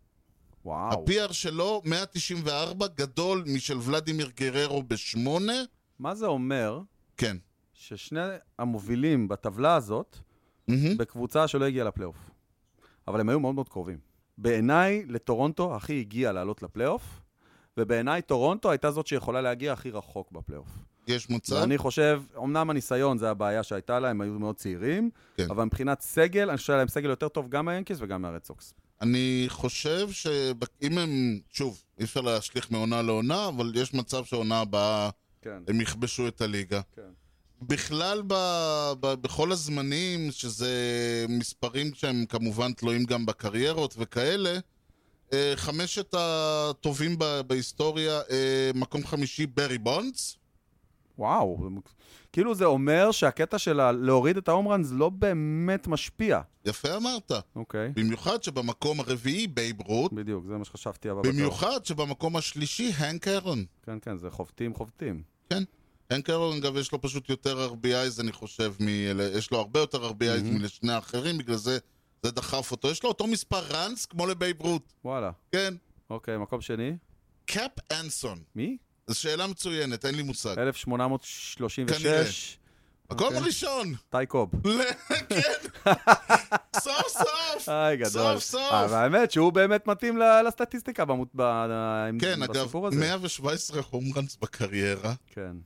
וואו. 0.64 0.92
ה-PR 0.92 1.32
שלו 1.32 1.82
194, 1.84 2.86
גדול 2.86 3.44
משל 3.46 3.78
ולדימיר 3.82 4.30
גררו 4.36 4.82
בשמונה. 4.82 5.62
מה 5.98 6.14
זה 6.14 6.26
אומר? 6.26 6.80
כן. 7.16 7.36
ששני 7.72 8.20
המובילים 8.58 9.28
בטבלה 9.28 9.74
הזאת, 9.74 10.16
מהמם. 10.68 10.96
בקבוצה 10.96 11.48
שלא 11.48 11.64
הגיעה 11.64 11.86
לפלייאוף. 11.86 12.30
אבל 13.08 13.20
הם 13.20 13.28
היו 13.28 13.40
מאוד 13.40 13.54
מאוד 13.54 13.68
קרובים. 13.68 13.98
בעיניי, 14.38 15.04
לטורונטו 15.06 15.76
הכי 15.76 16.00
הגיע 16.00 16.32
לעלות 16.32 16.62
לפלייאוף, 16.62 17.20
ובעיניי 17.76 18.22
טורונטו 18.22 18.70
הייתה 18.70 18.90
זאת 18.90 19.06
שיכולה 19.06 19.40
להגיע 19.40 19.72
הכי 19.72 19.90
רחוק 19.90 20.32
בפלייאוף. 20.32 20.68
יש 21.06 21.30
מצב? 21.30 21.54
ואני 21.54 21.78
חושב, 21.78 22.22
אמנם 22.38 22.70
הניסיון 22.70 23.18
זה 23.18 23.30
הבעיה 23.30 23.62
שהייתה 23.62 24.00
להם, 24.00 24.10
הם 24.10 24.20
היו 24.20 24.38
מאוד 24.38 24.56
צעירים, 24.56 25.10
כן. 25.36 25.46
אבל 25.50 25.64
מבחינת 25.64 26.00
סגל, 26.00 26.48
אני 26.48 26.56
חושב 26.56 26.66
שהיה 26.66 26.78
להם 26.78 26.88
סגל 26.88 27.10
יותר 27.10 27.28
טוב 27.28 27.48
גם 27.48 27.64
מהיאנקיס 27.64 27.98
וגם 28.00 28.22
מהרד 28.22 28.44
סוקס. 28.44 28.74
אני 29.00 29.44
חושב 29.48 30.10
שאם 30.10 30.98
הם, 30.98 31.40
שוב, 31.50 31.82
אי 31.98 32.04
אפשר 32.04 32.20
להשליך 32.20 32.70
מעונה 32.70 33.02
לעונה, 33.02 33.48
אבל 33.48 33.72
יש 33.74 33.94
מצב 33.94 34.24
שהעונה 34.24 34.60
הבאה 34.60 35.10
כן. 35.42 35.62
הם 35.68 35.80
יכבשו 35.80 36.28
את 36.28 36.40
הליגה. 36.40 36.80
כן. 36.96 37.02
בכלל, 37.62 38.22
ב, 38.26 38.34
ב, 39.00 39.14
בכל 39.14 39.52
הזמנים, 39.52 40.30
שזה 40.30 40.74
מספרים 41.28 41.94
שהם 41.94 42.24
כמובן 42.28 42.72
תלויים 42.72 43.04
גם 43.04 43.26
בקריירות 43.26 43.94
וכאלה, 43.98 44.58
אה, 45.32 45.52
חמשת 45.56 46.14
הטובים 46.18 47.18
ב, 47.18 47.40
בהיסטוריה, 47.46 48.20
אה, 48.30 48.70
מקום 48.74 49.06
חמישי 49.06 49.46
ברי 49.46 49.78
בונדס, 49.78 50.36
וואו, 51.20 51.58
כאילו 52.32 52.54
זה 52.54 52.64
אומר 52.64 53.10
שהקטע 53.10 53.58
של 53.58 53.90
להוריד 53.90 54.36
את 54.36 54.48
ה 54.48 54.53
home 54.53 54.71
runs 54.71 54.88
לא 54.92 55.08
באמת 55.08 55.86
משפיע. 55.86 56.40
יפה 56.64 56.96
אמרת. 56.96 57.32
אוקיי, 57.56 57.92
במיוחד 57.96 58.42
שבמקום 58.42 59.00
הרביעי 59.00 59.46
בייב 59.46 59.80
רות, 59.80 60.12
בדיוק, 60.12 60.44
זה 60.46 60.56
מה 60.56 60.64
שחשבתי. 60.64 61.08
במיוחד 61.24 61.84
שבמקום 61.84 62.36
השלישי 62.36 62.92
הנק 62.96 63.28
ארון. 63.28 63.64
כן, 63.82 63.98
כן, 64.02 64.16
זה 64.16 64.30
חובטים, 64.30 64.74
חובטים. 64.74 65.22
כן. 65.50 65.62
הנק 66.10 66.30
ארון, 66.30 66.56
אגב, 66.56 66.76
יש 66.76 66.92
לו 66.92 67.00
פשוט 67.00 67.28
יותר 67.28 67.68
RBIs, 67.68 68.20
אני 68.20 68.32
חושב, 68.32 68.74
מ... 68.80 68.88
יש 69.36 69.50
לו 69.50 69.58
הרבה 69.58 69.80
יותר 69.80 70.10
RBIs 70.10 70.42
מלשני 70.42 70.92
האחרים, 70.92 71.38
בגלל 71.38 71.56
זה 71.56 71.78
זה 72.22 72.30
דחף 72.30 72.70
אותו. 72.70 72.90
יש 72.90 73.02
לו 73.02 73.08
אותו 73.08 73.26
מספר 73.26 73.62
runs 73.70 74.06
כמו 74.06 74.26
לבייב 74.26 74.60
רות. 74.62 74.92
וואלה. 75.04 75.30
כן. 75.52 75.74
אוקיי, 76.10 76.38
מקום 76.38 76.60
שני? 76.60 76.96
קאפ 77.44 77.72
אנסון. 77.92 78.38
מי? 78.54 78.76
זו 79.10 79.20
שאלה 79.20 79.46
מצוינת, 79.46 80.04
אין 80.04 80.14
לי 80.14 80.22
מושג. 80.22 80.58
1836. 80.58 82.58
מקום 83.10 83.26
אוקיי. 83.26 83.40
ראשון! 83.40 83.94
טיי 84.10 84.26
קוב. 84.28 84.50
כן! 85.28 85.92
סוף 86.76 87.08
סוף! 87.08 87.68
היי, 87.68 87.96
גדול. 87.96 88.10
סוף 88.10 88.44
סוף! 88.44 88.72
אבל 88.72 88.94
האמת 88.94 89.30
שהוא 89.30 89.52
באמת 89.52 89.86
מתאים 89.86 90.18
לסטטיסטיקה 90.46 91.04
כן, 92.20 92.42
אגב, 92.42 92.58
בסיפור 92.58 92.86
הזה. 92.86 93.00
117 93.00 93.82
home 93.90 94.04
runs 94.16 94.36
בקריירה, 94.36 95.12
כן. 95.34 95.56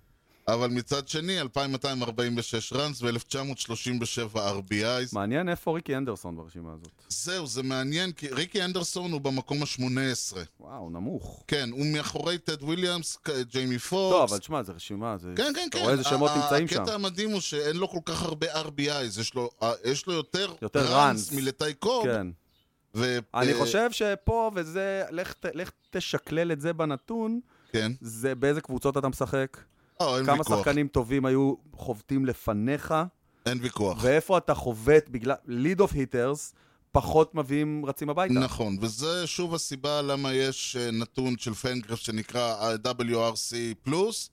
אבל 0.49 0.71
מצד 0.71 1.09
שני, 1.09 1.41
2246 1.41 2.73
runs 2.73 3.03
ו-1937 3.03 4.37
RBIs. 4.37 5.09
מעניין 5.13 5.49
איפה 5.49 5.75
ריקי 5.75 5.97
הנדרסון 5.97 6.37
ברשימה 6.37 6.73
הזאת. 6.73 6.93
זהו, 7.09 7.47
זה 7.47 7.63
מעניין, 7.63 8.13
כי 8.13 8.29
ריקי 8.29 8.65
הנדרסון 8.65 9.13
הוא 9.13 9.21
במקום 9.21 9.63
ה-18. 9.63 10.37
וואו, 10.61 10.91
נמוך. 10.91 11.45
כן, 11.49 11.69
הוא 11.73 11.87
מאחורי 11.87 12.39
טד 12.39 12.63
וויליאמס, 12.63 13.19
ג'ימי 13.49 13.79
פוקס. 13.79 13.91
טוב, 13.91 14.31
אבל 14.31 14.39
תשמע, 14.39 14.63
זה 14.63 14.73
רשימה, 14.73 15.17
זה... 15.19 15.33
כן, 15.37 15.43
כן, 15.43 15.53
כן. 15.55 15.67
אתה 15.69 15.79
רואה 15.79 15.93
איזה 15.93 16.05
שמות 16.05 16.31
נמצאים 16.37 16.69
שם. 16.69 16.83
הקטע 16.83 16.95
המדהים 16.95 17.31
הוא 17.31 17.41
שאין 17.41 17.77
לו 17.77 17.89
כל 17.89 18.01
כך 18.05 18.23
הרבה 18.23 18.63
RBIs, 18.63 19.21
יש 19.21 19.35
לו, 19.35 19.51
יש 19.85 20.07
לו 20.07 20.13
יותר, 20.13 20.55
יותר 20.63 20.95
ראנס. 20.97 21.33
מלטי 21.33 21.75
קוב. 21.75 22.05
כן. 22.05 22.27
ו- 22.95 23.19
אני 23.35 23.53
אה, 23.53 23.59
חושב 23.59 23.93
שפה, 23.93 24.51
וזה, 24.55 25.05
לך 25.11 25.35
לך 25.55 25.71
תשקלל 25.91 26.53
את 26.53 26.61
זה 26.61 26.73
בנתון, 26.73 27.41
כן. 27.73 27.93
זה 28.01 28.35
באיזה 28.35 28.61
קבוצות 28.61 28.97
אתה 28.97 29.09
משחק, 29.09 29.57
אה, 30.01 30.17
אין 30.17 30.27
כמה 30.27 30.39
ויכוח. 30.39 30.59
שחקנים 30.59 30.89
טובים 30.89 31.25
היו 31.27 31.55
חובטים 31.73 32.25
לפניך, 32.27 32.95
אין 33.47 33.59
ויכוח. 33.63 33.99
ואיפה 34.03 34.39
אתה 34.39 34.55
חובט 34.55 35.09
בגלל... 35.09 35.35
lead 35.47 35.81
off 35.81 35.93
hitters, 35.93 36.55
פחות 36.93 37.35
מביאים 37.35 37.87
רצים 37.87 38.11
הביתה. 38.11 38.35
נכון, 38.35 38.77
וזה 38.81 39.27
שוב 39.27 39.55
הסיבה 39.55 40.03
למה 40.03 40.33
יש 40.33 40.77
אה, 40.77 40.91
נתון 40.91 41.35
של 41.39 41.55
פאנגרף 41.55 41.99
שנקרא 41.99 42.55
אה, 42.55 42.93
WRC 42.93 43.55
פלוס, 43.83 44.31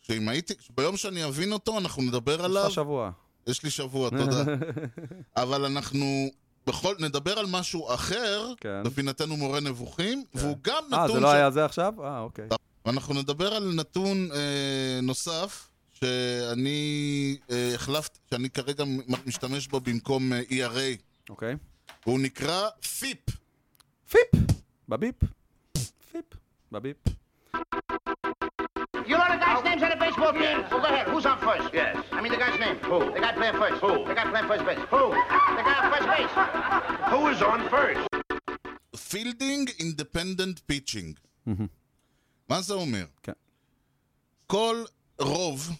שאם 0.00 0.28
הייתי, 0.28 0.54
ביום 0.76 0.96
שאני 0.96 1.24
אבין 1.24 1.52
אותו, 1.52 1.78
אנחנו 1.78 2.02
נדבר 2.02 2.34
יש 2.34 2.40
עליו. 2.40 2.64
לך 2.66 2.70
שבוע. 2.70 3.10
יש 3.46 3.62
לי 3.62 3.70
שבוע, 3.70 4.10
תודה. 4.10 4.44
אבל 5.42 5.64
אנחנו 5.64 6.30
בכל, 6.66 6.94
נדבר 6.98 7.38
על 7.38 7.46
משהו 7.50 7.94
אחר, 7.94 8.52
כן. 8.60 8.82
לפינתנו 8.84 9.36
מורה 9.36 9.60
נבוכים, 9.60 10.24
והוא 10.34 10.56
גם 10.62 10.82
אה, 10.92 11.04
נתון... 11.04 11.16
זה 11.16 11.20
לא 11.20 11.28
ש- 11.30 11.34
היה 11.34 11.50
זה 11.50 11.64
עכשיו? 11.64 11.94
אה, 12.04 12.20
אוקיי. 12.20 12.48
אנחנו 12.90 13.14
נדבר 13.14 13.54
על 13.54 13.72
נתון 13.74 14.28
אה, 14.34 15.00
נוסף, 15.02 15.68
שאני 15.92 17.36
אה, 17.50 17.74
החלפתי, 17.74 18.18
שאני 18.30 18.50
כרגע 18.50 18.84
משתמש 19.26 19.66
בו 19.68 19.80
במקום 19.80 20.32
אה, 20.32 20.40
ERA, 20.40 20.98
אוקיי. 21.30 21.56
והוא 22.06 22.20
נקרא 22.20 22.68
פיפ. 22.98 23.18
פיפ! 24.10 24.40
בביפ. 24.88 25.14
פיפ. 26.12 26.24
בביפ. 26.72 26.96
You 29.10 29.16
know 29.18 29.28
the 29.34 29.38
guy's 29.44 29.62
names 29.68 29.82
on 29.82 29.90
the 29.94 30.00
baseball 30.04 30.32
team? 30.32 30.58
Well, 30.70 30.80
go 30.84 30.88
ahead. 30.92 31.06
Who's 31.12 31.26
on 31.32 31.38
first? 31.48 31.66
Yes. 31.80 31.96
I 32.16 32.20
mean 32.22 32.32
the 32.36 32.40
guy's 32.44 32.58
name. 32.64 32.76
Who? 32.90 32.98
The 33.16 33.20
guy 33.24 33.32
playing 33.38 33.58
first. 33.62 33.78
Who? 33.84 33.92
The 34.10 34.14
guy 34.18 34.24
playing 34.32 34.48
first 34.52 34.64
base. 34.68 34.82
Who? 34.94 35.02
The 35.58 35.64
guy 35.68 35.76
on 35.80 35.86
first 35.94 36.08
base. 36.14 36.32
Who 37.12 37.20
is 37.32 37.40
on 37.52 37.60
first? 37.74 38.06
פילדינג 39.10 39.70
אינדפנדנט 39.78 40.58
פיצ'ינג. 40.66 41.18
מה 42.50 42.60
זה 42.62 42.74
אומר? 42.74 43.04
כן. 43.22 43.32
כל 44.46 44.84
רוב 45.20 45.70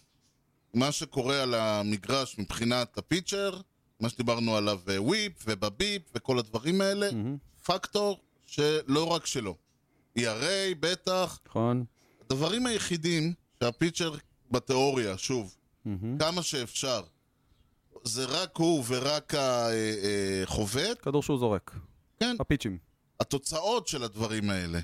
מה 0.74 0.92
שקורה 0.92 1.42
על 1.42 1.54
המגרש 1.54 2.38
מבחינת 2.38 2.98
הפיצ'ר, 2.98 3.60
מה 4.00 4.08
שדיברנו 4.08 4.56
עליו 4.56 4.80
WHIP 4.86 5.32
ו 5.46 5.55
BABIP 5.55 6.02
וכל 6.14 6.38
הדברים 6.38 6.80
האלה, 6.80 7.08
פקטור 7.64 8.20
שלא 8.46 9.04
רק 9.04 9.26
שלו. 9.26 9.56
ERA 10.18 10.74
בטח, 10.80 11.38
נכון? 11.46 11.84
הדברים 12.20 12.66
היחידים 12.66 13.32
שה 13.60 13.76
pitcher 13.76 14.14
בתיאוריה, 14.50 15.18
שוב, 15.18 15.56
כמה 16.18 16.42
שאפשר, 16.42 17.02
זה 18.04 18.24
רק 18.24 18.56
הוא 18.56 18.84
ורק 18.88 19.32
החובט, 20.42 21.02
כדור 21.02 21.22
שהוא 21.22 21.38
זורק. 21.38 21.76
כן, 22.20 22.36
הפיצ'ים. 22.40 22.89
התוצאות 23.20 23.88
של 23.88 24.02
הדברים 24.02 24.50
האלה, 24.50 24.80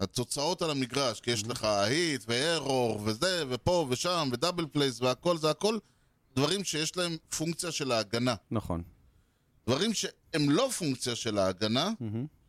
התוצאות 0.00 0.62
על 0.62 0.70
המגרש, 0.70 1.20
כי 1.20 1.30
יש 1.30 1.46
לך 1.46 1.64
hit 1.64 2.24
ו 2.28 2.40
error 2.40 3.00
וזה 3.04 3.44
ופה 3.48 3.86
ושם 3.90 4.28
ו 4.32 4.37
double 4.37 4.66
plays 4.66 5.00
והכל 5.00 5.38
זה 5.38 5.50
הכל 5.50 5.78
דברים 6.36 6.64
שיש 6.64 6.96
להם 6.96 7.16
פונקציה 7.36 7.72
של 7.72 7.92
ההגנה. 7.92 8.34
נכון. 8.50 8.82
דברים 9.66 9.94
שהם 9.94 10.50
לא 10.50 10.68
פונקציה 10.78 11.16
של 11.16 11.38
ההגנה, 11.38 11.90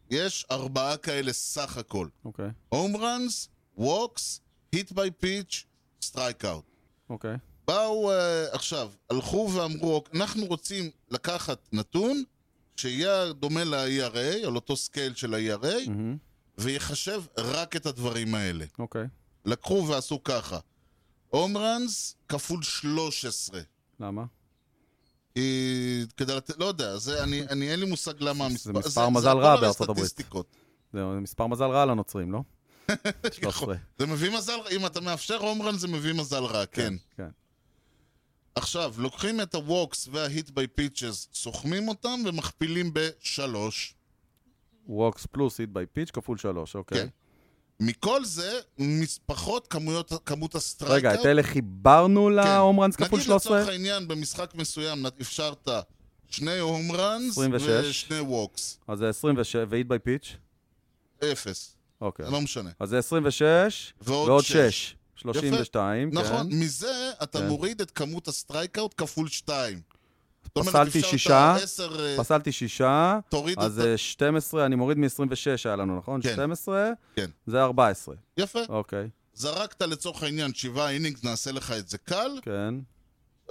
יש 0.10 0.46
ארבעה 0.52 0.98
כאלה 0.98 1.34
סך 1.34 1.78
הכל. 1.78 2.08
אוקיי. 2.26 2.50
home 2.70 2.96
runs, 2.98 3.50
walks, 3.78 4.42
hit 4.72 4.92
by 4.92 5.12
pitch, 5.12 5.66
strikeout. 6.02 6.66
אוקיי. 7.10 7.36
באו 7.68 8.12
אה, 8.12 8.16
עכשיו, 8.56 8.92
הלכו 9.10 9.52
ואמרו, 9.54 10.04
אנחנו 10.14 10.46
רוצים 10.46 10.90
לקחת 11.10 11.60
נתון 11.72 12.24
שיהיה 12.80 13.34
דומה 13.34 13.64
ל-ERA, 13.64 14.46
על 14.48 14.56
אותו 14.56 14.78
scale 14.78 15.14
של 15.16 15.34
ה-ERA, 15.34 15.90
ויחשב 16.58 17.24
רק 17.38 17.76
את 17.76 17.86
הדברים 17.86 18.36
האלה. 18.36 18.66
אוקיי. 18.80 19.08
לקחו 19.46 19.86
ועשו 19.88 20.24
ככה. 20.24 20.60
home 21.30 21.58
runs 21.58 22.16
כפול 22.30 22.64
13. 22.64 23.62
למה? 24.00 24.26
כי 25.36 26.06
כדי 26.18 26.36
לתת, 26.36 26.60
לא 26.60 26.66
יודע, 26.66 26.98
זה, 26.98 27.24
אני, 27.24 27.42
אני 27.42 27.72
אין 27.72 27.80
לי 27.80 27.86
מושג 27.86 28.14
למה 28.20 28.46
המספר... 28.46 28.72
מספר 28.72 29.10
מזל 29.10 29.38
רע 29.38 29.54
הכל 29.54 29.62
בארצות 29.62 29.90
הברית. 29.90 30.22
זה 30.94 31.04
מספר 31.04 31.48
מזל 31.48 31.66
רע 31.66 31.86
לנוצרים, 31.86 32.32
לא? 32.32 32.42
13. 33.32 33.76
זה 34.00 34.06
מביא 34.06 34.38
מזל, 34.38 34.58
אם 34.72 34.86
אתה 34.86 35.02
מאפשר 35.02 35.38
home 35.38 35.62
runs 35.62 35.80
זה 35.80 35.88
מביא 35.88 36.14
מזל 36.14 36.44
רע, 36.44 36.66
כן. 36.66 36.94
כן. 37.18 37.30
עכשיו, 38.60 38.94
לוקחים 38.98 39.42
את 39.42 39.56
ה 39.56 39.64
walks 39.64 40.08
וה 40.12 40.27
hit 40.27 40.50
by 40.50 40.68
pitches, 40.68 41.28
סוכמים 41.34 41.88
אותם 41.88 42.20
ומכפילים 42.26 42.92
בשלוש. 42.94 43.96
walks 44.88 45.26
פלוס 45.26 45.60
hit 45.60 45.70
by 45.70 45.86
pitch 45.86 46.12
כפול 46.12 46.38
3, 46.38 46.76
אוקיי. 46.76 46.98
כן. 46.98 47.08
מכל 47.80 48.26
זה, 48.26 48.60
פחות 49.26 49.68
כמויות, 49.68 50.12
כמות 50.26 50.56
ה 50.56 50.61
strikeout. 50.61 51.14
רגע, 51.14 51.22
את 51.22 51.26
אלה 51.26 51.44
חיברנו 51.44 52.30
ל 52.30 52.40
home 52.40 52.80
runs 52.80 52.96
כפול 52.96 53.20
נגיד 53.20 53.26
13? 53.26 53.58
לצורך 53.58 53.70
העניין, 53.70 54.08
במשחק 54.08 54.56
מסוים 54.56 55.06
אפשרת 55.22 55.68
שני 56.30 56.60
home 56.60 56.92
runs 56.92 57.32
26. 57.32 57.70
ושני 57.90 58.20
walks. 58.20 58.80
אז 58.88 59.00
זה 59.00 59.10
26, 59.10 59.56
ו 59.70 59.74
hit 59.74 59.88
by 59.88 60.00
pitch? 60.00 60.36
אפס. 61.24 61.76
אוקיי. 62.02 62.32
לא 62.32 62.42
משנה. 62.42 62.70
אז 62.80 62.90
זה 62.90 62.98
26 62.98 63.94
ועוד 64.02 64.30
ועוד 64.30 64.44
שש. 64.44 64.52
6. 64.52 64.96
32, 65.20 66.10
נכון, 66.14 66.52
כן. 66.52 66.60
מזה 66.60 67.12
אתה 67.24 67.40
כן. 67.40 67.48
מוריד 67.48 67.82
את 67.82 67.92
כמות 67.92 68.28
ה 68.28 68.34
strikeout 68.34 68.94
כפול 68.98 69.28
2. 69.28 69.82
זאת 70.44 70.58
אומרת, 70.58 70.70
פסלתי 70.70 71.02
שישה, 71.02 71.56
10, 71.56 72.06
אה, 72.06 72.16
פסלתי 72.18 72.52
שישה, 72.52 73.20
אז 73.58 73.80
את... 73.80 73.86
אה, 73.86 73.98
12, 73.98 74.66
אני 74.66 74.76
מוריד 74.76 74.98
מ-26 74.98 75.10
היה 75.66 75.76
לנו, 75.76 75.98
נכון? 75.98 76.22
כן. 76.22 76.34
12, 76.34 76.90
כן. 77.16 77.30
זה 77.48 77.62
14. 77.64 78.16
יפה. 78.38 78.60
אוקיי, 78.70 79.10
זרקת 79.34 79.82
לצורך 79.82 80.24
העניין 80.24 80.54
שבעה 80.54 80.92
innings, 80.92 81.24
נעשה 81.24 81.52
לך 81.52 81.72
את 81.72 81.90
זה 81.90 81.98
קל. 81.98 82.32
כן. 82.42 82.76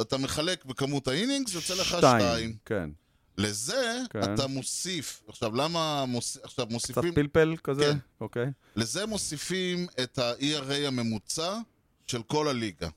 אתה 0.01 0.19
מחלק 0.19 0.65
בכמות 0.65 1.09
ה 1.09 1.14
innings, 1.14 1.55
יוצא 1.55 1.75
לך 1.75 1.87
שתיים, 1.87 2.21
שתיים. 2.21 2.57
כן. 2.65 2.91
לזה 3.39 3.99
כן. 4.11 4.35
אתה 4.35 4.47
מוסיף. 4.47 5.23
עכשיו, 5.29 5.55
למה 5.55 6.05
מוס... 6.07 6.39
עכשיו 6.43 6.67
קצת 6.67 6.73
מוסיפים... 6.73 7.15
פלפל 7.15 7.57
כזה? 7.65 7.83
כן. 7.85 7.99
אוקיי. 8.21 8.47
לזה 8.77 9.07
מוסיפים 9.07 9.87
את 10.03 10.19
ה-ERA 10.19 10.87
הממוצע 10.87 11.59
של 12.07 12.23
כל 12.23 12.49
הליגה. 12.49 12.89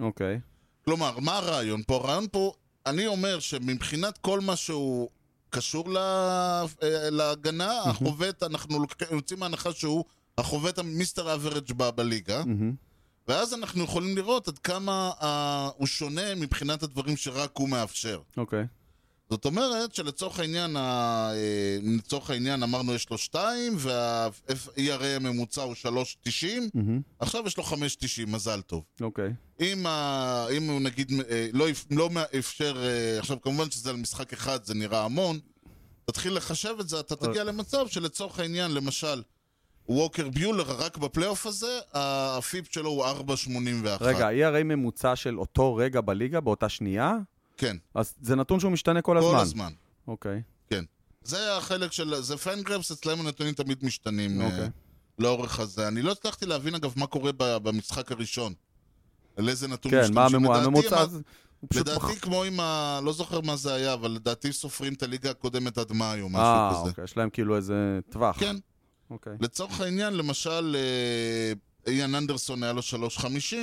אוקיי. 0.00 0.40
כלומר, 0.84 1.18
מה 1.18 1.36
הרעיון 1.36 1.82
פה? 1.86 1.94
הרעיון 1.96 2.26
פה, 2.32 2.52
אני 2.86 3.06
אומר 3.06 3.40
שמבחינת 3.40 4.18
כל 4.18 4.40
מה 4.40 4.56
שהוא 4.56 5.08
קשור 5.50 5.88
לה, 5.88 6.64
אה, 6.82 7.10
להגנה, 7.10 7.82
החובט, 7.82 8.42
אנחנו 8.42 8.84
יוצאים 9.10 9.40
מהנחה 9.40 9.72
שהוא 9.72 10.04
החובט 10.38 10.78
המיסטר 10.78 11.34
אברג' 11.34 11.72
בליגה. 11.72 12.42
ואז 13.28 13.54
אנחנו 13.54 13.84
יכולים 13.84 14.16
לראות 14.16 14.48
עד 14.48 14.58
כמה 14.58 15.10
אה, 15.22 15.68
הוא 15.76 15.86
שונה 15.86 16.34
מבחינת 16.34 16.82
הדברים 16.82 17.16
שרק 17.16 17.50
הוא 17.56 17.68
מאפשר. 17.68 18.20
אוקיי. 18.36 18.66
זאת 19.30 19.44
אומרת 19.44 19.94
שלצורך 19.94 20.38
העניין, 20.40 20.76
ה- 20.76 21.30
אה, 21.34 21.78
לצורך 21.98 22.30
העניין 22.30 22.62
אמרנו 22.62 22.94
יש 22.94 23.10
לו 23.10 23.18
2 23.18 23.74
וה-ERA 23.78 24.80
הממוצע 25.16 25.62
הוא 25.62 25.74
3.90, 25.74 26.46
מהמם. 26.74 27.00
עכשיו 27.18 27.42
יש 27.46 27.56
לו 27.56 27.64
5.90, 27.64 27.76
מזל 28.26 28.60
טוב. 28.60 28.82
אוקיי. 29.00 29.30
אם, 29.60 29.86
ה... 29.86 30.46
אם 30.56 30.68
הוא 30.70 30.80
נגיד 30.80 31.12
אה, 31.30 31.48
לא, 31.52 31.66
לא 31.90 32.10
אפשר, 32.38 32.76
אה, 32.84 33.18
עכשיו 33.18 33.40
כמובן 33.40 33.70
שזה 33.70 33.90
על 33.90 33.96
משחק 33.96 34.32
אחד 34.32 34.64
זה 34.64 34.74
נראה 34.74 35.04
המון, 35.04 35.38
תתחיל 36.04 36.36
לחשב 36.36 36.74
את 36.80 36.88
זה, 36.88 37.00
אתה 37.00 37.16
תגיע 37.16 37.44
למצב 37.44 37.86
שלצורך 37.88 38.38
העניין, 38.38 38.70
למשל, 38.74 39.22
ווקר 39.88 40.28
ביולר 40.28 40.64
רק 40.78 40.96
בפלייאוף 40.96 41.46
הזה, 41.46 41.78
הפיפ 41.92 42.72
שלו 42.72 42.90
הוא 42.90 43.04
4.81. 43.04 43.88
רגע, 44.00 44.28
ERA 44.30 44.64
ממוצע 44.64 45.16
של 45.16 45.38
אותו 45.38 45.74
רגע 45.74 46.00
בליגה, 46.00 46.40
באותה 46.40 46.68
שנייה? 46.68 47.14
כן, 47.58 47.76
אז 47.94 48.14
זה 48.22 48.36
נתון 48.36 48.60
שהוא 48.60 48.72
משתנה 48.72 49.02
כל 49.02 49.18
כל 49.20 49.26
הזמן. 49.26 49.38
הזמן. 49.40 49.72
אוקיי. 50.08 50.42
כן. 50.70 50.84
זה 51.22 51.56
החלק 51.56 51.92
של, 51.92 52.14
זה 52.20 52.36
פנגרפס, 52.36 52.90
אצלם 52.90 53.20
הנתונים 53.20 53.54
תמיד 53.54 53.84
משתנים 53.84 54.40
אה, 54.40 54.46
אוקיי. 54.46 54.68
לאורך 55.18 55.60
הזה. 55.60 55.88
אני 55.88 56.02
לא 56.02 56.12
הצלחתי 56.12 56.46
להבין 56.46 56.74
אגב 56.74 56.92
מה 56.96 57.06
קורה 57.06 57.30
במשחק 57.38 58.12
הראשון. 58.12 58.54
על 59.36 59.48
איזה 59.48 59.68
נתון 59.68 59.92
כן, 59.92 60.14
מה 60.14 60.26
משתמשים. 60.26 60.50
הממוצע? 60.50 60.96
מה- 60.96 61.06
הוא 61.60 61.68
פשוט... 61.70 61.88
לדעתי 61.88 62.20
כמו 62.20 62.44
עם 62.44 62.60
ה... 62.60 63.00
לא 63.04 63.12
זוכר 63.12 63.40
מה 63.40 63.56
זה 63.56 63.74
היה, 63.74 63.94
אבל 63.94 64.10
לדעתי 64.10 64.52
סופרים 64.52 64.92
את 64.94 65.02
הליגה 65.02 65.30
הקודמת 65.30 65.78
עד 65.78 65.92
מאי 65.92 66.20
או 66.20 66.28
משהו 66.28 66.40
אה, 66.42 66.70
כזה. 66.80 66.90
אוקיי, 66.90 67.04
יש 67.04 67.16
להם 67.16 67.30
כאילו 67.30 67.56
איזה 67.56 67.98
טווח. 68.10 68.40
כן. 68.40 68.56
אוקיי. 69.10 69.32
לצורך 69.40 69.80
העניין, 69.80 70.14
למשל, 70.14 70.76
אה, 70.78 71.52
איאן 71.92 72.14
אנדרסון 72.14 72.62
היה 72.62 72.72
לו 72.72 72.80
3.50, 73.16 73.54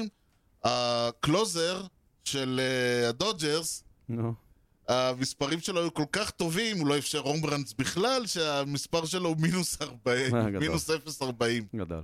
הקלוזר 0.63 1.83
של 2.25 2.59
אה, 2.63 3.09
הדודג'רס, 3.09 3.83
נו. 4.09 4.33
המספרים 4.87 5.59
שלו 5.59 5.81
היו 5.81 5.93
כל 5.93 6.05
כך 6.11 6.31
טובים, 6.31 6.77
הוא 6.77 6.87
לא 6.87 6.97
אפשר 6.97 7.19
home 7.19 7.46
runs 7.46 7.73
בכלל, 7.73 8.25
שהמספר 8.25 9.05
שלו 9.05 9.29
הוא 9.29 9.37
מינוס 9.39 9.81
40, 9.81 10.35
אה. 10.35 10.49
מינוס 10.49 10.89
0.40. 10.89 11.23
גדל. 11.75 12.01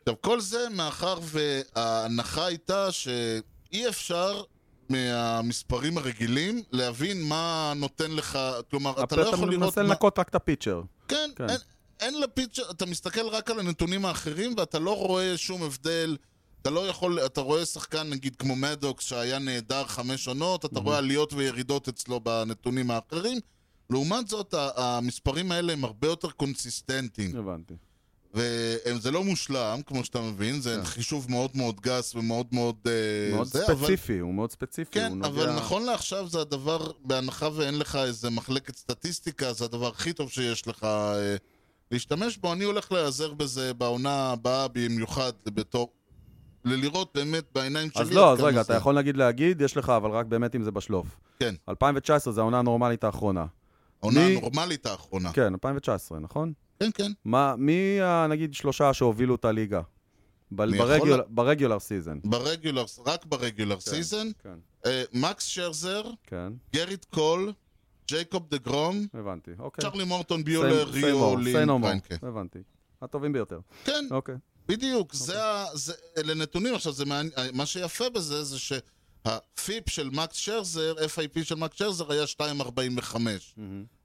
עכשיו, 0.00 0.20
כל 0.20 0.40
זה 0.40 0.68
מאחר 0.70 1.18
וההנחה 1.22 2.46
הייתה 2.46 2.92
שאי 2.92 3.88
אפשר 3.88 4.42
מהמספרים 4.88 5.98
הרגילים 5.98 6.62
להבין 6.72 7.22
מה 7.22 7.72
נותן 7.76 8.10
לך, 8.10 8.38
כלומר, 8.70 9.04
אתה 9.04 9.16
לא 9.16 9.22
אתה 9.22 9.30
יכול 9.30 9.50
לראות 9.50 9.64
מנסה 9.64 9.82
מה... 9.82 9.88
לנקות 9.88 10.18
רק 10.18 10.28
את 10.28 10.34
ה 10.34 10.39
pitcher. 10.39 10.82
כן, 11.08 11.30
כן. 11.36 11.50
אין, 11.50 11.58
אין 12.00 12.20
ל 12.20 12.26
pitcher, 12.26 12.70
אתה 12.70 12.86
מסתכל 12.86 13.28
רק 13.28 13.50
על 13.50 13.60
הנתונים 13.60 14.04
האחרים 14.04 14.54
ואתה 14.56 14.78
לא 14.78 14.96
רואה 14.96 15.36
שום 15.36 15.62
הבדל. 15.62 16.16
אתה 16.66 16.74
לא 16.74 16.88
יכול, 16.88 17.18
אתה 17.26 17.40
רואה 17.40 17.64
שחקן 17.66 18.10
נגיד 18.10 18.36
כמו 18.36 18.56
מדוקס 18.56 19.04
שהיה 19.04 19.38
נהדר 19.38 19.84
חמש 19.86 20.28
עונות, 20.28 20.64
אתה 20.64 20.80
רואה 20.80 20.98
עליות 20.98 21.32
וירידות 21.32 21.88
אצלו 21.88 22.20
בנתונים 22.20 22.90
האחרים. 22.90 23.38
לעומת 23.90 24.28
זאת, 24.28 24.54
המספרים 24.76 25.52
האלה 25.52 25.72
הם 25.72 25.84
הרבה 25.84 26.08
יותר 26.08 26.30
קונסיסטנטיים. 26.30 27.36
הבנתי. 27.36 27.74
וזה 28.34 29.10
לא 29.10 29.24
מושלם, 29.24 29.80
כמו 29.86 30.04
שאתה 30.04 30.20
מבין, 30.20 30.60
זה 30.60 30.80
חישוב 30.84 31.26
מאוד 31.30 31.50
מאוד 31.54 31.80
גס 31.80 32.14
ומאוד 32.14 32.46
מאוד... 32.52 32.76
אה, 32.86 33.34
מאוד 33.36 33.46
זה, 33.46 33.66
אבל- 33.66 33.74
ספציפי, 33.76 34.18
הוא 34.18 34.34
מאוד 34.34 34.50
ספציפי. 34.52 34.90
כן, 34.92 35.12
הוא 35.12 35.26
אבל 35.26 35.46
נוגע- 35.46 35.56
נכון 35.60 35.82
לעכשיו 35.84 36.28
זה 36.28 36.40
הדבר, 36.40 36.90
בהנחה 37.04 37.48
ואין 37.54 37.78
לך 37.78 37.96
איזה 37.96 38.30
מחלקת 38.30 38.76
סטטיסטיקה, 38.76 39.52
זה 39.52 39.64
הדבר 39.64 39.86
הכי 39.88 40.12
טוב 40.12 40.30
שיש 40.30 40.66
לך 40.68 40.84
אה, 40.84 41.36
להשתמש 41.90 42.36
בו. 42.36 42.52
אני 42.52 42.64
הולך 42.64 42.92
להיעזר 42.92 43.34
בזה 43.34 43.74
בעונה 43.74 44.30
הבאה 44.32 44.68
במיוחד, 44.68 45.32
בתור... 45.46 45.88
לראות 46.74 47.10
באמת 47.14 47.44
בעיניים 47.54 47.90
שלי. 47.90 48.02
אז 48.02 48.12
לא, 48.12 48.32
אז 48.32 48.40
רגע, 48.40 48.54
זה- 48.56 48.60
אתה 48.60 48.74
יכול 48.74 48.98
נגיד 48.98 49.16
להגיד, 49.16 49.60
יש 49.60 49.76
לך, 49.76 49.88
אבל 49.90 50.10
רק 50.10 50.26
באמת 50.26 50.54
אם 50.56 50.62
זה 50.62 50.70
בשלוף. 50.70 51.06
כן, 51.40 51.54
2019 51.68 52.32
זה 52.32 52.40
העונה 52.40 52.58
הנורמלית 52.58 53.04
האחרונה. 53.04 53.46
העונה 54.02 54.26
מי- 54.26 54.36
הנורמלית 54.36 54.86
האחרונה. 54.86 55.32
כן, 55.32 55.52
2019, 55.52 56.18
נכון? 56.18 56.52
כן, 56.80 56.90
כן. 56.94 57.12
מה, 57.24 57.54
מי, 57.58 57.98
נגיד, 58.28 58.54
שלושה 58.54 58.92
שהובילו 58.94 59.34
את 59.34 59.44
הליגה? 59.44 59.80
ב 60.50 60.66
regular 60.66 61.78
season. 61.78 62.18
ב 62.24 62.31
regular, 62.31 62.84
רק 63.06 63.24
ב 63.26 63.33
regular 63.33 63.80
season. 63.80 64.26
כן, 64.42 64.54
אה, 64.86 65.02
מקס 65.12 65.44
שרזר, 65.44 66.02
כן, 66.26 66.52
גריט 66.74 67.04
קול, 67.04 67.52
ג'ייקוב 68.08 68.46
דה 68.50 68.58
גרום, 68.58 69.06
הבנתי. 69.14 69.50
אוקיי. 69.58 69.82
צ'רלי 69.82 70.04
מורטון 70.04 70.44
ביולר, 70.44 70.88
ריו, 70.90 71.36
לין. 71.36 71.68
הבנתי. 72.22 72.58
הטובים 73.02 73.32
ביותר. 73.32 73.58
כן, 73.84 74.04
אוקיי. 74.10 74.34
בדיוק, 74.68 75.14
זה 75.14 75.44
ה... 75.44 75.64
זה... 75.74 75.92
אלה 76.18 76.34
נתונים, 76.34 76.74
עכשיו, 76.74 76.92
זה 76.92 77.04
מעניין... 77.04 77.32
מה 77.52 77.66
שיפה 77.66 78.08
בזה 78.08 78.44
זה 78.44 78.56
שה 78.58 79.23
FIP 79.23 79.88
של 79.90 80.10
מקס 80.12 80.36
שרזר, 80.36 80.94
FIP 80.94 81.44
של 81.44 81.54
מקס 81.54 81.78
שרזר 81.78 82.12
היה 82.12 82.24
2.45. 82.24 83.16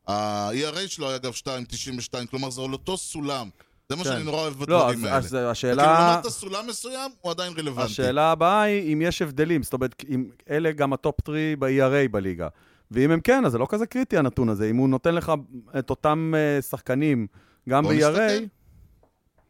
ה-ERA 0.07 0.87
שלו 0.87 1.07
היה 1.07 1.15
אגב 1.15 1.33
2.92, 1.33 2.27
כלומר 2.29 2.49
זה 2.49 2.61
על 2.61 2.73
אותו 2.73 2.97
סולם. 2.97 3.49
זה 3.89 3.95
מה 3.95 4.03
כן. 4.03 4.09
שאני 4.09 4.23
נורא 4.23 4.37
אוהב 4.37 4.53
לא, 4.69 4.77
בדברים 4.79 4.99
אז- 4.99 5.03
האלה. 5.05 5.17
אז 5.17 5.27
כאילו 5.29 5.49
השאלה... 5.49 6.13
למדת 6.15 6.27
סולם 6.31 6.67
מסוים, 6.67 7.11
הוא 7.21 7.31
עדיין 7.31 7.53
רלוונטי. 7.57 7.91
השאלה 7.91 8.31
הבאה 8.31 8.61
היא 8.61 8.93
אם 8.93 9.01
יש 9.01 9.21
הבדלים, 9.21 9.63
זאת 9.63 9.73
אומרת, 9.73 10.03
אם 10.09 10.29
אלה 10.49 10.71
גם 10.71 10.93
ה 10.93 10.99
top 10.99 11.15
3 11.25 11.37
ב-ERA 11.59 12.09
בליגה. 12.11 12.47
ואם 12.91 13.11
הם 13.11 13.19
כן, 13.21 13.45
אז 13.45 13.51
זה 13.51 13.57
לא 13.57 13.65
כזה 13.69 13.85
קריטי 13.85 14.17
הנתון 14.17 14.49
הזה. 14.49 14.69
אם 14.69 14.75
הוא 14.77 14.89
נותן 14.89 15.15
לך 15.15 15.31
את 15.79 15.89
אותם 15.89 16.33
אה, 16.35 16.61
שחקנים 16.61 17.27
גם 17.69 17.83
ב-ERA, 17.83 17.91
נסתכל. 17.91 18.45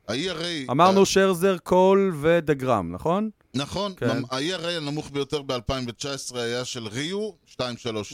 ה-ERA... 0.08 0.72
אמרנו 0.72 1.06
שרזר, 1.06 1.58
קול 1.58 2.14
ודה 2.22 2.54
גרום, 2.54 2.92
נכון? 2.92 3.30
נכון, 3.56 3.94
כן. 3.98 4.22
ה-ERA 4.32 4.68
הנמוך 4.68 5.10
ביותר 5.12 5.42
ב-2019 5.42 6.38
היה 6.38 6.66
של 6.66 6.88
ריו, 6.88 7.30
2.32. 7.52 7.62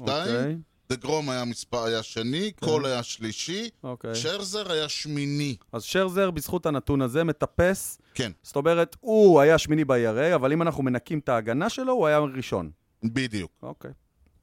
אוקיי, 0.01 0.57
דה 0.89 0.95
גרום 0.95 1.29
היה 1.29 1.45
מספר, 1.45 1.83
היה 1.83 2.03
שני, 2.03 2.51
קול 2.51 2.85
היה 2.85 3.03
שלישי, 3.03 3.69
אוקיי. 3.83 4.15
שרזר 4.15 4.71
היה 4.71 4.89
שמיני. 4.89 5.55
אז 5.71 5.83
שרזר, 5.83 6.31
בזכות 6.31 6.65
הנתון 6.65 7.01
הזה, 7.01 7.23
מטפס. 7.23 7.97
כן, 8.13 8.31
זאת 8.43 8.55
אומרת, 8.55 8.95
הוא 8.99 9.41
היה 9.41 9.57
שמיני 9.57 9.85
ב-ERA, 9.85 10.35
אבל 10.35 10.51
אם 10.51 10.61
אנחנו 10.61 10.83
מנקים 10.83 11.19
את 11.19 11.29
ההגנה 11.29 11.69
שלו, 11.69 11.93
הוא 11.93 12.07
היה 12.07 12.17
ראשון. 12.19 12.69
בדיוק. 13.03 13.51
אוקיי, 13.63 13.91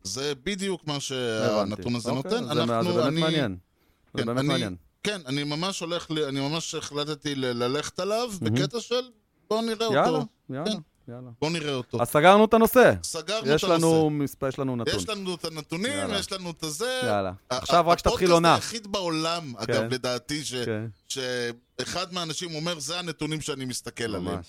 זה 0.03 0.33
בדיוק 0.45 0.87
מה. 0.87 1.01
שהנתון 1.01 1.97
הזה 1.97 2.11
אוקיי, 2.11 2.41
נותן. 2.41 2.55
זה- 2.55 2.61
זה 2.83 2.93
באמת 2.93 3.07
אני- 3.07 3.21
מעניין. 3.21 3.57
זה 4.15 4.21
כן, 4.23 4.27
באמת 4.27 4.39
אני- 4.39 4.49
מעניין. 4.49 4.77
כן, 5.05 5.21
אני 5.27 5.45
ממש 5.45 5.81
הולך, 5.81 6.11
ל- 6.11 6.25
אני 6.25 6.41
ממש 6.49 6.75
החלטתי 6.75 7.35
ל- 7.35 7.47
ללכת 7.65 7.99
עליו 8.01 8.31
בקטע 8.43 8.81
של 8.81 9.01
בוא 9.51 9.63
נראה 9.63 9.87
יאללה, 9.87 10.09
אותו. 10.09 10.27
יאללה, 10.51 10.65
כן. 10.71 10.79
יאללה. 11.13 11.31
בוא 11.41 11.51
נראה 11.51 11.75
אותו. 11.75 12.03
אז 12.03 12.09
סגרנו 12.09 12.45
את 12.45 12.55
הנושא. 12.55 12.93
סגרנו 13.03 13.55
את 13.57 13.65
הנושא. 13.65 14.09
מספר, 14.11 14.49
יש 14.49 14.59
לנו 14.59 14.77
נתון. 14.77 14.95
יש 14.97 15.09
לנו 15.09 15.35
את 15.35 15.45
הנתונים, 15.45 15.93
יאללה. 15.93 16.19
יש 16.19 16.33
לנו 16.33 16.51
את 16.51 16.63
הזה. 16.63 17.01
יאללה. 17.05 17.33
עכשיו 17.51 17.89
רק 17.89 17.99
שתתחיל 17.99 18.31
עונה. 18.31 18.53
הפודקאסט 18.55 18.75
היחיד 18.75 18.93
בעולם, 18.93 19.55
אגב, 19.57 19.83
לדעתי, 19.95 20.45
ש- 20.45 20.55
כן, 20.55 20.87
שאחד 21.09 22.13
מהאנשים 22.15 22.55
אומר, 22.55 22.79
זה 22.79 22.99
הנתונים 22.99 23.41
שאני 23.41 23.65
מסתכל 23.65 24.05
עליהם. 24.05 24.25
ממש. 24.25 24.47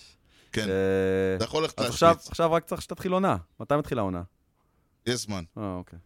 כן, 0.52 0.70
אה, 0.70 1.36
אתה 1.38 1.44
יכול 1.44 1.62
ללכת 1.64 1.80
אז 1.80 1.86
עכשיו, 1.90 2.10
להשמיץ. 2.10 2.28
עכשיו 2.30 2.52
רק 2.52 2.66
צריך 2.66 2.82
שתתחיל 2.82 3.12
עונה. 3.12 3.38
מתי 3.60 3.76
מתחילה 3.76 4.02
עונה? 4.02 4.22
יש 5.06 5.22
זמן. 5.22 5.44
אה, 5.58 5.76
אוקיי. 5.76 6.00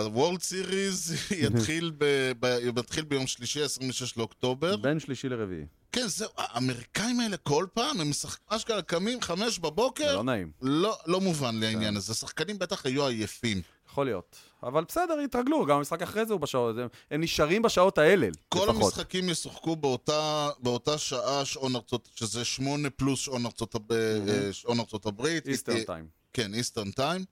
הוולד 0.00 0.42
סיריז 0.42 1.14
יתחיל 1.46 1.92
ב- 1.98 2.32
ב- 2.40 2.78
יתחיל 2.78 3.04
ביום 3.04 3.26
שלישי, 3.26 3.62
26 3.62 4.16
לאוקטובר. 4.16 4.76
בין 4.76 5.00
שלישי 5.00 5.28
לרביעי. 5.28 5.64
כן, 5.92 6.06
זהו, 6.06 6.30
האמריקאים 6.36 7.20
האלה 7.20 7.36
כל 7.36 7.66
פעם, 7.74 8.00
הם 8.00 8.10
משחקים, 8.10 8.44
אשכרה 8.48 8.82
קמים 8.82 9.20
חמש 9.20 9.54
זה 9.54 9.60
בבוקר, 9.62 10.16
לא 10.16 10.22
נעים. 10.22 10.50
לא, 10.62 10.96
לא 11.06 11.20
מובן 11.20 11.54
לי 11.60 11.66
העניין 11.66 11.96
הזה. 11.96 12.14
שחקנים 12.14 12.58
בטח 12.58 12.86
היו 12.86 13.06
עייפים. 13.06 13.62
יכול 13.90 14.06
להיות. 14.06 14.36
אבל 14.62 14.84
בסדר, 14.88 15.20
יתרגלו, 15.24 15.66
גם 15.66 15.76
המשחק 15.76 16.02
אחרי 16.02 16.26
זה 16.26 16.32
הוא 16.32 16.40
בשעות, 16.40 16.76
הם, 16.78 16.86
הם 17.10 17.20
נשארים 17.20 17.62
בשעות 17.62 17.98
האלה, 17.98 18.28
כל 18.48 18.58
לפחות. 18.68 18.76
המשחקים 18.82 19.28
ישוחקו 19.28 19.76
באותה, 19.76 20.50
באותה 20.58 20.98
שעה 20.98 21.44
שעון 21.44 21.76
ארצות, 21.76 22.08
שזה 22.14 22.44
שמונה 22.44 22.90
פלוס 22.90 23.20
שעון 23.20 23.46
ארצות. 23.46 23.74
אה, 23.90 24.52
שעון 24.52 24.80
ארצות 24.80 25.06
הברית. 25.06 25.48
איסטרן 25.48 25.82
טיים. 25.84 26.06
כן, 26.32 26.54
איסטרן 26.54 26.90
טיים. 26.90 27.24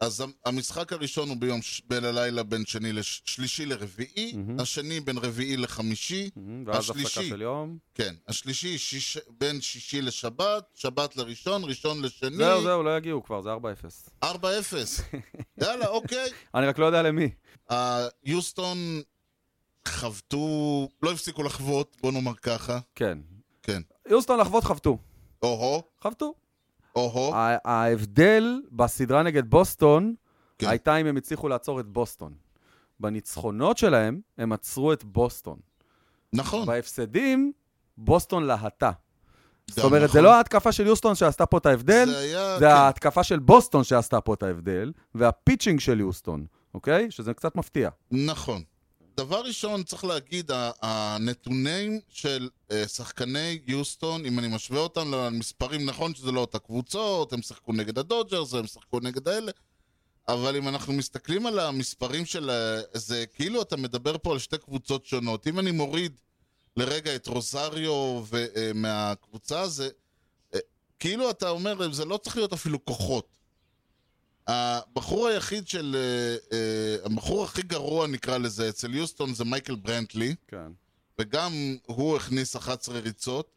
אז 0.00 0.20
המ- 0.20 0.32
המשחק 0.44 0.92
הראשון 0.92 1.28
הוא 1.28 1.36
ביום, 1.36 1.62
ש- 1.62 1.82
בין 1.88 2.04
הלילה 2.04 2.42
בין 2.42 2.66
שני 2.66 2.92
לש... 2.92 3.22
שלישי 3.24 3.66
לרביעי, 3.66 4.36
השני 4.58 5.00
בין 5.00 5.18
רביעי 5.18 5.56
לחמישי, 5.56 6.30
ואז 6.66 6.90
הפסקה 6.90 7.06
השלישי, 7.06 7.28
של 7.28 7.42
יום. 7.42 7.78
כן, 7.94 8.14
השלישי 8.28 8.78
שיש... 8.78 9.18
בין 9.28 9.60
שישי 9.60 10.02
לשבת, 10.02 10.64
שבת 10.74 11.16
לראשון, 11.16 11.64
ראשון 11.64 12.02
לשני, 12.02 12.36
זהו, 12.36 12.62
זהו, 12.62 12.82
לא 12.82 12.96
יגיעו 12.96 13.22
כבר, 13.24 13.42
זה 13.42 13.50
4-0. 14.22 14.24
4-0. 14.24 14.26
יאללה, 15.62 15.86
אוקיי. 15.88 16.26
אני 16.54 16.66
רק 16.66 16.78
לא 16.78 16.84
יודע 16.86 17.02
למי. 17.02 17.28
היוסטון 18.24 18.78
חבטו, 19.88 20.48
לא 21.02 21.12
הפסיקו 21.12 21.42
לחבוט, 21.42 21.96
בוא 22.00 22.12
נאמר 22.12 22.34
ככה. 22.34 22.78
כן. 22.94 23.18
כן. 23.62 23.82
יוסטון 24.10 24.40
לפחות 24.40 24.64
חבטו. 24.64 24.98
או-הו, 25.42 25.82
חבטו. 26.02 26.34
או-הו. 26.96 27.32
ההבדל 27.64 28.60
בסדרה 28.72 29.22
נגד 29.22 29.50
בוסטון 29.50 30.14
כן. 30.58 30.68
הייתה 30.68 30.96
אם 30.96 31.06
הם 31.06 31.16
הצליחו 31.16 31.48
לעצור 31.48 31.80
את 31.80 31.86
בוסטון. 31.86 32.32
בניצחונות 33.00 33.78
שלהם, 33.78 34.20
הם 34.38 34.52
עצרו 34.52 34.92
את 34.92 35.04
בוסטון. 35.04 35.58
נכון. 36.32 36.66
בהפסדים, 36.66 37.52
בוסטון 37.96 38.44
להטה. 38.44 38.90
זאת 39.70 39.84
אומרת, 39.84 40.02
נכון. 40.02 40.12
זה 40.12 40.22
לא 40.22 40.34
ההתקפה 40.34 40.72
של 40.72 40.86
יוסטון 40.86 41.14
שעשתה 41.14 41.46
פה 41.46 41.58
את 41.58 41.66
ההבדל, 41.66 42.06
זה 42.06 42.18
היה, 42.18 42.58
זה 42.58 42.64
כן. 42.64 42.70
ההתקפה 42.70 43.24
של 43.24 43.38
בוסטון 43.38 43.84
שעשתה 43.84 44.20
פה 44.20 44.34
את 44.34 44.42
ההבדל, 44.42 44.92
וה 45.14 45.27
pitching 45.27 45.80
של 45.80 46.00
יוסטון, 46.00 46.46
אוקיי? 46.74 47.10
שזה 47.10 47.34
קצת 47.34 47.56
מפתיע. 47.56 47.90
נכון. 48.10 48.62
דבר 49.16 49.40
ראשון, 49.40 49.82
צריך 49.82 50.04
להגיד, 50.04 50.50
הנתונים 50.82 52.00
של 52.08 52.48
אה, 52.70 52.88
שחקני 52.88 53.58
יוסטון, 53.66 54.26
אם 54.26 54.38
אני 54.38 54.48
משווה 54.48 54.80
אותם 54.80 55.14
למספרים, 55.14 55.86
נכון 55.86 56.14
שזה 56.14 56.32
לא 56.32 56.40
אותה 56.40 56.58
קבוצות, 56.58 57.32
הם 57.32 57.42
שיחקו 57.42 57.72
נגד 57.72 57.98
הדודג'רס, 57.98 58.54
הם 58.54 58.66
שיחקו 58.66 59.00
נגד 59.00 59.28
האלה, 59.28 59.52
אבל 60.28 60.56
אם 60.56 60.68
אנחנו 60.68 60.92
מסתכלים 60.92 61.46
על 61.46 61.58
המספרים 61.58 62.26
של... 62.26 62.50
ה- 62.50 62.80
זה 62.94 63.24
כאילו 63.34 63.62
אתה 63.62 63.76
מדבר 63.76 64.18
פה 64.18 64.32
על 64.32 64.38
שתי 64.38 64.58
קבוצות 64.58 65.06
שונות. 65.06 65.46
אם 65.46 65.58
אני 65.58 65.70
מוריד 65.70 66.20
לרגע 66.76 67.16
את 67.16 67.26
רוזריו 67.26 68.22
ו- 68.24 68.46
אה, 68.56 68.70
מהקבוצה, 68.74 69.68
זה... 69.68 69.88
אה, 70.54 70.60
כאילו 70.98 71.30
אתה 71.30 71.48
אומר, 71.50 71.92
זה 71.92 72.04
לא 72.04 72.16
צריך 72.16 72.36
להיות 72.36 72.52
אפילו 72.52 72.84
כוחות. 72.84 73.28
הבחור 74.46 75.26
היחיד 75.26 75.68
של... 75.68 75.96
אה, 75.96 76.56
אה, 76.58 76.96
הבחור 77.04 77.44
הכי 77.44 77.62
גרוע 77.62 78.06
נקרא 78.06 78.38
לזה 78.38 78.68
אצל 78.68 78.94
יוסטון 78.94 79.34
זה 79.34 79.44
מייקל 79.44 79.74
ברנטלי, 79.74 80.34
כן. 80.48 80.72
וגם 81.18 81.52
הוא 81.86 82.16
הכניס 82.16 82.56
11 82.56 82.98
ריצות. 82.98 83.50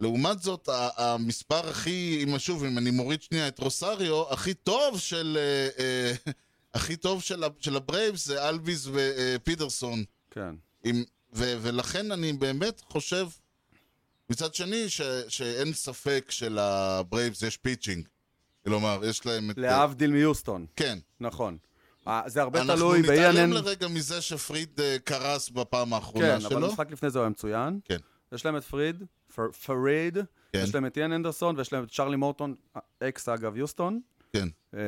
לעומת 0.00 0.42
זאת, 0.42 0.68
המספר 0.96 1.68
הכי, 1.68 2.24
אם 2.24 2.38
שוב, 2.38 2.64
אם 2.64 2.78
אני 2.78 2.90
מוריד 2.90 3.22
שנייה 3.22 3.48
את 3.48 3.58
רוסריו, 3.58 4.32
הכי 4.32 4.54
טוב 4.54 4.98
של... 4.98 5.38
אה, 5.78 6.12
הכי 6.74 6.96
טוב 6.96 7.22
של, 7.22 7.44
של 7.60 7.76
הברייבס 7.76 8.26
זה 8.26 8.48
אלביס 8.48 8.86
ופיטרסון. 8.92 10.04
כן. 10.30 10.54
עם, 10.84 11.04
ו, 11.34 11.56
ולכן 11.62 12.12
אני 12.12 12.32
באמת 12.32 12.80
חושב, 12.80 13.28
מצד 14.30 14.54
שני, 14.54 14.90
ש, 14.90 15.00
שאין 15.28 15.72
ספק 15.72 16.26
שלברייבס 16.28 17.42
יש 17.42 17.56
pitching. 17.56 18.08
כלומר, 18.64 19.00
יש 19.04 19.26
להם 19.26 19.50
את... 19.50 19.58
להבדיל 19.58 20.10
מיוסטון, 20.12 20.66
כן. 20.76 20.98
נכון. 21.20 21.56
אה, 22.08 22.22
זה 22.26 22.42
הרבה 22.42 22.60
אנחנו 22.60 22.74
תלוי 22.74 23.00
נתעלם 23.02 23.50
ב-ENN. 23.50 23.54
לרגע 23.54 23.88
מזה 23.88 24.20
שפריד 24.20 24.80
אה, 24.80 24.96
קרס 25.04 25.50
בפעם 25.50 25.92
האחרונה 25.92 26.26
כן, 26.34 26.40
שלו. 26.40 26.50
אבל 26.58 26.64
המשחק 26.64 26.90
לפני 26.90 27.10
זה 27.10 27.18
הוא 27.18 27.24
היה 27.24 27.30
מצוין. 27.30 27.80
כן. 27.84 27.96
יש 28.32 28.44
להם 28.46 28.56
את 28.56 28.64
פריד, 28.64 29.02
פר- 29.34 29.52
פריד, 29.52 30.18
כן. 30.52 30.60
יש 30.64 30.74
להם 30.74 30.86
את 30.86 30.98
איין 30.98 31.12
אנדרסון, 31.12 31.56
ויש 31.58 31.72
להם 31.72 31.84
את 31.84 31.90
צ'רלי 31.90 32.16
מורטון, 32.16 32.54
אקס 33.02 33.28
אגב 33.28 33.56
יוסטון, 33.56 34.00
כן. 34.32 34.48
אה, 34.74 34.80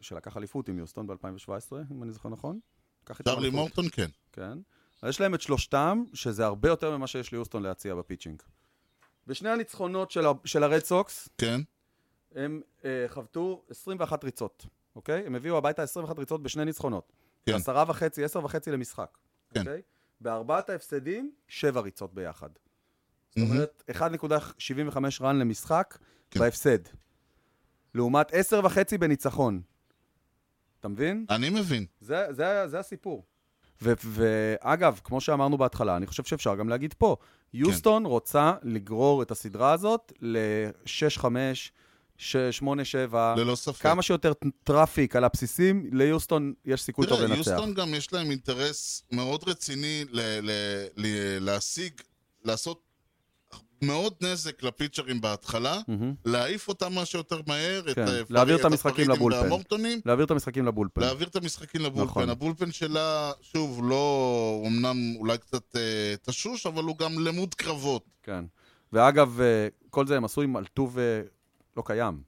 שלקח 0.00 0.36
אליפות 0.36 0.68
עם 0.68 0.78
יוסטון 0.78 1.06
ב-2017, 1.06 1.72
אם 1.92 2.02
אני 2.02 2.12
זוכר 2.12 2.28
נכון. 2.28 2.58
צ'רלי. 3.24 3.50
מורטון, 3.50 3.84
כן. 3.92 4.08
כן. 4.32 4.58
יש 5.08 5.20
להם 5.20 5.34
את 5.34 5.40
שלושתם, 5.40 6.04
שזה 6.14 6.44
הרבה 6.46 6.68
יותר 6.68 6.96
ממה 6.96 7.06
שיש 7.06 7.32
ליוסטון 7.32 7.62
להציע 7.62 7.94
ב 7.94 7.99
pitching. 7.99 8.42
בשני 9.26 9.50
הניצחונות 9.50 10.10
של, 10.10 10.24
של 10.44 10.62
הרד 10.62 10.84
סוקס, 10.84 11.28
כן. 11.38 11.60
הם 12.34 12.60
אה, 12.84 13.04
חבטו 13.08 13.62
21 13.70 14.24
ריצות, 14.24 14.66
אוקיי? 14.96 15.26
הם 15.26 15.34
הביאו 15.34 15.56
הביתה 15.56 15.82
21 15.82 16.18
ריצות 16.18 16.42
בשני 16.42 16.64
ניצחונות. 16.64 17.12
כן. 17.46 17.54
עשרה 17.54 17.84
וחצי, 17.88 18.24
עשר 18.24 18.44
וחצי 18.44 18.70
למשחק. 18.70 19.18
כן. 19.54 19.60
אוקיי? 19.60 19.82
בארבעת 20.20 20.70
ההפסדים, 20.70 21.32
שבע 21.48 21.80
ריצות 21.80 22.14
ביחד. 22.14 22.48
זאת 23.28 23.38
מהמם. 23.38 23.50
אומרת, 23.50 23.82
1.75 23.90 24.98
run 25.20 25.38
למשחק 25.38 25.98
כן. 26.30 26.40
בהפסד. 26.40 26.78
לעומת 27.94 28.26
עשר 28.32 28.60
וחצי 28.64 28.98
בניצחון. 28.98 29.62
אתה 30.80 30.88
מבין? 30.88 31.26
אני 31.30 31.50
מבין. 31.50 31.86
זה, 32.00 32.26
זה, 32.30 32.68
זה 32.68 32.78
הסיפור. 32.78 33.24
ו- 33.82 33.92
ואגב, 34.04 35.00
כמו 35.04 35.20
שאמרנו 35.20 35.58
בהתחלה, 35.58 35.96
אני 35.96 36.06
חושב 36.06 36.24
שאפשר 36.24 36.54
גם 36.54 36.68
להגיד 36.68 36.94
פה, 36.94 37.16
יוסטון 37.54 38.02
כן. 38.02 38.08
רוצה 38.08 38.54
לגרור 38.62 39.22
את 39.22 39.30
הסדרה 39.30 39.72
הזאת 39.72 40.12
ל-6-5, 40.20 41.24
8-7, 42.18 42.22
ללא 43.36 43.54
ספק. 43.54 43.82
כמה 43.82 44.02
שיותר 44.02 44.32
traffic 44.64 45.16
על 45.16 45.24
הבסיסים, 45.24 45.88
ליוסטון 45.92 46.52
יש 46.64 46.82
סיכוי 46.82 47.06
טוב 47.06 47.16
תראה, 47.18 47.28
לנצח. 47.28 47.50
יוסטון 47.50 47.74
גם 47.74 47.94
יש 47.94 48.12
להם 48.12 48.30
אינטרס 48.30 49.02
מאוד 49.12 49.44
רציני 49.48 50.04
ל- 50.10 50.20
ל- 50.20 50.50
ל- 50.96 51.38
להשיג, 51.44 51.92
לעשות 52.44 52.80
מאוד 53.82 54.14
נזק 54.20 54.62
לפיצ'רים 54.62 55.20
בהתחלה, 55.20 55.80
מהמם. 55.88 56.14
להעיף 56.24 56.68
אותם 56.68 56.92
מה 56.92 57.04
שיותר 57.04 57.40
מהר, 57.46 57.82
את 57.90 57.94
כן, 57.94 58.08
ה- 58.08 58.20
להעביר 58.30 58.56
את 58.56 58.64
המשחקים 58.64 59.10
ל 59.10 59.14
bullpen. 59.14 59.48
להעביר 60.04 60.24
את 60.26 60.30
המשחקים 60.30 60.66
לבולפן. 60.66 61.00
להעביר 61.00 61.28
את 61.28 61.36
המשחקים 61.36 61.80
לבולפן. 61.80 62.04
נכון. 62.10 62.30
הבולפן 62.30 62.72
שלה, 62.72 63.32
שוב, 63.40 63.80
לא, 63.88 64.62
אמנם 64.66 64.96
אולי 65.16 65.38
קצת 65.38 65.76
אה, 65.76 65.80
תשוש, 66.22 66.66
אבל 66.66 66.82
הוא 66.84 66.98
גם 66.98 67.18
למוד 67.18 67.54
קרבות. 67.54 68.04
כן. 68.22 68.44
ואגב, 68.92 69.40
אה, 69.40 69.68
כל 69.90 70.06
זה 70.06 70.16
הם 70.16 70.24
עשו 70.24 70.42
עם 70.42 70.56
אלטוב 70.56 70.98
אה, 70.98 71.20
לא 71.76 71.82
קיים. 71.86 72.22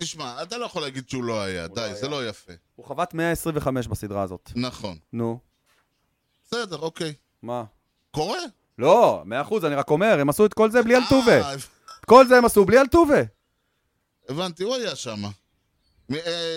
תשמע, 0.00 0.42
אתה 0.42 0.58
לא 0.58 0.64
יכול 0.64 0.82
להגיד 0.82 1.08
שהוא 1.08 1.24
לא 1.24 1.40
היה, 1.40 1.68
די, 1.68 1.90
זה 1.94 2.08
לא 2.08 2.28
יפה. 2.28 2.52
הוא 2.76 2.86
חבט 2.86 3.14
125 3.14 3.86
בסדרה 3.86 4.22
הזאת. 4.22 4.52
נכון. 4.56 4.98
נו, 5.12 5.38
בסדר, 6.44 6.78
אוקיי. 6.78 7.14
מה? 7.42 7.64
קורה. 8.10 8.38
לא, 8.78 9.22
מאה 9.24 9.40
אחוז, 9.40 9.64
אני 9.64 9.74
רק 9.74 9.90
אומר, 9.90 10.20
הם 10.20 10.28
עשו 10.28 10.46
את 10.46 10.54
כל 10.54 10.70
זה 10.70 10.82
בלי 10.82 10.96
אלטובה. 10.96 11.40
אה, 11.40 11.54
כל 12.06 12.26
זה 12.26 12.36
הם 12.38 12.44
עשו 12.44 12.64
בלי 12.64 12.80
אלטובה. 12.80 13.22
הבנתי, 14.28 14.62
הוא 14.64 14.74
היה 14.74 14.96
שם. 14.96 15.22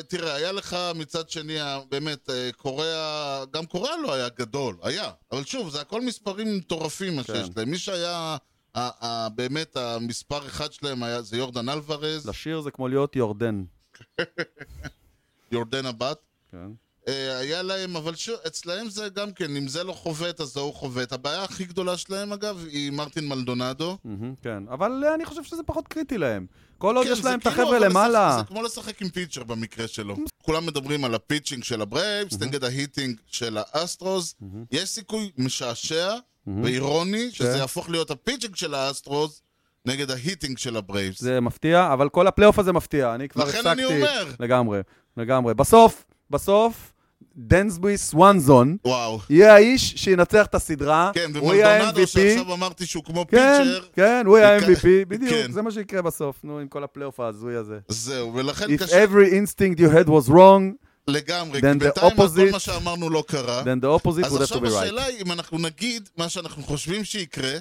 תראה, 0.08 0.36
היה 0.36 0.52
לך 0.52 0.78
מצד 0.96 1.30
שני, 1.30 1.58
באמת, 1.90 2.30
אה, 2.30 2.50
קוריאה, 2.58 3.44
גם 3.52 3.66
קוריאה 3.66 3.98
לא 3.98 4.14
היה 4.14 4.30
גדול, 4.30 4.78
היה. 4.82 5.12
אבל 5.32 5.44
שוב, 5.44 5.70
זה 5.70 5.82
הכל 5.82 6.02
מספרים 6.02 6.58
מטורפים 6.58 7.16
מה 7.16 7.24
כן. 7.24 7.34
שיש 7.34 7.50
להם. 7.56 7.70
מי 7.72 7.78
שהיה, 7.78 8.38
ה- 8.76 9.06
ה- 9.06 9.30
באמת, 9.30 9.78
המספר 9.78 10.48
אחד 10.48 10.72
שלהם 10.74 11.04
היה, 11.04 11.22
זה 11.22 11.38
יורדן 11.38 11.70
אלוורז, 11.70 12.30
לשיר 12.30 12.62
זה 12.62 12.72
כמו 12.72 12.88
להיות 12.88 13.16
יורדן. 13.16 13.64
יורדן 15.52 15.86
הבת. 15.86 16.18
כן. 16.52 16.72
אה, 17.08 17.38
היה 17.38 17.62
להם, 17.62 17.96
אבל 17.96 18.16
שוב, 18.16 18.36
אצלהם 18.48 18.90
זה 18.90 19.10
גם 19.10 19.32
כן, 19.32 19.56
אם 19.56 19.68
זה 19.68 19.84
לא 19.84 19.94
חובט, 19.94 20.42
אז 20.42 20.48
זה 20.48 20.60
הוא 20.60 20.74
חובט. 20.74 21.14
הבעיה 21.14 21.44
הכי 21.44 21.66
גדולה 21.66 21.98
שלהם, 21.98 22.34
אגב, 22.34 22.66
היא 22.72 22.92
מרטין 22.92 23.28
מלדונדו. 23.28 23.98
כן, 24.42 24.64
אבל 24.70 25.04
אה, 25.06 25.16
אני 25.16 25.26
חושב 25.26 25.44
שזה 25.44 25.64
פחות 25.64 25.88
קריטי 25.88 26.18
להם. 26.18 26.46
כל 26.78 26.98
עוד 26.98 27.06
כן, 27.06 27.12
יש 27.12 27.26
להם 27.26 27.40
את 27.40 27.48
כאילו, 27.48 27.62
החבר'ה 27.62 27.80
למעלה. 27.80 28.38
זה 28.38 28.44
כמו 28.48 28.62
לשחק 28.62 29.02
עם 29.02 29.10
pitcher 29.10 29.44
במקרה 29.44 29.88
שלו. 29.88 30.16
כולם 30.44 30.66
מדברים 30.66 31.06
על 31.06 31.16
ה 31.16 31.21
pitching 31.21 31.64
של 31.64 31.82
הברייבס, 31.82 32.40
נגד 32.40 32.64
ה 32.64 32.71
hitting 32.71 33.18
של 33.28 33.58
האסטרוס. 33.58 34.36
יש 34.72 34.90
סיכוי 34.90 35.32
משעשע 35.38 36.16
ואירוני 36.64 37.32
שזה 37.32 37.52
כן. 37.54 37.58
יהפוך 37.58 37.90
להיות 37.90 38.12
ה 38.12 38.17
pitching 38.17 38.56
של 38.56 38.74
האסטרוס 38.74 39.42
נגד 39.86 40.12
ה 40.12 40.18
hitting 40.18 40.58
של 40.58 40.78
הברייבס. 40.78 41.22
זה 41.22 41.42
מפתיע, 41.42 41.94
אבל 41.94 42.10
כל 42.10 42.28
הפלייאוף 42.28 42.60
הזה 42.60 42.74
מפתיע. 42.74 43.16
אני 43.16 43.30
כבר 43.30 43.44
לכן 43.44 43.58
הפסקתי. 43.58 43.72
אני 43.72 43.86
אומר. 43.86 44.28
לגמרי, 44.40 44.80
לגמרי. 45.18 45.54
בסוף, 45.54 46.06
בסוף, 46.30 46.91
דנסבי 47.36 47.98
סוואנזון 47.98 48.78
וואו. 48.86 49.20
יהיה 49.30 49.54
האיש 49.54 49.94
שינצח 49.98 50.46
את 50.46 50.56
הסדרה. 50.56 51.12
כן, 51.14 51.32
הוא 51.40 51.54
יהיה 51.54 51.88
ה-MVP. 51.88 52.06
שעכשיו 52.06 52.54
אמרתי 52.54 52.86
שהוא 52.86 53.04
כמו 53.04 53.28
כן, 53.28 53.64
pitcher, 53.64 53.82
כן, 53.94 54.24
הוא 54.26 54.38
יהיה 54.38 54.56
ה-MVP, 54.56 54.86
בדיוק, 55.08 55.32
כן. 55.32 55.52
זה 55.52 55.62
מה 55.62 55.72
שיקרה 55.72 56.02
בסוף, 56.02 56.44
נו, 56.44 56.60
עם 56.60 56.68
כל 56.68 56.84
הפלייאוף 56.84 57.20
ההזוי 57.20 57.56
הזה. 57.56 57.80
זהו, 57.88 58.34
ולכן 58.36 58.66
If 58.66 58.78
קשה 58.78 59.06
every 59.06 59.30
instinct 59.32 59.80
you 59.80 59.94
had 59.94 60.08
was 60.08 60.30
wrong, 60.30 60.76
לגמרי, 61.08 61.56
כי 61.56 61.62
בינתיים 61.62 62.16
כל 62.16 62.52
מה 62.52 62.60
שאמרנו 62.60 63.10
לא 63.10 63.24
קרה. 63.28 63.64
then 63.64 63.84
the 63.84 64.02
opposite 64.02 64.26
אז 64.26 64.34
would 64.34 64.36
have 64.36 64.40
to 64.40 64.44
עכשיו 64.44 64.58
be 64.58 64.68
right. 64.68 64.76
השאלה 64.84 65.06
היא 65.06 65.22
אם 65.26 65.32
אנחנו 65.32 65.58
נגיד 65.58 66.10
מה 66.18 66.30
שאנחנו 66.30 66.64
חושבים 66.64 67.04
שיקרה, 67.04 67.54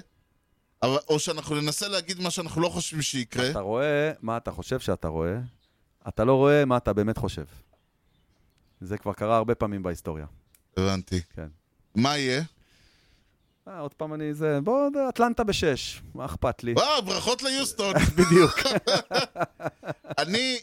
או 0.83 1.19
שאנחנו 1.19 1.61
ננסה 1.61 1.87
להגיד 1.87 2.21
מה 2.21 2.29
שאנחנו 2.29 2.61
לא 2.61 2.69
חושבים 2.69 3.01
שיקרה. 3.01 3.49
אתה 3.49 3.59
רואה 3.59 4.11
מה 4.21 4.37
אתה 4.37 4.51
חושב 4.51 4.79
שאתה 4.79 5.07
רואה, 5.07 5.37
אתה 6.07 6.23
לא 6.23 6.33
רואה 6.33 6.65
מה 6.65 6.77
אתה 6.77 6.93
באמת 6.93 7.17
חושב. 7.17 7.43
זה 8.81 8.97
כבר 8.97 9.13
קרה 9.13 9.37
הרבה 9.37 9.55
פעמים 9.55 9.83
בהיסטוריה. 9.83 10.25
הבנתי. 10.77 11.21
כן. 11.35 11.47
מה 11.95 12.17
יהיה? 12.17 12.43
אה, 13.67 13.79
עוד 13.79 13.93
פעם 13.93 14.13
אני 14.13 14.33
זה... 14.33 14.59
בוא, 14.63 14.89
אטלנטה 15.09 15.43
בשש, 15.43 16.01
מה 16.15 16.25
אכפת 16.25 16.63
לי? 16.63 16.73
וואו, 16.73 17.01
ברכות 17.01 17.41
ליוסטון. 17.41 17.93
בדיוק. 18.17 18.59
אני 20.21 20.59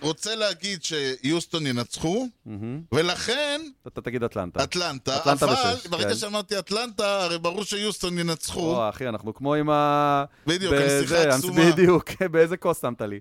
רוצה 0.00 0.34
להגיד 0.34 0.84
שיוסטון 0.84 1.66
ינצחו. 1.66 2.26
ולכן 2.92 3.60
אתה 3.86 4.00
תגיד 4.00 4.22
אטלנטה. 4.24 4.64
אטלנטה, 4.64 5.16
אטלנטה 5.16 5.46
אבל 5.46 5.54
בשש, 5.74 5.86
ברגע 5.86 6.08
כן. 6.08 6.14
שאמרתי 6.14 6.58
אטלנטה, 6.58 7.24
הרי 7.24 7.38
ברור 7.38 7.64
שיוסטון 7.64 8.18
ינצחו. 8.18 8.60
או, 8.76 8.88
אחי, 8.88 9.08
אנחנו 9.08 9.34
כמו 9.34 9.54
עם 9.54 9.70
ה... 9.70 10.24
בדיוק, 10.46 10.74
הנסיכה 10.74 11.22
הנס- 11.22 11.34
הקסומה. 11.34 11.72
בדיוק, 11.72 12.10
באיזה 12.32 12.56
כוס 12.56 12.80
שמת 12.80 13.00
לי? 13.02 13.20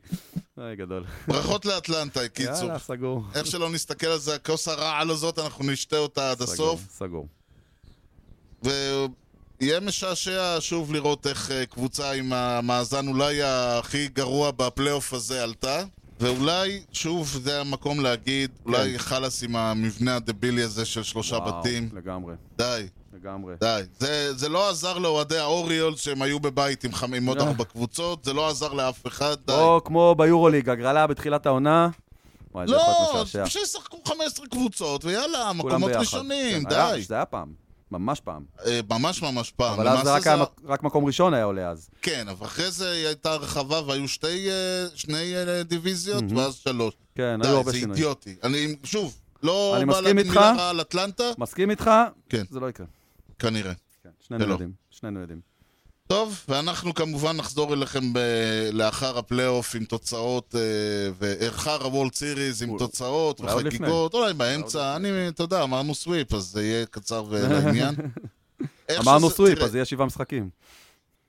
אי, 0.60 0.76
גדול. 0.76 1.04
ברכות 1.28 1.66
לאטלנטה, 1.66 2.28
קיצור. 2.28 2.54
יאללה, 2.68 2.80
סגור. 2.80 3.24
איך 3.36 3.48
שלא 3.48 3.70
נסתכל 3.70 4.08
על 4.08 4.20
זה, 4.20 4.36
הכוס 4.36 4.68
הרעל 4.68 5.10
הזאת, 5.10 5.40
אנחנו 5.40 5.72
נשתה 5.72 5.98
אותה 5.98 6.32
עד 6.32 6.42
הסוף. 6.42 6.82
סגור. 6.92 7.28
ויהיה 8.64 9.80
משעשע 9.80 10.58
שוב 10.60 10.94
לראות 10.94 11.28
איך 11.28 11.52
אה, 11.52 11.66
קבוצה 11.66 12.12
עם 12.12 12.34
המאזן 12.34 13.08
אולי 13.08 13.40
הכי 13.44 14.08
גרוע 14.08 14.52
בפלייאוף 14.52 15.14
הזה 15.14 15.44
עלתה. 15.44 15.84
ואולי, 16.22 16.82
שוב, 16.92 17.28
זה 17.44 17.62
המקום 17.62 18.00
להגיד, 18.00 18.52
אולי 18.66 19.00
חלאס 19.00 19.44
עם 19.44 19.56
המבנה 19.56 20.16
הדבילי 20.16 20.62
הזה 20.62 20.86
של 20.86 21.04
שלושה 21.04 21.36
כן. 21.40 21.44
וואו, 21.44 21.60
בתים. 21.62 21.90
לגמרי, 21.94 22.34
די, 22.58 22.86
לגמרי. 23.14 23.54
די. 23.60 23.82
זה, 24.00 24.34
זה 24.38 24.50
לא 24.50 24.70
עזר 24.70 24.98
לאוהדי 24.98 25.38
האוריולס 25.38 26.00
שהם 26.00 26.22
היו 26.22 26.40
בבית 26.40 26.84
עם, 26.84 26.94
חמ... 26.94 27.14
עם 27.14 27.26
עוד 27.26 27.38
אה. 27.38 27.48
ארבע 27.48 27.64
קבוצות, 27.64 28.26
זה 28.26 28.34
לא 28.34 28.50
עזר 28.50 28.74
לאף 28.74 29.08
אחד, 29.08 29.36
די. 29.46 29.54
או 29.54 29.82
כמו 29.86 30.16
ביורוליג, 30.18 30.70
הגרלה 30.70 31.08
בתחילת 31.08 31.46
העונה. 31.46 31.90
וואי, 32.54 32.68
לא. 32.68 33.24
שישחקו 33.46 33.98
15 34.06 34.46
קבוצות, 34.48 35.06
ויאללה, 35.06 35.54
מקומות. 35.54 35.92
ראשונים, 35.92 36.64
כן, 36.66 36.76
היה- 36.76 36.96
די. 36.96 37.02
זה 37.04 37.16
היה 37.16 37.26
פעם, 37.26 37.54
ממש 37.92 38.20
פעם. 38.20 38.44
אה, 38.66 38.80
ממש 38.90 39.22
ממש 39.22 39.52
פעם. 39.52 39.80
אבל 39.80 39.88
אז 39.88 40.04
זה 40.06 40.14
רק 40.14 40.28
היה 40.28 40.38
מק- 40.38 40.62
רק 40.66 40.84
מקום 40.84 41.06
ראשון 41.06 41.34
היה 41.34 41.44
עולה 41.44 41.70
אז. 41.70 41.90
כן, 42.02 42.28
אבל 42.28 42.46
אחרי 42.46 42.72
זה 42.72 42.92
היא 42.92 43.08
הייתה 43.08 43.32
הרחבה 43.34 43.82
והיו 43.88 44.08
שתי, 44.08 44.50
אה, 44.50 44.54
שני 44.96 45.36
אה, 45.36 45.64
דיוויזיות, 45.64 46.24
ואז 46.36 46.54
שלוש. 46.56 46.94
כן, 47.16 47.40
די, 47.42 47.48
היו 47.48 47.58
הרבה 47.58 47.72
זה 47.72 47.78
שינויים. 47.78 47.94
אידיוטי. 48.04 48.36
אני, 48.44 48.76
שוב, 48.84 49.18
לא 49.44 49.78
בא 49.88 50.00
להגיד. 50.00 50.28
מילה 50.28 50.42
רעה 50.52 50.70
על 50.70 50.82
אטלנטה, 50.82 51.24
מסכים 51.38 51.70
איתך? 51.70 51.92
כן. 52.30 52.44
זה 52.50 52.60
לא 52.60 52.70
יקרה. 52.70 52.86
כנראה. 53.40 53.74
כן, 54.04 54.10
שנינו 54.20 54.44
שלא. 54.44 54.52
יודעים. 54.54 54.72
שנינו 54.92 55.20
יודעים. 55.20 55.51
טוב, 56.08 56.46
ואנחנו 56.50 56.94
כמובן 56.94 57.36
נחזור 57.38 57.74
אליכם 57.74 58.14
ב... 58.14 58.20
לאחר 58.72 59.18
הפלייאוף 59.18 59.76
עם 59.76 59.86
תוצאות, 59.86 60.56
אה, 60.56 60.62
ואחר 61.20 61.84
ה 61.84 61.89
World 61.89 62.14
Series 62.14 62.62
עם 62.64 62.78
תוצאות 62.78 63.40
אולי 63.40 63.52
עוד 63.52 63.66
וחגיגות, 63.68 64.14
אולי 64.14 64.34
באמצע, 64.34 64.96
אני, 64.96 65.28
אתה 65.28 65.44
יודע, 65.44 65.64
אמרנו 65.64 65.96
sweep, 65.96 66.34
אז 66.34 66.44
זה 66.44 66.64
יהיה 66.64 66.86
קצר 66.86 67.24
ולעניין. 67.30 67.96
איך 68.90 69.02
אמרנו 69.02 69.28
שזה- 69.28 69.36
sweep, 69.36 69.56
תראה, 69.56 69.68
אז 69.68 69.76
יהיה 69.76 69.86
שבעה 69.86 70.08
משחקים. 70.08 70.50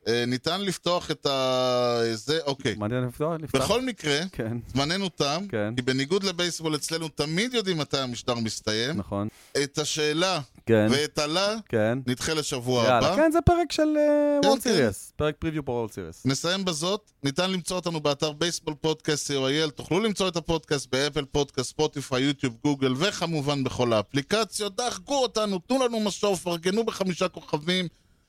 אה, 0.08 0.24
ניתן 0.26 0.60
לפתוח 0.60 1.10
את 1.10 1.26
ה... 1.26 2.00
זה, 2.14 2.38
אוקיי. 2.46 2.74
מעניין 2.74 3.04
לפתוח? 3.04 3.32
לפתוח? 3.42 3.62
בכל 3.62 3.82
מקרה, 3.82 4.20
כן, 4.32 4.56
זמננו 4.74 5.08
תם, 5.08 5.44
כן. 5.48 5.74
כי 5.76 5.82
בניגוד 5.82 6.24
לבייסבול 6.24 6.74
אצלנו 6.74 7.08
תמיד 7.08 7.54
יודעים 7.54 7.78
מתי 7.78 7.98
המשדר 7.98 8.34
מסתיים. 8.34 8.96
נכון. 8.96 9.28
את 9.62 9.78
השאלה 9.78 10.40
כן, 10.66 10.86
ואת 10.90 11.18
הלה 11.18 11.56
כן. 11.68 11.98
נדחה 12.06 12.34
לשבוע 12.34 12.84
יאללה, 12.84 12.98
הבא. 12.98 13.16
כן, 13.16 13.30
זה 13.32 13.40
פרק 13.40 13.72
של 13.72 13.96
כן, 14.42 14.48
World 14.48 14.62
כן. 14.62 14.70
Series. 14.70 15.12
פרק 15.16 15.36
preview 15.38 15.64
פה 15.64 15.72
World 15.72 15.92
Series. 15.92 16.26
נסיים 16.26 16.64
בזאת, 16.64 17.10
ניתן 17.22 17.50
למצוא 17.50 17.76
אותנו 17.76 18.00
באתר 18.00 18.32
בייסבול 18.32 18.74
פודקאסט 18.80 19.30
co.il, 19.30 19.70
תוכלו 19.70 20.00
למצוא 20.00 20.28
את 20.28 20.36
הפודקאסט 20.36 20.92
באפל 20.92 21.24
פודקאסט, 21.24 21.70
ספוטיפיי, 21.70 22.22
יוטיוב, 22.22 22.56
גוגל, 22.64 22.94
וכמובן 22.96 23.64
בכל 23.64 23.92
האפליקציות. 23.92 24.76
דרגו 24.76 25.22
אותנו, 25.22 25.58
תנו 25.58 25.84
לנו 25.84 26.00
משוב, 26.00 26.40
פרגנו 26.44 26.84
בחמישה 26.84 27.28
כוכבים, 27.28 27.88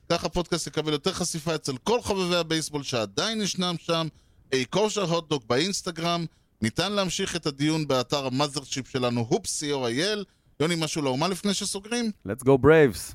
ככה 0.10 0.28
הפודקאסט 0.28 0.68
יקבל 0.68 0.92
יותר 0.92 1.14
חשיפה 1.14 1.56
אצל 1.56 1.78
כל 1.78 2.02
חובבי 2.02 2.36
הבייסבול 2.36 2.84
שעדיין 2.84 3.42
ישנם 3.42 3.76
שם. 3.80 4.08
אי 4.54 4.66
כושר 4.70 5.04
הוטדוג 5.04 5.44
באינסטגרם, 5.46 6.26
ניתן 6.62 6.92
להמשיך 6.92 7.36
את 7.36 7.46
הדיון 7.46 7.88
באתר 7.88 8.26
ה 8.26 8.32
mothership 8.32 8.90
שלנו, 8.90 9.26
הופס 9.30 9.64
co.il. 9.64 10.24
יוני, 10.64 10.76
משהו 10.76 11.02
לאומה 11.02 11.28
לפני 11.28 11.54
שסוגרים? 11.54 12.12
Let's 12.28 12.44
go 12.44 12.66
Braves. 12.66 13.14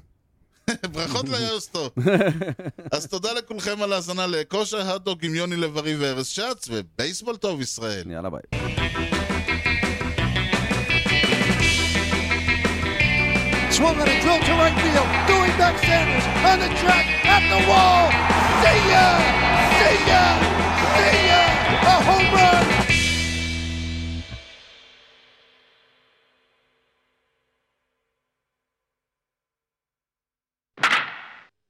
ברכות 0.93 1.29
ליוסטון. 1.33 1.91
אז 2.93 3.07
תודה 3.07 3.33
לכולכם 3.33 3.83
על 3.83 3.93
ההאזנה 3.93 4.27
לכושר 4.27 4.91
הוטדוג 4.91 5.25
עם 5.25 5.35
יוני 5.35 5.57
לב-ארי 5.57 5.97
וארז 5.97 6.27
שץ, 6.27 6.69
ובייסבול 6.71 7.37
טוב 7.37 7.61
ישראל. 7.61 8.11
יאללה 8.11 8.31
ביי. 8.31 8.41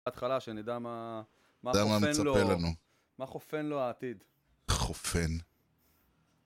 בהתחלה, 0.09 0.41
שנדע 0.41 0.79
מה 0.79 1.23
מה 1.63 1.73
מה 1.73 1.83
חופן 1.83 2.11
מצפה 2.11 2.23
לו, 2.23 2.37
לנו. 2.37 2.69
מה 3.19 3.27
חופן 3.27 3.67
לו 3.67 3.81
העתיד. 3.81 4.25
חופן. 4.71 5.31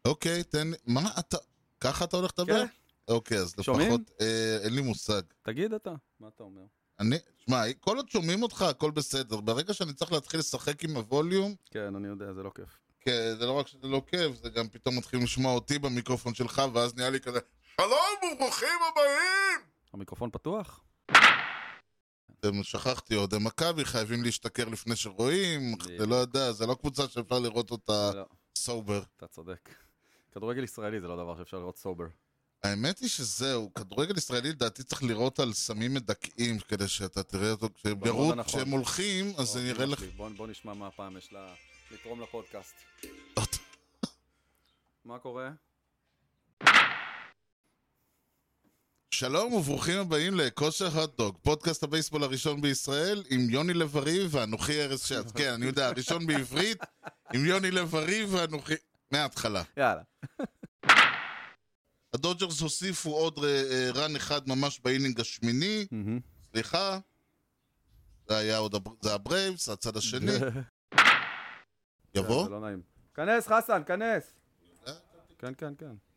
אוקיי, 0.05 0.45
תן 0.45 0.71
לי... 0.71 0.77
מה 0.87 1.11
אתה... 1.19 1.37
ככה 1.81 2.05
אתה 2.05 2.17
הולך 2.17 2.31
לדבר? 2.39 2.67
כן. 2.67 2.67
אוקיי, 3.09 3.39
אז 3.39 3.55
שומעים? 3.61 3.89
לפחות... 3.89 4.01
אה, 4.21 4.59
אין 4.63 4.75
לי 4.75 4.83
מושג. 4.83 5.23
תגיד 5.43 5.73
אתה, 5.73 5.95
מה 6.21 6.29
אתה 6.29 6.43
אומר? 6.43 6.63
אני... 7.01 7.17
שמע, 7.39 7.63
כל 7.81 7.97
עוד 7.97 8.09
שומעים 8.09 8.43
אותך, 8.43 8.63
הכל 8.63 8.91
בסדר. 8.91 9.41
ברגע 9.41 9.75
שאני 9.75 9.93
צריך 9.93 10.13
להתחיל 10.13 10.41
לשחק 10.41 10.85
עם 10.85 10.97
הווליום, 10.97 11.55
כן, 11.71 11.97
אני 11.97 12.09
יודע, 12.09 12.33
זה 12.33 12.43
לא 12.43 12.51
כיף. 12.55 12.79
כן, 13.01 13.35
זה 13.39 13.47
לא 13.47 13.53
רק 13.53 13.67
שזה 13.67 13.87
לא 13.89 14.03
כיף, 14.07 14.37
זה 14.43 14.51
גם 14.51 14.69
פתאום 14.69 14.99
מתחילים 14.99 15.25
לשמוע 15.25 15.53
אותי 15.53 15.79
במיקרופון 15.79 16.35
שלך, 16.35 16.63
ואז 16.75 16.95
נהיה 16.97 17.11
לי 17.11 17.21
כזה... 17.21 17.39
שלום 17.77 18.33
וברוכים 18.33 18.79
הבאים! 18.91 19.61
המיקרופון 19.93 20.31
פתוח? 20.31 20.81
אתם 22.47 22.63
שכחתי, 22.63 23.17
אוהדי 23.17 23.37
מכבי 23.41 23.85
חייבים 23.85 24.23
להשתכר 24.23 24.69
לפני 24.69 24.97
שרואים. 24.97 25.75
זה 25.99 26.07
לא 26.07 26.15
יודע, 26.15 26.53
זה 26.53 26.67
לא 26.67 26.75
קבוצה 26.75 27.09
שאפשר 27.09 27.39
לראות 27.39 27.71
אותה 27.71 28.11
לא, 28.15 28.25
סובר. 28.59 29.03
אתה 29.17 29.27
צודק. 29.27 29.69
כדורגל 30.33 30.65
ישראלי 30.65 31.01
זה 31.01 31.09
לא 31.09 31.17
דבר 31.17 31.37
שאפשר 31.37 31.59
לראות 31.59 31.79
סובר. 31.79 32.05
האמת 32.63 32.99
היא 32.99 33.09
שזהו, 33.09 33.75
כדורגל 33.75 34.17
ישראלי 34.17 34.49
לדעתי 34.49 34.83
צריך 34.83 35.03
לראות 35.03 35.41
על 35.41 35.53
סמים 35.53 35.95
מדכאים 35.95 36.59
כדי 36.59 36.89
שאתה 36.89 37.23
תראה 37.23 37.51
אותו, 37.51 37.69
כשהם 37.75 37.99
יראו, 38.07 38.35
נכון. 38.35 38.45
כשהם 38.45 38.71
הולכים, 38.71 39.33
אז 39.39 39.49
זה 39.49 39.63
נראה 39.63 39.87
לך... 39.87 40.03
בוא 40.17 40.29
בוא 40.37 40.47
נשמע 40.47 40.75
מה 40.75 40.87
הפעם 40.87 41.17
יש 41.17 41.33
לה 41.33 41.55
לתרום 41.91 42.21
לפודקאסט. 42.21 42.75
מה 45.05 45.19
קורה? 45.19 45.51
שלום 49.15 49.53
וברוכים 49.53 49.99
הבאים 49.99 50.35
לכושר 50.35 50.87
הוטדוג, 50.87 51.37
פודקאסט 51.43 51.83
הבייסבול 51.83 52.25
הראשון 52.25 52.61
בישראל 52.61 53.23
עם 53.31 53.51
יוני 53.51 53.75
לב-ארי 53.75 54.27
ואנוכי 54.31 54.83
ארז 54.83 55.01
שץ. 55.01 55.33
כן, 55.39 55.53
אני 55.53 55.67
יודע, 55.67 55.87
הראשון 55.87 56.27
בעברית 56.27 56.79
עם 57.35 57.45
יוני 57.45 57.71
לב-ארי 57.71 58.25
ואנוכי... 58.25 58.75
מההתחלה. 59.11 59.63
יאללה. 59.77 60.03
הדודג'רס 62.15 62.61
הוסיפו 62.61 63.11
עוד 63.11 63.45
אה, 63.45 63.63
אה, 63.71 63.91
run 63.95 64.17
אחד 64.17 64.49
ממש 64.49 64.81
ב 64.85 64.90
inning 64.90 65.21
השמיני. 65.21 65.87
סליחה. 66.51 66.99
זה 68.29 68.37
היה 68.37 68.59
עוד, 68.59 68.75
זה 69.03 69.15
הברייבס, 69.15 69.69
הצד 69.69 69.97
השני. 69.97 70.33
יבוא? 72.15 72.51
לא. 72.51 72.69
כנס, 73.15 73.49
חסן, 73.49 73.83
כנס! 73.87 74.33
כן, 75.39 75.53
כן, 75.59 75.75
כן. 75.79 76.12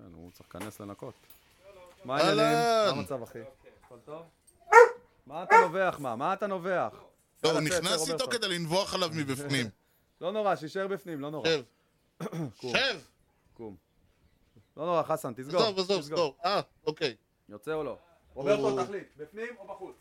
כן, 0.00 0.14
הוא 0.14 0.30
צריך 0.30 0.54
להיכנס 0.54 0.80
לנקות. 0.80 1.14
מה 2.04 2.16
העניינים? 2.16 2.58
מה 2.58 2.90
המצב, 2.90 3.22
אחי? 3.22 3.38
הכל 3.84 3.98
טוב? 4.04 4.22
מה 5.26 5.42
אתה 5.42 5.56
נובח, 5.60 5.96
מה? 5.98 6.16
מה 6.16 6.32
אתה 6.32 6.46
נובח? 6.46 6.92
לא, 7.44 7.50
הוא 7.50 7.60
נכנס 7.60 8.10
איתו. 8.10 8.28
כדי 8.30 8.48
לנבוח 8.48 8.94
עליו 8.94 9.10
מבפנים. 9.12 9.66
לא 10.20 10.32
נורא, 10.32 10.56
שישאר 10.56 10.86
בפנים, 10.86 11.20
לא 11.20 11.30
נורא. 11.30 11.48
שב, 11.48 11.62
שב! 12.72 13.00
קום. 13.54 13.76
לא 14.76 14.86
נורא, 14.86 15.02
חסן, 15.02 15.34
תסגור. 15.34 15.62
עזוב, 15.62 15.78
עזוב. 15.78 16.02
סגור. 16.02 16.36
אה, 16.44 16.60
אוקיי. 16.86 17.16
יוצא 17.48 17.72
או 17.72 17.84
לא? 17.84 17.98
רוברטו, 18.34 18.84
תחליט, 18.84 19.08
בפנים 19.16 19.56
או 19.58 19.66
בחוץ? 19.66 19.96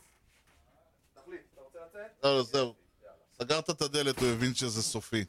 תחליט, 1.16 1.42
אתה 1.54 1.62
רוצה 1.62 1.80
לצאת? 1.86 2.24
לא, 2.24 2.38
לא, 2.38 2.44
זהו. 2.44 2.74
סגרת 3.34 3.70
את 3.70 3.82
הדלת, 3.82 4.20
הוא 4.20 4.28
הבין 4.28 4.54
שזה 4.54 4.84
סופי. 4.84 5.26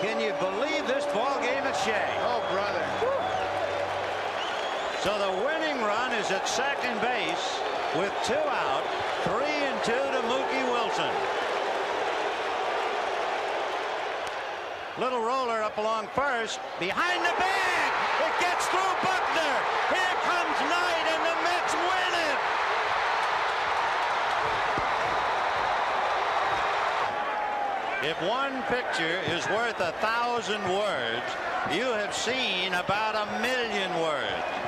Can 0.00 0.04
you 0.04 0.32
believe 0.42 0.86
this 0.88 1.04
ball 1.14 1.38
game 1.40 1.64
at 1.70 1.76
Shea? 1.84 2.33
So 5.04 5.12
the 5.18 5.44
winning 5.44 5.84
run 5.84 6.12
is 6.14 6.30
at 6.30 6.48
second 6.48 6.98
base 7.04 7.60
with 8.00 8.08
two 8.24 8.32
out, 8.32 8.80
three 9.20 9.52
and 9.68 9.76
two 9.84 9.92
to 9.92 10.20
Mookie 10.32 10.64
Wilson. 10.72 11.12
Little 14.96 15.20
roller 15.20 15.60
up 15.60 15.76
along 15.76 16.08
first. 16.16 16.58
Behind 16.80 17.20
the 17.20 17.36
bag. 17.36 17.92
It 18.24 18.32
gets 18.40 18.64
through 18.72 18.96
Buckner. 19.04 19.56
Here 19.92 20.16
comes 20.24 20.56
Knight, 20.72 21.06
and 21.12 21.20
the 21.20 21.36
Mets 21.44 21.74
win 21.84 22.12
it. 22.24 22.40
If 28.08 28.16
one 28.24 28.62
picture 28.72 29.20
is 29.28 29.44
worth 29.52 29.80
a 29.80 29.92
thousand 30.00 30.64
words, 30.64 31.28
you 31.76 31.92
have 31.92 32.14
seen 32.14 32.72
about 32.72 33.20
a 33.20 33.26
million 33.42 33.92
words. 34.00 34.63